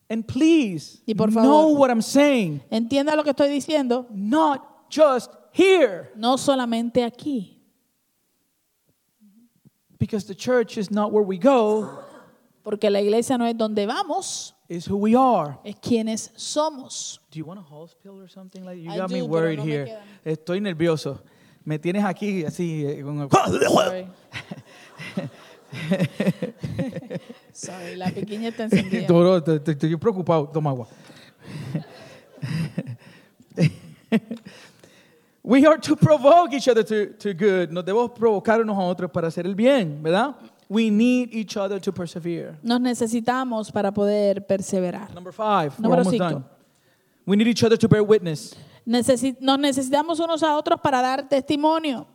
And 0.10 0.28
please 0.28 1.02
Y 1.08 1.14
por 1.16 1.30
know 1.32 1.70
favor. 1.70 1.80
what 1.80 1.90
I'm 1.90 2.02
saying. 2.02 2.62
Entienda 2.72 3.16
lo 3.16 3.24
que 3.24 3.32
estoy 3.32 3.50
diciendo. 3.50 4.06
Not 4.12 4.62
just 4.90 5.32
here. 5.52 6.12
No 6.16 6.38
solamente 6.38 7.04
aquí. 7.04 7.54
Because 9.98 10.26
the 10.26 10.36
church 10.36 10.78
is 10.78 10.92
not 10.92 11.12
where 11.12 11.24
we 11.24 11.38
go, 11.38 12.00
Porque 12.64 12.90
la 12.90 13.00
iglesia 13.00 13.38
no 13.38 13.46
es 13.46 13.56
donde 13.58 13.86
vamos, 13.88 14.54
is 14.68 14.86
who 14.88 14.98
we 14.98 15.16
are. 15.16 15.58
es 15.64 15.76
quienes 15.82 16.32
somos. 16.36 17.20
Do 17.32 17.40
you 17.40 17.46
want 17.46 17.60
a 17.60 17.64
house 17.64 17.96
pill 18.02 18.20
or 18.22 18.28
something 18.28 18.64
like 18.66 18.78
You 18.80 18.92
I 18.92 18.98
got 18.98 19.10
me 19.10 19.20
do, 19.22 19.28
pero 19.28 19.32
worried 19.32 19.60
no 19.60 19.66
me 19.66 19.72
here. 19.72 19.86
quedan. 19.86 20.04
Estoy 20.26 20.60
nervioso. 20.62 21.22
Me 21.64 21.80
tienes 21.80 22.04
aquí 22.04 22.44
así. 22.46 22.86
eh, 22.86 23.02
con- 23.04 23.28
Sorry. 27.54 27.96
La 27.96 28.10
pequeña 28.12 28.50
está 28.50 28.64
encendida. 28.64 29.08
Estoy 29.08 29.96
preocupado. 29.98 30.48
Toma 30.50 30.70
agua. 30.72 30.88
We 35.44 35.66
are 35.68 35.78
to 35.78 35.96
provoke 35.96 36.54
each 36.54 36.68
other 36.68 36.84
to, 36.84 37.14
to 37.20 37.34
good. 37.36 37.72
Nos 37.72 37.84
debemos 37.86 38.12
provocar 38.18 38.60
unos 38.62 38.78
a 38.78 38.82
otros 38.82 39.12
para 39.12 39.28
hacer 39.28 39.46
el 39.46 39.54
bien, 39.54 40.02
¿verdad? 40.02 40.36
We 40.68 40.90
need 40.90 41.30
each 41.34 41.56
other 41.56 41.80
to 41.80 41.92
persevere. 41.94 42.56
Nos 42.64 42.80
necesitamos 42.82 43.72
para 43.72 43.92
poder 43.94 44.48
perseverar. 44.48 45.14
Number 45.14 45.32
five. 45.32 45.74
We're 45.78 45.84
Número 45.84 45.98
almost 46.00 46.10
cinco. 46.12 46.30
done. 46.30 46.46
We 47.28 47.36
need 47.36 47.48
each 47.48 47.64
other 47.64 47.78
to 47.78 47.88
bear 47.88 48.02
witness. 48.04 48.56
Necesi- 48.88 49.38
nos 49.40 49.60
necesitamos 49.60 50.20
unos 50.20 50.42
a 50.42 50.58
otros 50.58 50.80
para 50.82 51.02
dar 51.02 51.30
testimonio. 51.30 52.08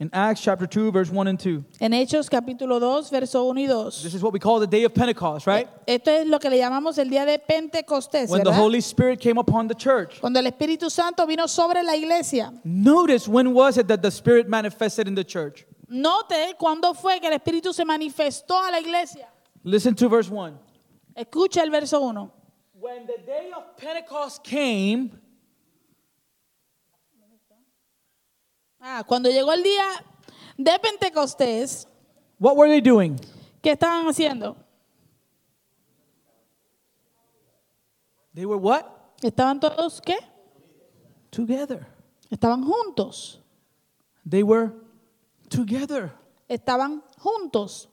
In 0.00 0.10
Acts 0.12 0.40
chapter 0.40 0.66
2, 0.66 0.90
verse 0.90 1.08
1 1.08 1.28
and 1.28 1.38
2. 1.38 1.64
En 1.80 1.92
Hechos 1.92 2.28
capítulo 2.28 2.80
2, 2.80 3.10
verso 3.10 3.44
1 3.44 3.58
y 3.58 3.66
2. 3.66 4.02
This 4.02 4.14
is 4.14 4.22
what 4.24 4.32
we 4.32 4.40
call 4.40 4.58
the 4.58 4.66
day 4.66 4.82
of 4.82 4.92
Pentecost, 4.92 5.46
right? 5.46 5.68
Esto 5.86 6.10
es 6.10 6.26
lo 6.26 6.40
que 6.40 6.50
le 6.50 6.56
llamamos 6.58 6.98
el 6.98 7.08
día 7.08 7.24
de 7.24 7.38
Pentecostés, 7.38 8.28
When 8.28 8.42
the 8.42 8.50
¿verdad? 8.50 8.60
Holy 8.60 8.80
Spirit 8.80 9.20
came 9.20 9.38
upon 9.38 9.68
the 9.68 9.74
church. 9.74 10.20
Cuando 10.20 10.40
el 10.40 10.46
Espíritu 10.50 10.90
Santo 10.90 11.24
vino 11.26 11.46
sobre 11.46 11.84
la 11.84 11.94
iglesia. 11.94 12.52
Notice 12.64 13.28
when 13.28 13.54
was 13.54 13.78
it 13.78 13.86
that 13.86 14.02
the 14.02 14.10
Spirit 14.10 14.48
manifested 14.48 15.06
in 15.06 15.14
the 15.14 15.22
church? 15.22 15.64
Note 15.88 16.56
cuándo 16.58 16.92
fue 16.96 17.20
que 17.20 17.28
el 17.28 17.38
Espíritu 17.38 17.72
se 17.72 17.84
manifestó 17.84 18.54
a 18.66 18.72
la 18.72 18.80
iglesia. 18.80 19.28
Listen 19.62 19.94
to 19.94 20.08
verse 20.08 20.28
1. 20.28 20.58
Escucha 21.16 21.62
el 21.62 21.70
verso 21.70 22.00
1. 22.00 22.32
When 22.80 23.06
the 23.06 23.18
day 23.24 23.52
of 23.56 23.76
Pentecost 23.76 24.42
came, 24.42 25.12
Ah, 28.86 29.02
cuando 29.02 29.30
llegó 29.30 29.50
el 29.54 29.62
día 29.62 29.86
de 30.58 30.78
Pentecostés, 30.78 31.88
what 32.38 32.54
were 32.54 32.68
they 32.68 32.82
doing? 32.82 33.18
¿qué 33.62 33.70
estaban 33.70 34.06
haciendo? 34.06 34.54
They 38.34 38.44
were 38.44 38.60
what? 38.60 38.84
¿Estaban 39.22 39.58
todos 39.58 40.02
qué? 40.02 40.18
Together. 41.30 41.86
Estaban 42.28 42.62
juntos. 42.62 43.40
They 44.28 44.42
were 44.42 44.70
together. 45.48 46.12
Estaban 46.46 47.02
juntos. 47.18 47.88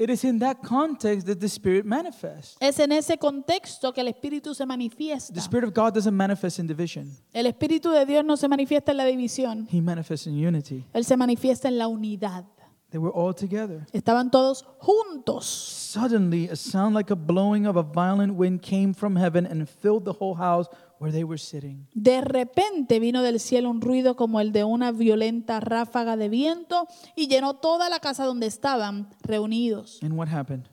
It 0.00 0.08
is 0.08 0.24
in 0.24 0.38
that 0.38 0.62
context 0.62 1.26
that 1.26 1.40
the 1.40 1.46
Spirit 1.46 1.84
manifests. 1.84 2.56
Es 2.58 2.78
en 2.78 2.90
ese 2.90 3.18
contexto 3.18 3.92
que 3.92 4.00
el 4.00 4.08
Espíritu 4.08 4.54
se 4.54 4.64
manifiesta. 4.64 5.34
The 5.34 5.40
Spirit 5.40 5.64
of 5.68 5.74
God 5.74 5.92
doesn't 5.92 6.16
manifest 6.16 6.58
in 6.58 6.66
division, 6.66 7.14
El 7.34 7.44
Espíritu 7.44 7.90
de 7.90 8.06
Dios 8.06 8.24
no 8.24 8.38
se 8.38 8.48
manifiesta 8.48 8.92
en 8.92 8.96
la 8.96 9.04
división. 9.04 9.68
He 9.70 9.82
manifests 9.82 10.26
in 10.26 10.42
unity. 10.42 10.86
Él 10.94 11.04
se 11.04 11.18
manifiesta 11.18 11.68
en 11.68 11.76
la 11.76 11.86
unidad. 11.86 12.46
They 12.90 12.98
were 12.98 13.12
all 13.12 13.32
together. 13.32 13.86
Estaban 13.92 14.30
todos 14.32 14.64
juntos. 14.80 15.44
Suddenly, 15.46 16.48
a 16.48 16.56
sound 16.56 16.94
like 16.96 17.12
a 17.12 17.16
blowing 17.16 17.66
of 17.66 17.76
a 17.76 17.82
violent 17.82 18.34
wind 18.34 18.62
came 18.62 18.92
from 18.94 19.16
heaven 19.16 19.46
and 19.46 19.68
filled 19.68 20.04
the 20.04 20.12
whole 20.12 20.34
house 20.36 20.66
where 20.98 21.12
they 21.12 21.22
were 21.22 21.38
sitting. 21.38 21.86
De 21.94 22.20
repente 22.20 22.98
vino 22.98 23.22
del 23.22 23.38
cielo 23.38 23.70
un 23.70 23.80
ruido 23.80 24.16
como 24.16 24.40
el 24.40 24.50
de 24.52 24.64
una 24.64 24.90
violenta 24.90 25.60
ráfaga 25.60 26.16
de 26.16 26.28
viento 26.28 26.88
y 27.14 27.28
llenó 27.28 27.54
toda 27.54 27.88
la 27.88 28.00
casa 28.00 28.24
donde 28.24 28.46
estaban 28.46 29.08
reunidos. 29.22 30.00
And 30.02 30.14
what 30.18 30.28
happened? 30.28 30.66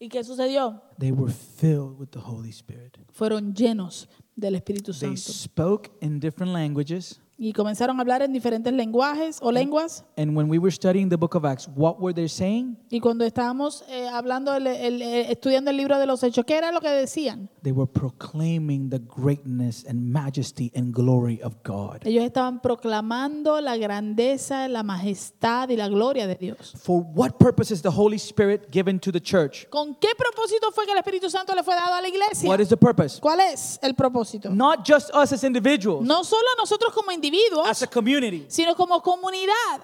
¿Y 0.00 0.08
qué 0.08 0.24
sucedió? 0.24 0.82
They 0.98 1.12
were 1.12 1.32
filled 1.32 1.96
with 1.98 2.08
the 2.10 2.18
Holy 2.20 2.50
Spirit. 2.50 2.98
Fueron 3.12 3.54
llenos 3.54 4.08
del 4.34 4.56
Espíritu 4.56 4.92
They 4.92 5.16
Santo. 5.16 5.32
spoke 5.32 5.90
in 6.00 6.18
different 6.20 6.52
languages 6.52 7.20
Y 7.38 7.52
comenzaron 7.52 7.98
a 7.98 8.00
hablar 8.00 8.22
en 8.22 8.32
diferentes 8.32 8.72
lenguajes 8.72 9.38
o 9.42 9.52
lenguas. 9.52 10.04
And 10.16 10.34
when 10.34 10.48
we 10.48 10.58
were 10.58 10.70
studying 10.72 11.10
the 11.10 11.16
book 11.18 11.34
of 11.34 11.44
Acts, 11.44 11.68
what 11.76 11.98
were 12.00 12.14
they 12.14 12.28
saying? 12.28 12.78
Y 12.88 13.00
cuando 13.00 13.26
estábamos 13.26 13.84
eh, 13.88 14.08
hablando, 14.08 14.54
el- 14.54 14.66
el- 14.66 15.02
eh, 15.02 15.30
estudiando 15.30 15.70
el 15.70 15.76
libro 15.76 15.98
de 15.98 16.06
los 16.06 16.22
hechos, 16.22 16.46
¿qué 16.46 16.56
era 16.56 16.72
lo 16.72 16.80
que 16.80 16.88
decían? 16.88 17.50
They 17.62 17.72
were 17.72 17.86
proclaiming 17.90 18.88
the 18.88 19.00
greatness 19.00 19.84
and 19.86 20.00
majesty 20.10 20.72
and 20.74 20.94
glory 20.94 21.40
of 21.42 21.56
God. 21.62 21.98
Ellos 22.06 22.24
estaban 22.24 22.60
proclamando 22.62 23.60
la 23.60 23.76
grandeza, 23.76 24.66
la 24.68 24.82
majestad 24.82 25.68
y 25.68 25.76
la 25.76 25.88
gloria 25.88 26.26
de 26.26 26.36
Dios. 26.36 26.72
For 26.78 27.02
what 27.14 27.32
purpose 27.38 27.70
is 27.70 27.82
the 27.82 27.90
Holy 27.90 28.16
Spirit 28.16 28.70
given 28.72 28.98
to 29.00 29.12
the 29.12 29.20
church? 29.20 29.68
¿Con 29.68 29.94
qué 29.96 30.08
propósito 30.16 30.72
fue 30.72 30.86
que 30.86 30.92
el 30.92 30.98
Espíritu 30.98 31.28
Santo 31.28 31.54
le 31.54 31.62
fue 31.62 31.74
dado 31.74 31.94
a 31.94 32.00
la 32.00 32.08
iglesia? 32.08 32.48
What 32.48 32.60
is 32.60 32.68
the 32.70 32.76
purpose? 32.78 33.20
¿Cuál 33.20 33.40
es 33.40 33.78
el 33.82 33.94
propósito? 33.94 34.48
Not 34.50 34.86
just 34.88 35.10
us 35.14 35.32
as 35.32 35.44
individuals, 35.44 36.06
No 36.06 36.24
solo 36.24 36.46
a 36.56 36.60
nosotros 36.60 36.94
como 36.94 37.12
individuos, 37.26 37.68
as 37.68 37.82
a 37.82 37.86
community, 37.86 38.46
sino 38.48 38.74
como 38.74 39.00
comunidad. 39.00 39.82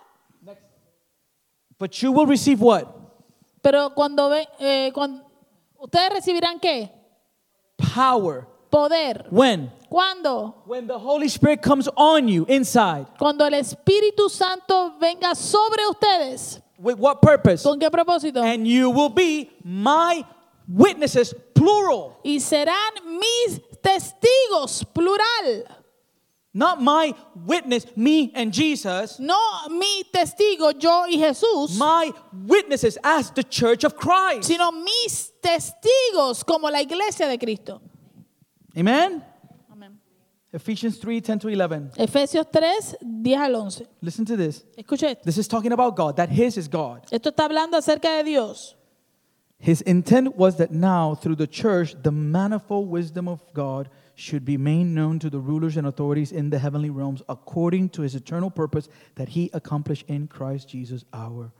but 1.78 2.01
you 2.01 2.12
will 2.12 2.26
receive 2.26 2.61
what? 2.61 2.86
Pero 3.62 3.90
cuando, 3.90 4.28
ve, 4.28 4.47
eh, 4.61 4.90
cuando 4.93 5.24
ustedes 5.78 6.12
recibirán 6.12 6.61
qué? 6.61 6.90
Power. 7.76 8.47
Poder. 8.70 9.26
When? 9.30 9.70
¿Cuándo? 9.90 10.62
When 10.64 10.86
the 10.86 10.99
Holy 10.99 11.28
Spirit 11.28 11.61
comes 11.61 11.88
on 11.97 12.26
you 12.26 12.47
inside. 12.49 13.07
Cuando 13.18 13.45
el 13.45 13.53
Espíritu 13.55 14.30
Santo 14.30 14.95
venga 14.99 15.34
sobre 15.34 15.86
ustedes. 15.90 16.61
With 16.78 16.97
what 16.99 17.20
purpose? 17.20 17.62
¿Con 17.62 17.78
qué 17.78 17.90
propósito? 17.90 18.43
And 18.43 18.66
you 18.66 18.90
will 18.90 19.11
be 19.11 19.51
my 19.62 20.24
witnesses, 20.66 21.34
plural. 21.55 22.18
Y 22.24 22.40
serán 22.40 22.95
mis 23.05 23.61
testigos, 23.82 24.84
plural. 24.95 25.82
Not 26.55 26.83
my 26.83 27.15
witness, 27.35 27.87
me 27.97 28.31
and 28.35 28.53
Jesus. 28.53 29.19
No 29.19 29.39
mi 29.71 30.05
testigo, 30.13 30.73
yo 30.79 31.07
y 31.07 31.17
Jesús, 31.17 31.79
My 31.79 32.13
witnesses 32.47 32.99
as 33.03 33.31
the 33.31 33.43
church 33.43 33.85
of 33.85 33.97
Christ. 33.97 34.45
sino 34.45 34.71
mis 34.71 35.33
testigos 35.43 36.45
como 36.45 36.69
la 36.69 36.81
iglesia 36.81 37.27
de 37.27 37.39
Cristo. 37.39 37.81
Amen? 38.77 39.25
Amén. 39.73 39.99
Ephesians 40.53 40.99
3 40.99 41.21
10 41.21 41.39
to 41.39 41.49
11. 41.49 41.91
Efesios 41.97 42.47
3, 42.53 42.97
10 43.23 43.41
al 43.41 43.55
11. 43.57 43.87
Listen 44.03 44.27
to 44.27 44.37
this. 44.37 44.65
Escuche 44.77 45.05
esto. 45.05 45.23
This 45.25 45.39
is 45.39 45.49
talking 45.49 45.73
about 45.73 45.97
God, 45.97 46.17
that 46.17 46.29
His 46.29 46.59
is 46.59 46.69
God. 46.69 47.07
Esto 47.11 47.31
está 47.31 47.45
hablando 47.49 47.79
acerca 47.79 48.19
de 48.19 48.25
Dios. 48.25 48.75
His 49.59 49.81
intent 49.83 50.37
was 50.37 50.57
that 50.57 50.71
now, 50.71 51.15
through 51.15 51.37
the 51.37 51.47
church, 51.47 51.95
the 52.03 52.11
manifold 52.11 52.91
wisdom 52.91 53.27
of 53.27 53.41
God 53.55 53.89
should 54.23 54.45
be 54.45 54.57
made 54.57 54.85
known 54.85 55.18
to 55.18 55.29
the 55.29 55.39
rulers 55.39 55.77
and 55.77 55.85
authorities 55.85 56.31
in 56.31 56.49
the 56.51 56.59
heavenly 56.59 56.91
realms 56.91 57.25
according 57.29 57.89
to 57.89 58.03
his 58.03 58.14
eternal 58.14 58.51
purpose 58.51 58.89
that 59.16 59.29
he 59.29 59.51
accomplished 59.53 60.09
in 60.09 60.29
Christ 60.29 60.68
Jesus 60.70 61.05
our 61.12 61.51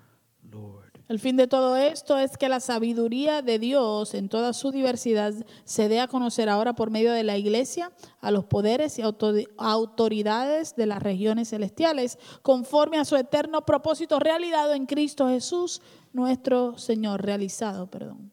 Lord. 0.49 0.93
El 1.09 1.19
fin 1.19 1.37
de 1.37 1.49
todo 1.49 1.77
esto 1.77 2.17
es 2.19 2.39
que 2.39 2.49
la 2.49 2.61
sabiduría 2.61 3.43
de 3.43 3.59
Dios 3.59 4.15
en 4.15 4.29
toda 4.29 4.53
su 4.53 4.71
diversidad 4.71 5.35
se 5.65 5.89
dé 5.89 6.01
a 6.01 6.07
conocer 6.07 6.49
ahora 6.49 6.75
por 6.75 6.91
medio 6.91 7.13
de 7.13 7.25
la 7.25 7.37
iglesia 7.37 7.91
a 8.21 8.31
los 8.31 8.45
poderes 8.45 8.99
y 8.99 9.03
auto- 9.03 9.35
autoridades 9.59 10.77
de 10.77 10.87
las 10.87 11.03
regiones 11.03 11.51
celestiales, 11.51 12.19
conforme 12.43 12.99
a 12.99 13.05
su 13.05 13.17
eterno 13.17 13.67
propósito 13.67 14.21
realizado 14.21 14.73
en 14.75 14.87
Cristo 14.87 15.29
Jesús, 15.29 15.83
nuestro 16.13 16.79
Señor, 16.79 17.23
realizado, 17.23 17.91
perdón. 17.91 18.31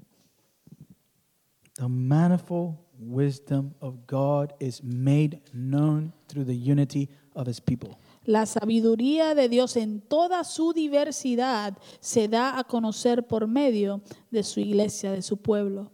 The 1.76 1.88
manifold 1.88 2.76
wisdom 3.00 3.74
of 3.82 4.06
God 4.08 4.54
is 4.60 4.84
made 4.84 5.42
known 5.54 6.14
through 6.28 6.46
the 6.46 6.56
unity 6.56 7.10
of 7.34 7.48
his 7.48 7.60
people. 7.62 7.98
La 8.26 8.46
sabiduría 8.46 9.34
de 9.34 9.48
Dios 9.50 9.76
en 9.78 10.02
toda 10.02 10.44
su 10.44 10.74
diversidad 10.74 11.78
se 12.00 12.28
da 12.28 12.60
a 12.60 12.64
conocer 12.66 13.26
por 13.28 13.48
medio 13.48 14.02
de 14.30 14.44
su 14.44 14.60
iglesia, 14.60 15.12
de 15.12 15.22
su 15.22 15.38
pueblo. 15.38 15.92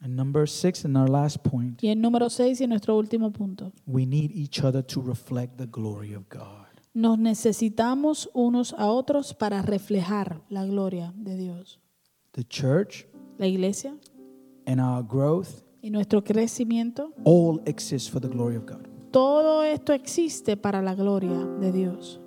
And 0.00 0.16
number 0.16 0.48
six, 0.48 0.84
and 0.84 0.96
our 0.96 1.08
last 1.08 1.38
point, 1.44 1.80
Y 1.82 1.88
el 1.88 2.00
número 2.00 2.28
6 2.28 2.60
y 2.60 2.66
nuestro 2.66 2.96
último 2.96 3.30
punto. 3.32 3.72
we 3.86 4.04
need 4.04 4.32
each 4.32 4.62
other 4.64 4.82
to 4.84 5.00
reflect 5.00 5.56
the 5.58 5.66
glory 5.66 6.12
of 6.12 6.28
God. 6.28 6.66
Nos 6.92 7.18
necesitamos 7.18 8.28
unos 8.34 8.74
a 8.76 8.88
otros 8.90 9.32
para 9.32 9.62
reflejar 9.62 10.42
la 10.50 10.66
gloria 10.66 11.12
de 11.16 11.36
Dios. 11.36 11.78
The 12.32 12.44
church 12.44 13.06
La 13.38 13.46
iglesia 13.46 13.96
and 14.66 14.80
our 14.80 15.02
growth 15.02 15.62
y 15.82 15.90
nuestro 15.90 16.22
crecimiento, 16.22 17.12
all 17.24 17.60
exist 17.66 18.10
for 18.10 18.20
the 18.20 18.28
glory 18.28 18.56
of 18.56 18.64
God. 18.66 18.86
todo 19.10 19.62
esto 19.62 19.92
existe 19.92 20.56
para 20.56 20.80
la 20.80 20.94
gloria 20.94 21.36
de 21.60 21.70
Dios. 21.72 22.18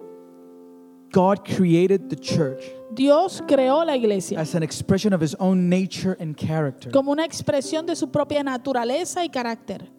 God 1.12 1.45
created 1.45 2.10
the 2.10 2.16
church 2.18 2.62
Dios 2.93 3.41
creó 3.47 3.86
la 3.86 3.95
iglesia 3.95 4.38
as 4.39 4.53
an 4.56 4.64
expression 4.64 5.14
of 5.14 5.22
his 5.22 5.34
own 5.39 5.70
nature 5.70 6.18
and 6.20 6.36
character, 6.36 6.91
como 6.91 7.12
una 7.12 7.24
expresión 7.26 7.86
de 7.86 7.95
su 7.95 8.08
propia 8.12 8.43
naturaleza 8.43 9.24
y 9.24 9.30
carácter. 9.30 9.89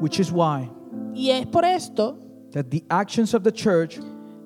which 0.00 0.18
is 0.18 0.32
why 0.32 0.68
Y 1.14 1.30
es 1.30 1.46
por 1.46 1.64
esto 1.64 2.18
that 2.52 2.70
the 2.70 2.82
actions 2.90 3.34
of 3.34 3.42
the 3.42 3.52
church 3.52 3.98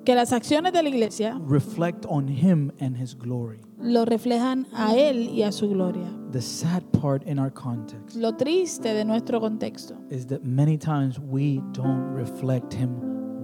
que 0.05 0.13
las 0.15 0.31
acciones 0.33 0.73
de 0.73 0.81
la 0.83 0.89
iglesia 0.89 1.39
reflect 1.45 2.05
on 2.09 2.27
him 2.27 2.71
and 2.81 2.97
his 2.97 3.13
glory. 3.15 3.59
lo 3.79 4.03
reflejan 4.05 4.67
a 4.73 4.93
Él 4.95 5.29
y 5.29 5.43
a 5.43 5.51
su 5.51 5.69
gloria. 5.69 6.07
The 6.31 6.41
sad 6.41 6.83
part 7.01 7.23
in 7.27 7.39
our 7.39 7.51
context 7.51 8.15
Lo 8.15 8.33
triste 8.35 8.93
de 8.93 9.03
nuestro 9.05 9.39
contexto 9.39 9.95
is 10.09 10.25
that 10.27 10.43
many 10.43 10.77
times 10.77 11.17
we 11.19 11.61
don't 11.73 12.13
reflect 12.15 12.73
him 12.73 12.89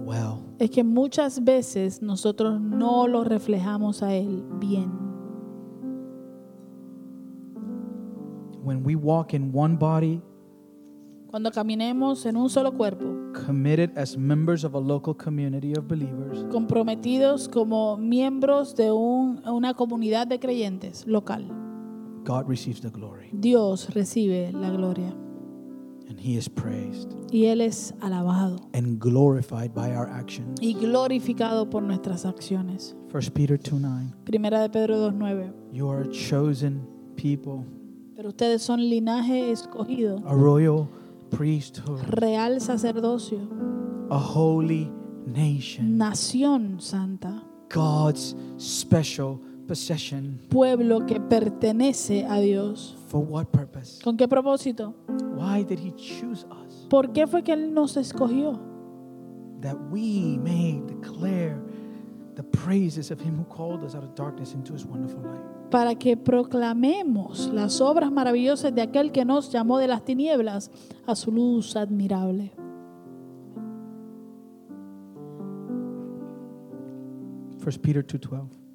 well. 0.06 0.42
es 0.58 0.70
que 0.70 0.84
muchas 0.84 1.42
veces 1.44 2.00
nosotros 2.02 2.60
no 2.60 3.06
lo 3.08 3.24
reflejamos 3.24 4.02
a 4.02 4.14
Él 4.14 4.44
bien. 4.60 4.90
When 8.62 8.82
we 8.84 8.94
walk 8.96 9.32
in 9.34 9.50
one 9.52 9.76
body, 9.76 10.20
Cuando 11.30 11.50
caminemos 11.50 12.24
en 12.24 12.36
un 12.38 12.48
solo 12.48 12.72
cuerpo, 12.72 13.04
committed 13.46 13.90
as 13.98 14.16
members 14.16 14.64
of 14.64 14.74
a 14.74 14.78
local 14.78 15.14
community 15.14 15.74
of 15.76 15.86
believers, 15.86 16.42
comprometidos 16.50 17.48
como 17.50 17.98
miembros 17.98 18.74
de 18.74 18.90
un- 18.90 19.42
una 19.46 19.74
comunidad 19.74 20.26
de 20.26 20.38
creyentes 20.38 21.06
local, 21.06 21.44
God 22.28 22.46
receives 22.46 22.82
the 22.82 22.90
glory 22.90 23.30
Dios 23.32 23.88
recibe 23.94 24.52
la 24.52 24.68
gloria 24.70 25.14
and 26.10 26.20
he 26.20 26.36
is 26.36 26.46
praised 26.46 27.10
y 27.32 27.46
Él 27.46 27.62
es 27.62 27.94
alabado 28.02 28.68
and 28.74 28.98
glorified 29.00 29.72
by 29.74 29.94
our 29.94 30.08
actions. 30.10 30.58
y 30.60 30.74
glorificado 30.74 31.70
por 31.70 31.82
nuestras 31.82 32.26
acciones. 32.26 32.94
1 33.10 33.30
Peter 33.34 33.58
2 33.58 33.80
9. 33.80 34.12
Primera 34.26 34.60
de 34.60 34.68
Pedro 34.68 35.10
2.9. 35.10 35.52
You 35.72 35.88
are 35.90 36.02
a 36.02 36.10
chosen 36.10 36.86
people, 37.16 37.64
Pero 38.14 38.28
ustedes 38.30 38.60
son 38.62 38.80
linaje 38.80 39.50
escogido, 39.50 40.22
a 40.26 40.34
royal 40.34 40.86
priesthood, 41.30 42.00
real 42.20 42.60
sacerdocio, 42.60 43.38
a 44.10 44.18
holy 44.18 44.90
nation, 45.26 45.96
nación 45.98 46.80
santa, 46.80 47.42
God's 47.70 48.34
special 48.58 49.40
possession. 49.68 50.40
pueblo 50.48 51.06
que 51.06 51.20
pertenece 51.20 52.24
a 52.24 52.40
Dios. 52.40 52.96
For 53.08 53.20
what 53.24 53.46
purpose? 53.52 54.02
¿Con 54.02 54.16
qué 54.16 54.26
propósito? 54.26 54.94
Why 55.36 55.62
did 55.62 55.78
he 55.78 55.92
choose 55.92 56.44
us? 56.50 56.86
¿Por 56.90 57.12
qué 57.12 57.26
fue 57.26 57.44
que 57.44 57.52
Él 57.52 57.72
nos 57.72 57.96
escogió? 57.96 58.58
That 59.60 59.76
we 59.90 60.38
may 60.42 60.80
declare 60.86 61.60
the 62.38 62.44
praises 62.44 63.10
of 63.10 63.20
him 63.20 63.36
who 63.36 63.44
called 63.44 63.82
us 63.82 63.96
out 63.96 64.04
of 64.04 64.14
darkness 64.14 64.54
into 64.54 64.72
his 64.72 64.84
wonderful 64.84 65.20
light. 65.22 65.70
Para 65.70 65.96
que 65.96 66.16
proclamemos 66.16 67.52
las 67.52 67.80
obras 67.80 68.12
maravillosas 68.12 68.72
de 68.74 68.82
aquel 68.82 69.10
que 69.10 69.24
nos 69.24 69.50
llamó 69.50 69.78
de 69.78 69.88
las 69.88 70.04
tinieblas 70.04 70.70
a 71.06 71.16
su 71.16 71.32
luz 71.32 71.74
admirable. 71.76 72.52
1 77.58 77.82
Peter 77.82 78.04
2:12. 78.06 78.67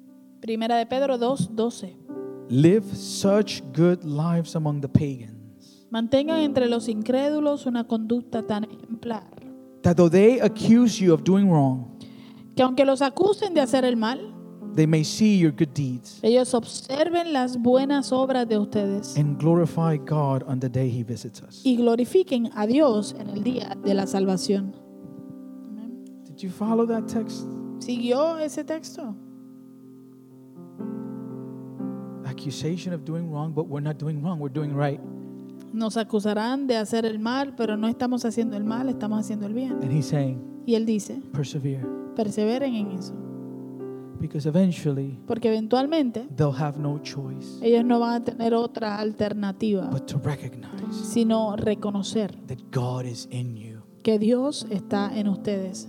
Primera 0.44 0.76
de 0.76 0.84
Pedro 0.84 1.16
2.12. 1.16 1.96
Live 2.50 2.84
such 2.94 3.62
good 3.74 4.04
lives 4.04 4.54
among 4.54 4.82
the 4.82 4.88
pagans 4.88 5.86
Mantengan 5.90 6.40
entre 6.40 6.68
los 6.68 6.86
incrédulos 6.90 7.64
una 7.64 7.84
conducta 7.84 8.42
tan 8.46 8.64
ejemplar, 8.64 9.24
that 9.80 9.96
though 9.96 10.10
they 10.10 10.40
accuse 10.40 11.02
you 11.02 11.14
of 11.14 11.22
doing 11.24 11.48
wrong, 11.50 11.98
que 12.54 12.62
aunque 12.62 12.84
los 12.84 13.00
acusen 13.00 13.54
de 13.54 13.62
hacer 13.62 13.86
el 13.86 13.96
mal, 13.96 14.20
they 14.74 14.86
may 14.86 15.02
see 15.02 15.38
your 15.38 15.50
good 15.50 15.72
deeds 15.72 16.18
ellos 16.22 16.52
observen 16.52 17.32
las 17.32 17.56
buenas 17.56 18.12
obras 18.12 18.46
de 18.46 18.58
ustedes 18.58 19.16
and 19.16 19.38
glorify 19.40 19.96
God 19.96 20.42
on 20.46 20.60
the 20.60 20.68
day 20.68 20.90
he 20.90 21.02
visits 21.02 21.40
us. 21.40 21.62
y 21.64 21.76
glorifiquen 21.76 22.50
a 22.54 22.66
Dios 22.66 23.14
en 23.18 23.30
el 23.30 23.42
día 23.42 23.74
de 23.82 23.94
la 23.94 24.06
salvación. 24.06 24.74
Did 26.26 26.36
you 26.36 26.50
follow 26.50 26.86
that 26.86 27.06
text? 27.06 27.46
¿Siguió 27.78 28.38
ese 28.38 28.62
texto? 28.62 29.16
Accusation 32.48 32.92
of 32.92 33.06
doing 33.06 33.30
wrong, 33.32 33.54
but 33.54 33.68
we're 33.68 33.80
not 33.80 33.96
doing 33.98 34.22
wrong, 34.22 34.38
we're 34.38 34.52
doing 34.52 34.74
right. 34.76 35.00
Nos 35.72 35.96
acusarán 35.96 36.66
de 36.66 36.76
hacer 36.76 37.06
el 37.06 37.18
mal, 37.18 37.54
pero 37.56 37.74
no 37.78 37.88
estamos 37.88 38.26
haciendo 38.26 38.54
el 38.58 38.64
mal, 38.64 38.90
estamos 38.90 39.18
haciendo 39.18 39.46
el 39.46 39.54
bien. 39.54 39.72
And 39.82 39.90
he's 39.90 40.04
saying, 40.04 40.42
Y 40.66 40.74
él 40.74 40.84
dice, 40.84 41.22
persevere. 41.32 41.86
perseveren 42.14 42.74
en 42.74 42.90
eso. 42.90 43.14
Because 44.20 44.46
eventually 44.46 45.18
Porque 45.26 45.48
eventualmente 45.48 46.28
they'll 46.36 46.52
have 46.54 46.78
no 46.78 46.98
choice 46.98 47.58
ellos 47.62 47.84
no 47.84 47.98
van 47.98 48.22
a 48.22 48.24
tener 48.24 48.52
otra 48.54 48.98
alternativa, 48.98 49.88
but 49.90 50.06
to 50.06 50.18
recognize 50.18 50.94
sino 50.94 51.56
reconocer 51.56 52.30
that 52.46 52.58
God 52.70 53.06
is 53.06 53.26
in 53.30 53.56
you. 53.56 53.80
que 54.02 54.18
Dios 54.18 54.66
está 54.70 55.10
en 55.18 55.28
ustedes. 55.28 55.88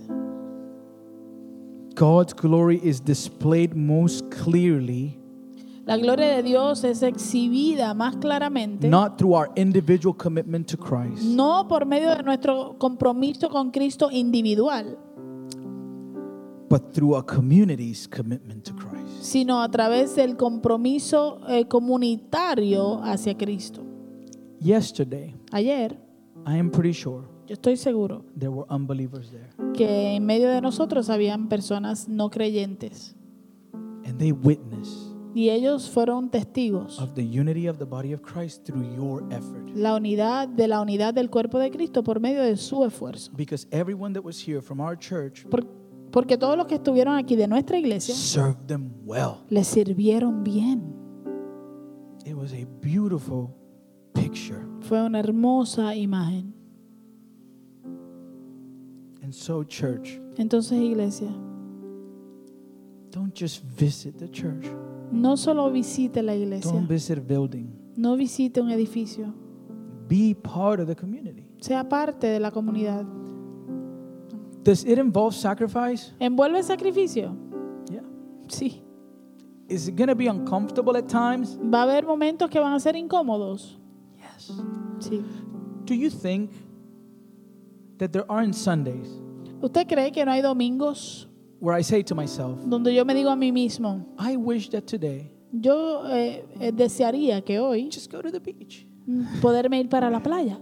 God's 1.94 2.32
glory 2.34 2.80
is 2.82 3.02
displayed 3.02 3.74
most 3.74 4.30
clearly 4.30 5.18
La 5.86 5.96
gloria 5.96 6.26
de 6.34 6.42
Dios 6.42 6.82
es 6.82 7.02
exhibida 7.04 7.94
más 7.94 8.16
claramente 8.16 8.88
not 8.88 9.16
through 9.16 9.36
our 9.36 9.50
individual 9.54 10.12
commitment 10.16 10.66
to 10.68 10.76
Christ, 10.76 11.22
no 11.22 11.66
por 11.68 11.86
medio 11.86 12.10
de 12.16 12.24
nuestro 12.24 12.76
compromiso 12.76 13.48
con 13.48 13.70
Cristo 13.70 14.10
individual, 14.10 14.98
but 16.68 16.92
through 16.92 17.16
a 17.16 17.22
community's 17.24 18.08
commitment 18.08 18.64
to 18.64 18.74
Christ. 18.74 19.22
sino 19.22 19.62
a 19.62 19.70
través 19.70 20.16
del 20.16 20.36
compromiso 20.36 21.38
eh, 21.48 21.66
comunitario 21.68 23.00
hacia 23.04 23.36
Cristo. 23.36 23.84
Yesterday, 24.60 25.36
Ayer, 25.52 26.00
I 26.46 26.58
am 26.58 26.70
pretty 26.72 26.94
sure 26.94 27.28
yo 27.46 27.54
estoy 27.54 27.76
seguro 27.76 28.24
there 28.36 28.50
were 28.50 28.66
unbelievers 28.68 29.30
there, 29.30 29.50
que 29.72 30.16
en 30.16 30.26
medio 30.26 30.48
de 30.48 30.60
nosotros 30.60 31.10
habían 31.10 31.48
personas 31.48 32.08
no 32.08 32.28
creyentes 32.28 33.14
and 34.04 34.18
they 34.18 34.32
witnessed 34.32 35.05
y 35.36 35.50
ellos 35.50 35.90
fueron 35.90 36.30
testigos 36.30 36.98
of 36.98 37.12
the 37.14 37.22
unity 37.22 37.68
of 37.68 37.76
the 37.78 37.84
body 37.84 38.12
of 38.14 38.22
Christ 38.22 38.64
through 38.64 38.82
your 38.96 39.22
effort. 39.30 39.68
la 39.74 39.94
unidad 39.94 40.48
de 40.48 40.66
la 40.66 40.80
unidad 40.80 41.12
del 41.12 41.28
cuerpo 41.28 41.58
de 41.58 41.70
Cristo 41.70 42.02
por 42.02 42.20
medio 42.20 42.42
de 42.42 42.56
su 42.56 42.84
esfuerzo. 42.84 43.30
Because 43.36 43.66
everyone 43.70 44.14
that 44.14 44.24
was 44.24 44.38
here 44.40 44.60
from 44.62 44.80
our 44.80 44.98
church 44.98 45.44
Por- 45.50 45.66
porque 46.10 46.38
todos 46.38 46.56
los 46.56 46.66
que 46.66 46.76
estuvieron 46.76 47.16
aquí 47.16 47.36
de 47.36 47.46
nuestra 47.46 47.78
iglesia 47.78 48.14
served 48.14 48.66
them 48.66 48.90
well. 49.04 49.42
les 49.50 49.66
sirvieron 49.66 50.42
bien. 50.42 50.94
It 52.24 52.34
was 52.34 52.52
a 52.54 52.64
beautiful 52.80 53.50
picture. 54.14 54.60
Fue 54.80 55.00
una 55.04 55.20
hermosa 55.20 55.94
imagen. 55.94 56.54
And 59.22 59.32
so, 59.34 59.64
church, 59.64 60.18
Entonces, 60.38 60.78
iglesia, 60.80 61.28
don't 63.10 63.34
just 63.34 63.62
visit 63.64 64.16
the 64.18 64.28
church. 64.28 64.66
No 65.12 65.36
solo 65.36 65.70
visite 65.70 66.22
la 66.22 66.34
iglesia, 66.34 66.70
Don't 66.72 66.88
visit 66.88 67.18
a 67.18 67.20
building. 67.20 67.66
no 67.96 68.16
visite 68.16 68.60
un 68.60 68.70
edificio, 68.70 69.32
Be 70.08 70.34
part 70.34 70.80
of 70.80 70.86
the 70.86 70.94
community. 70.96 71.46
sea 71.60 71.88
parte 71.88 72.26
de 72.26 72.38
la 72.40 72.50
comunidad. 72.50 73.04
Does 74.62 74.84
it 74.84 74.98
involve 74.98 75.32
sacrifice? 75.34 76.12
¿Envuelve 76.18 76.62
sacrificio? 76.62 77.36
Yeah. 77.90 78.02
Sí. 78.48 78.82
Is 79.68 79.88
it 79.88 79.96
going 79.96 80.08
to 80.08 80.14
be 80.14 80.28
uncomfortable 80.28 80.96
at 80.96 81.08
times? 81.08 81.56
¿Va 81.58 81.80
a 81.80 81.82
haber 81.84 82.04
momentos 82.04 82.48
que 82.50 82.58
van 82.60 82.72
a 82.72 82.80
ser 82.80 82.94
incómodos? 82.96 83.78
Yes. 84.16 84.52
Sí. 85.00 85.22
Do 85.86 85.94
you 85.94 86.10
think 86.10 86.50
that 87.98 88.10
there 88.12 88.24
aren't 88.28 88.54
Sundays 88.54 89.08
¿Usted 89.62 89.86
cree 89.86 90.10
que 90.12 90.24
no 90.24 90.32
hay 90.32 90.42
domingos 90.42 91.28
where 91.60 91.74
I 91.74 91.82
say 91.82 92.02
to 92.02 92.14
myself, 92.14 92.58
donde 92.64 92.94
yo 92.94 93.04
me 93.04 93.14
digo 93.14 93.30
a 93.30 93.36
mí 93.36 93.52
mismo, 93.52 94.06
I 94.18 94.36
wish 94.36 94.68
that 94.70 94.86
today 94.86 95.30
yo 95.52 96.06
eh, 96.06 96.44
eh, 96.60 96.72
desearía 96.72 97.42
que 97.44 97.58
hoy 97.58 97.88
just 97.90 98.10
go 98.10 98.20
to 98.20 98.30
the 98.30 98.40
beach 98.40 98.86
poderme 99.40 99.78
ir 99.80 99.88
para 99.88 100.10
la 100.10 100.20
playa 100.20 100.58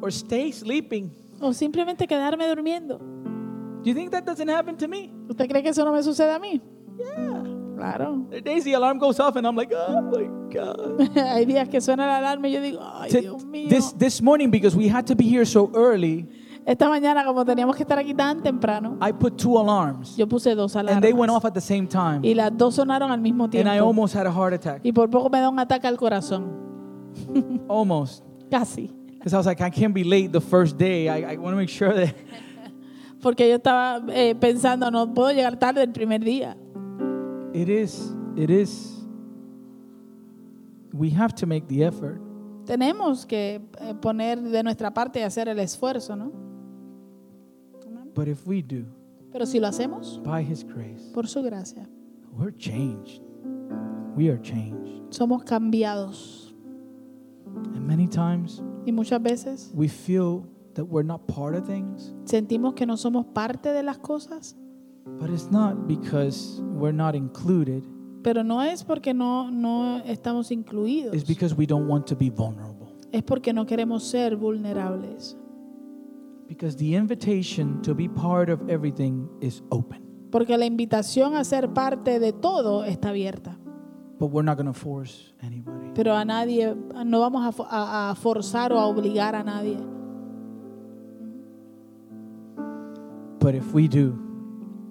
or 0.00 0.10
stay 0.10 0.52
sleeping? 0.52 1.10
o 1.40 1.52
simplemente 1.52 2.06
quedarme 2.06 2.46
durmiendo? 2.48 2.98
Do 3.82 3.90
you 3.90 3.94
think 3.94 4.10
that 4.10 4.24
doesn't 4.24 4.48
happen 4.48 4.76
to 4.78 4.88
me? 4.88 5.12
¿Usted 5.28 5.48
cree 5.48 5.62
que 5.62 5.70
eso 5.70 5.84
no 5.84 5.92
me 5.92 6.02
sucede 6.02 6.34
a 6.34 6.38
mí? 6.38 6.60
Yeah. 6.98 7.42
Claro. 7.76 8.26
There 8.30 8.38
are 8.38 8.40
days 8.40 8.64
the 8.64 8.72
alarm 8.72 8.98
goes 8.98 9.20
off 9.20 9.36
and 9.36 9.46
I'm 9.46 9.54
like, 9.54 9.70
oh 9.72 10.00
my 10.00 10.24
God. 10.52 11.08
hay 11.14 11.44
días 11.44 11.68
que 11.68 11.80
suena 11.80 12.06
la 12.06 12.18
alarma 12.18 12.48
y 12.48 12.52
yo 12.52 12.60
digo, 12.60 12.80
ay 12.82 13.10
Dios 13.10 13.44
mío. 13.44 13.68
This, 13.68 13.92
this 13.92 14.22
morning, 14.22 14.50
because 14.50 14.74
we 14.74 14.88
had 14.88 15.06
to 15.06 15.14
be 15.14 15.28
here 15.28 15.44
so 15.44 15.70
early, 15.74 16.26
Esta 16.66 16.88
mañana 16.88 17.24
como 17.24 17.44
teníamos 17.44 17.76
que 17.76 17.84
estar 17.84 17.96
aquí 17.96 18.12
tan 18.12 18.42
temprano, 18.42 18.98
I 19.00 19.12
put 19.12 19.36
two 19.36 19.56
alarms 19.56 20.16
yo 20.16 20.26
puse 20.26 20.52
dos 20.56 20.74
and 20.74 21.00
they 21.00 21.12
went 21.12 21.30
alarmas 21.30 21.36
off 21.36 21.44
at 21.44 21.54
the 21.54 21.60
same 21.60 21.86
time. 21.86 22.20
y 22.22 22.34
las 22.34 22.50
dos 22.56 22.74
sonaron 22.74 23.12
al 23.12 23.20
mismo 23.20 23.44
And 23.44 23.54
I 23.54 23.62
tiempo. 23.62 23.86
almost 23.86 24.16
had 24.16 24.26
a 24.26 24.32
heart 24.32 24.52
attack. 24.52 24.80
Y 24.82 24.90
por 24.90 25.08
poco 25.08 25.30
me 25.30 25.38
da 25.38 25.48
un 25.48 25.60
ataque 25.60 25.86
al 25.86 25.96
corazón. 25.96 26.66
Almost. 27.68 28.24
Casi. 28.50 28.90
Because 29.12 29.32
I 29.32 29.36
was 29.38 29.46
like, 29.46 29.60
I 29.60 29.70
can't 29.70 29.94
be 29.94 30.02
late 30.04 30.32
the 30.32 30.40
first 30.40 30.76
day. 30.76 31.08
I, 31.08 31.34
I 31.34 31.36
want 31.36 31.52
to 31.52 31.56
make 31.56 31.70
sure 31.70 31.94
that. 31.94 32.14
Porque 33.22 33.48
yo 33.48 33.56
estaba 33.56 34.02
eh, 34.12 34.34
pensando, 34.34 34.90
no 34.90 35.14
puedo 35.14 35.30
llegar 35.32 35.56
tarde 35.58 35.82
el 35.82 35.92
primer 35.92 36.20
día. 36.20 36.56
It 37.54 37.68
is, 37.68 38.12
it 38.36 38.50
is. 38.50 38.92
We 40.92 41.10
have 41.10 41.34
to 41.36 41.46
make 41.46 41.68
the 41.68 41.84
effort. 41.84 42.20
Tenemos 42.66 43.24
que 43.26 43.60
eh, 43.80 43.94
poner 44.00 44.40
de 44.40 44.62
nuestra 44.62 44.92
parte 44.92 45.20
y 45.20 45.22
hacer 45.22 45.48
el 45.48 45.58
esfuerzo, 45.60 46.16
¿no? 46.16 46.32
But 48.16 48.28
if 48.28 48.46
we 48.46 48.62
do, 48.62 48.86
Pero 49.30 49.44
si 49.44 49.60
lo 49.60 49.68
hacemos, 49.68 50.20
by 50.24 50.42
His 50.42 50.64
grace, 50.64 51.12
por 51.12 51.28
su 51.28 51.42
gracia, 51.42 51.86
we're 52.32 52.56
changed. 52.56 53.20
We 54.16 54.30
are 54.30 54.40
changed. 54.40 55.10
somos 55.10 55.44
cambiados. 55.44 56.54
And 57.74 57.86
many 57.86 58.08
times 58.08 58.62
Y 58.86 58.92
muchas 58.92 59.22
veces 59.22 59.70
we 59.74 59.88
feel 59.88 60.46
that 60.74 60.84
we're 60.84 61.04
not 61.04 61.26
part 61.26 61.54
of 61.54 61.66
things, 61.66 62.14
sentimos 62.24 62.74
que 62.74 62.86
no 62.86 62.96
somos 62.96 63.26
parte 63.34 63.72
de 63.72 63.82
las 63.82 63.98
cosas, 63.98 64.56
but 65.20 65.28
it's 65.30 65.50
not 65.50 65.86
because 65.86 66.60
we're 66.74 66.92
not 66.96 67.14
included. 67.14 67.82
pero 68.22 68.42
no 68.42 68.62
es 68.62 68.82
porque 68.82 69.12
no, 69.14 69.50
no 69.50 69.98
estamos 70.04 70.50
incluidos. 70.50 71.14
It's 71.14 71.26
because 71.26 71.54
we 71.54 71.66
don't 71.66 71.86
want 71.86 72.06
to 72.06 72.16
be 72.16 72.30
vulnerable. 72.30 72.86
Es 73.12 73.22
porque 73.22 73.52
no 73.52 73.66
queremos 73.66 74.02
ser 74.02 74.36
vulnerables. 74.36 75.36
Because 76.48 76.76
the 76.76 76.94
invitation 76.94 77.80
to 77.82 77.94
be 77.94 78.08
part 78.08 78.48
of 78.50 78.60
everything 78.68 79.28
is 79.40 79.62
open. 79.70 80.02
Porque 80.30 80.56
la 80.56 80.66
invitación 80.66 81.34
a 81.36 81.44
ser 81.44 81.68
parte 81.72 82.18
de 82.20 82.32
todo 82.32 82.84
está 82.84 83.08
abierta. 83.10 83.58
But 84.18 84.28
we're 84.30 84.44
not 84.44 84.56
going 84.56 84.66
to 84.66 84.72
force 84.72 85.34
anybody. 85.42 85.90
Pero 85.94 86.14
a 86.14 86.24
nadie, 86.24 86.74
no 87.04 87.20
vamos 87.20 87.44
a, 87.46 87.52
fo- 87.52 87.66
a- 87.68 88.10
a 88.10 88.14
forzar 88.14 88.72
o 88.72 88.78
a 88.78 88.86
obligar 88.86 89.34
a 89.34 89.42
nadie. 89.42 89.76
But 93.40 93.54
if 93.54 93.72
we 93.74 93.88
do, 93.88 94.18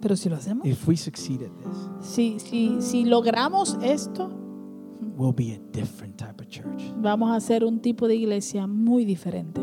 Pero 0.02 0.16
si 0.16 0.30
lo 0.30 0.36
hacemos, 0.36 0.66
if 0.66 0.88
we 0.88 0.96
succeed 0.96 1.42
at 1.42 1.52
this, 1.58 1.78
si, 2.14 2.38
si, 2.40 2.82
si 2.82 3.06
logramos 3.06 3.78
esto, 3.82 4.28
we'll 5.16 5.34
be 5.34 5.54
a 5.54 5.60
different 5.72 6.18
type 6.18 6.40
of 6.40 6.48
church. 6.48 6.84
vamos 7.02 7.36
a 7.36 7.40
ser 7.40 7.64
un 7.64 7.80
tipo 7.80 8.08
de 8.08 8.16
iglesia 8.16 8.68
muy 8.68 9.04
diferente. 9.06 9.62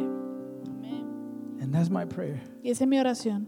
And 1.72 1.80
that's 1.80 1.88
my 1.90 2.04
prayer 2.04 2.38
Y 2.62 2.68
esa 2.70 2.84
es 2.84 2.88
mi 2.88 2.98
oración, 2.98 3.46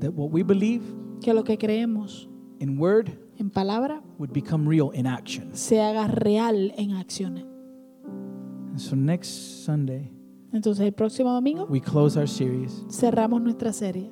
that 0.00 0.12
what 0.12 0.32
we 0.32 0.42
believe 0.42 0.82
que 1.20 1.32
lo 1.32 1.44
que 1.44 1.56
creemos 1.56 2.28
in 2.58 2.78
word 2.80 3.10
en 3.38 3.48
palabra 3.48 4.02
would 4.18 4.32
become 4.32 4.68
real 4.68 4.90
in 4.92 5.06
action. 5.06 5.54
se 5.54 5.80
haga 5.80 6.08
real 6.08 6.72
en 6.76 6.90
acciones. 6.96 7.44
And 8.72 8.80
so 8.80 8.96
next 8.96 9.64
Sunday, 9.64 10.10
Entonces 10.52 10.84
el 10.84 10.92
próximo 10.94 11.32
domingo 11.32 11.66
we 11.66 11.80
close 11.80 12.16
our 12.18 12.26
series 12.26 12.84
cerramos 12.88 13.40
nuestra 13.40 13.72
serie 13.72 14.10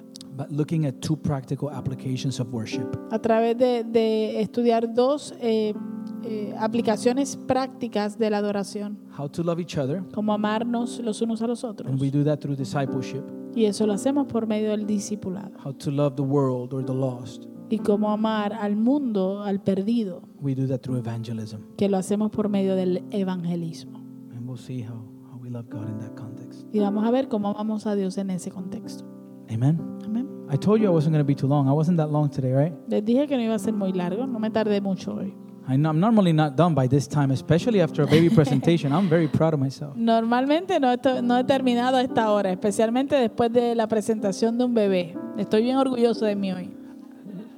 by 0.48 0.54
looking 0.54 0.86
at 0.86 0.94
two 1.00 1.16
practical 1.16 1.70
applications 1.70 2.40
of 2.40 2.52
worship. 2.52 2.86
a 3.10 3.18
través 3.18 3.56
de, 3.56 3.84
de 3.84 4.40
estudiar 4.40 4.92
dos 4.94 5.34
eh, 5.40 5.74
eh, 6.24 6.54
aplicaciones 6.58 7.36
prácticas 7.36 8.18
de 8.18 8.30
la 8.30 8.38
adoración, 8.38 8.98
How 9.18 9.28
to 9.28 9.42
love 9.42 9.60
each 9.60 9.76
other. 9.78 10.02
como 10.14 10.32
amarnos 10.32 10.98
los 11.00 11.20
unos 11.22 11.42
a 11.42 11.46
los 11.46 11.64
otros. 11.64 11.90
And 11.90 12.00
we 12.00 12.10
do 12.10 12.24
that 12.24 12.38
through 12.38 12.56
discipleship. 12.56 13.22
Y 13.54 13.64
eso 13.64 13.86
lo 13.86 13.92
hacemos 13.94 14.26
por 14.28 14.46
medio 14.46 14.70
del 14.70 14.86
discipulado. 14.86 15.52
How 15.64 15.72
to 15.74 15.90
love 15.90 16.14
the 16.16 16.22
world 16.22 16.72
or 16.72 16.84
the 16.84 16.94
lost. 16.94 17.44
Y 17.68 17.78
cómo 17.78 18.10
amar 18.10 18.52
al 18.52 18.76
mundo, 18.76 19.42
al 19.42 19.60
perdido, 19.62 20.22
We 20.40 20.54
do 20.54 20.66
that 20.68 20.80
through 20.80 20.98
evangelism. 20.98 21.60
que 21.76 21.88
lo 21.88 21.96
hacemos 21.98 22.30
por 22.30 22.48
medio 22.48 22.74
del 22.76 23.04
evangelismo. 23.10 23.98
And 24.34 24.46
we'll 24.48 24.56
see 24.58 24.82
how, 24.82 25.04
how 25.30 25.38
we 25.40 25.50
love 25.50 25.68
God 25.70 25.88
in 25.88 25.98
that 26.00 26.14
context. 26.16 26.64
Y 26.72 26.78
vamos 26.80 27.04
a 27.04 27.10
ver 27.10 27.28
cómo 27.28 27.48
amamos 27.50 27.86
a 27.86 27.94
Dios 27.94 28.18
en 28.18 28.30
ese 28.30 28.50
contexto. 28.50 29.04
Amen. 29.52 29.78
I 30.52 30.56
told 30.56 30.80
you 30.80 30.88
I 30.88 30.90
wasn't 30.90 31.12
going 31.12 31.24
to 31.24 31.26
be 31.26 31.36
too 31.36 31.46
long. 31.46 31.68
I 31.68 31.72
wasn't 31.72 31.98
that 31.98 32.10
long 32.10 32.28
today, 32.28 32.52
right? 32.52 32.72
Les 32.88 33.02
dije 33.02 33.28
que 33.28 33.36
no 33.36 33.42
iba 33.42 33.54
a 33.54 33.58
ser 33.58 33.72
muy 33.72 33.92
largo, 33.92 34.26
no 34.26 34.40
me 34.40 34.50
tardé 34.50 34.80
mucho 34.80 35.14
hoy. 35.14 35.32
I 35.68 35.76
know, 35.76 35.90
I'm 35.90 36.00
normally 36.00 36.32
not 36.32 36.56
done 36.56 36.74
by 36.74 36.88
this 36.88 37.06
time, 37.06 37.30
especially 37.30 37.80
after 37.80 38.02
a 38.02 38.06
baby 38.06 38.28
presentation. 38.34 38.92
I'm 38.92 39.08
very 39.08 39.28
proud 39.28 39.54
of 39.54 39.60
myself. 39.60 39.94
Normalmente 39.94 40.80
no, 40.80 40.96
no 41.22 41.38
he 41.38 41.44
terminado 41.44 41.98
a 41.98 42.02
esta 42.02 42.32
hora, 42.32 42.50
especialmente 42.50 43.14
después 43.14 43.52
de 43.52 43.76
la 43.76 43.86
presentación 43.86 44.58
de 44.58 44.64
un 44.64 44.74
bebé. 44.74 45.16
Estoy 45.38 45.62
bien 45.62 45.76
orgulloso 45.76 46.24
de 46.24 46.34
mí 46.34 46.52
hoy. 46.52 46.70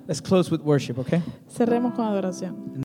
Let's 0.06 0.20
close 0.20 0.50
with 0.50 0.60
worship, 0.60 0.98
okay? 0.98 1.22
Cerremos 1.48 1.94
con 1.94 2.04
adoración. 2.04 2.82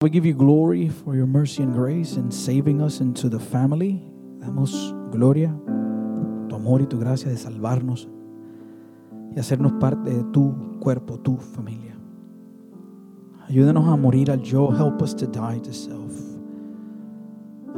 We 0.00 0.08
give 0.08 0.24
you 0.24 0.34
glory 0.34 0.88
for 0.88 1.16
your 1.16 1.26
mercy 1.26 1.62
and 1.64 1.74
grace 1.74 2.16
in 2.16 2.30
saving 2.30 2.80
us 2.80 3.00
into 3.00 3.28
the 3.28 3.40
family 3.40 4.00
Damos 4.40 4.94
gloria, 5.12 5.54
amor 6.60 6.82
y 6.82 6.86
tu 6.86 6.98
gracia 6.98 7.30
de 7.30 7.36
salvarnos 7.36 8.08
y 9.34 9.38
hacernos 9.38 9.72
parte 9.74 10.10
de 10.10 10.24
tu 10.24 10.54
cuerpo, 10.78 11.18
tu 11.18 11.36
familia. 11.36 11.96
Ayúdanos 13.48 13.88
a 13.88 13.96
morir 13.96 14.30
al 14.30 14.42
yo. 14.42 14.70
Help 14.70 15.02
us 15.02 15.14
to 15.14 15.26
die 15.26 15.60
to 15.60 15.72
self. 15.72 16.12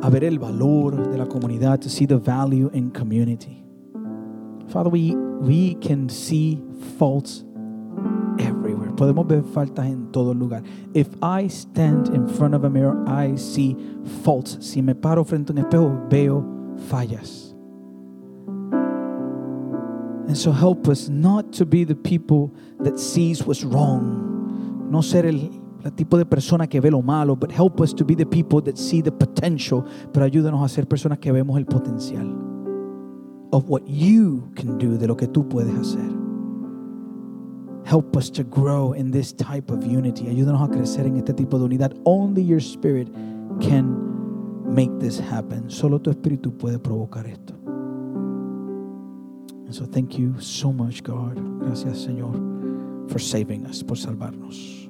A 0.02 0.10
ver 0.10 0.24
el 0.24 0.38
valor 0.38 1.10
de 1.10 1.16
la 1.16 1.26
comunidad, 1.26 1.80
to 1.80 1.88
see 1.88 2.06
the 2.06 2.16
value 2.16 2.70
in 2.72 2.90
community. 2.90 3.62
Father, 4.68 4.90
we, 4.90 5.14
we 5.40 5.74
can 5.76 6.08
see 6.08 6.60
faults 6.98 7.44
everywhere. 8.38 8.90
Podemos 8.96 9.26
ver 9.28 9.42
faltas 9.42 9.86
en 9.86 10.10
todo 10.10 10.34
lugar. 10.34 10.62
If 10.92 11.08
I 11.22 11.48
stand 11.48 12.08
in 12.14 12.26
front 12.26 12.54
of 12.54 12.64
a 12.64 12.70
mirror, 12.70 13.02
I 13.06 13.36
see 13.36 13.76
faults. 14.24 14.58
Si 14.60 14.82
me 14.82 14.94
paro 14.94 15.24
frente 15.24 15.52
a 15.52 15.54
un 15.54 15.58
espejo, 15.58 16.08
veo 16.10 16.44
fallas. 16.88 17.51
And 20.26 20.36
so 20.36 20.52
help 20.52 20.88
us 20.88 21.08
not 21.08 21.52
to 21.52 21.66
be 21.66 21.84
the 21.84 21.96
people 21.96 22.52
that 22.80 22.98
sees 22.98 23.44
what's 23.44 23.64
wrong. 23.64 24.88
No 24.90 25.02
ser 25.02 25.26
el, 25.26 25.50
el 25.84 25.92
tipo 25.92 26.16
de 26.16 26.24
persona 26.24 26.66
que 26.66 26.80
ve 26.80 26.90
lo 26.90 27.02
malo, 27.02 27.34
but 27.34 27.50
help 27.50 27.80
us 27.80 27.92
to 27.94 28.04
be 28.04 28.14
the 28.14 28.26
people 28.26 28.60
that 28.62 28.78
see 28.78 29.02
the 29.02 29.12
potential. 29.12 29.84
Pero 30.12 30.24
ayúdanos 30.24 30.64
a 30.64 30.68
ser 30.68 30.86
personas 30.86 31.18
que 31.18 31.32
vemos 31.32 31.56
el 31.58 31.66
potencial 31.66 32.52
of 33.52 33.68
what 33.68 33.86
you 33.86 34.50
can 34.54 34.78
do, 34.78 34.96
de 34.96 35.06
lo 35.06 35.16
que 35.16 35.26
tú 35.26 35.48
puedes 35.48 35.74
hacer. 35.74 36.10
Help 37.84 38.16
us 38.16 38.30
to 38.30 38.44
grow 38.44 38.92
in 38.92 39.10
this 39.10 39.32
type 39.32 39.70
of 39.70 39.84
unity. 39.84 40.28
Ayúdanos 40.28 40.62
a 40.62 40.68
crecer 40.68 41.06
en 41.06 41.16
este 41.16 41.34
tipo 41.34 41.58
de 41.58 41.64
unidad. 41.64 41.92
Only 42.04 42.42
your 42.42 42.60
spirit 42.60 43.08
can 43.60 44.72
make 44.72 44.90
this 44.98 45.20
happen. 45.20 45.68
Solo 45.68 46.00
tu 46.00 46.10
espíritu 46.10 46.56
puede 46.56 46.78
provocar 46.78 47.26
esto. 47.26 47.61
And 49.72 49.78
so 49.78 49.86
thank 49.86 50.18
you 50.18 50.38
so 50.38 50.70
much, 50.70 51.02
God. 51.02 51.36
Gracias, 51.60 52.06
Señor, 52.06 53.10
for 53.10 53.18
saving 53.18 53.64
us, 53.64 53.82
por 53.82 53.96
salvarnos. 53.96 54.86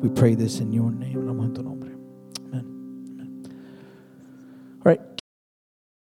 We 0.00 0.08
pray 0.08 0.34
this 0.34 0.60
in 0.60 0.72
your 0.72 0.90
name. 0.90 1.28
Amen. 1.28 1.54
Amen. 2.54 3.42
All 4.76 4.92
right. 4.92 5.17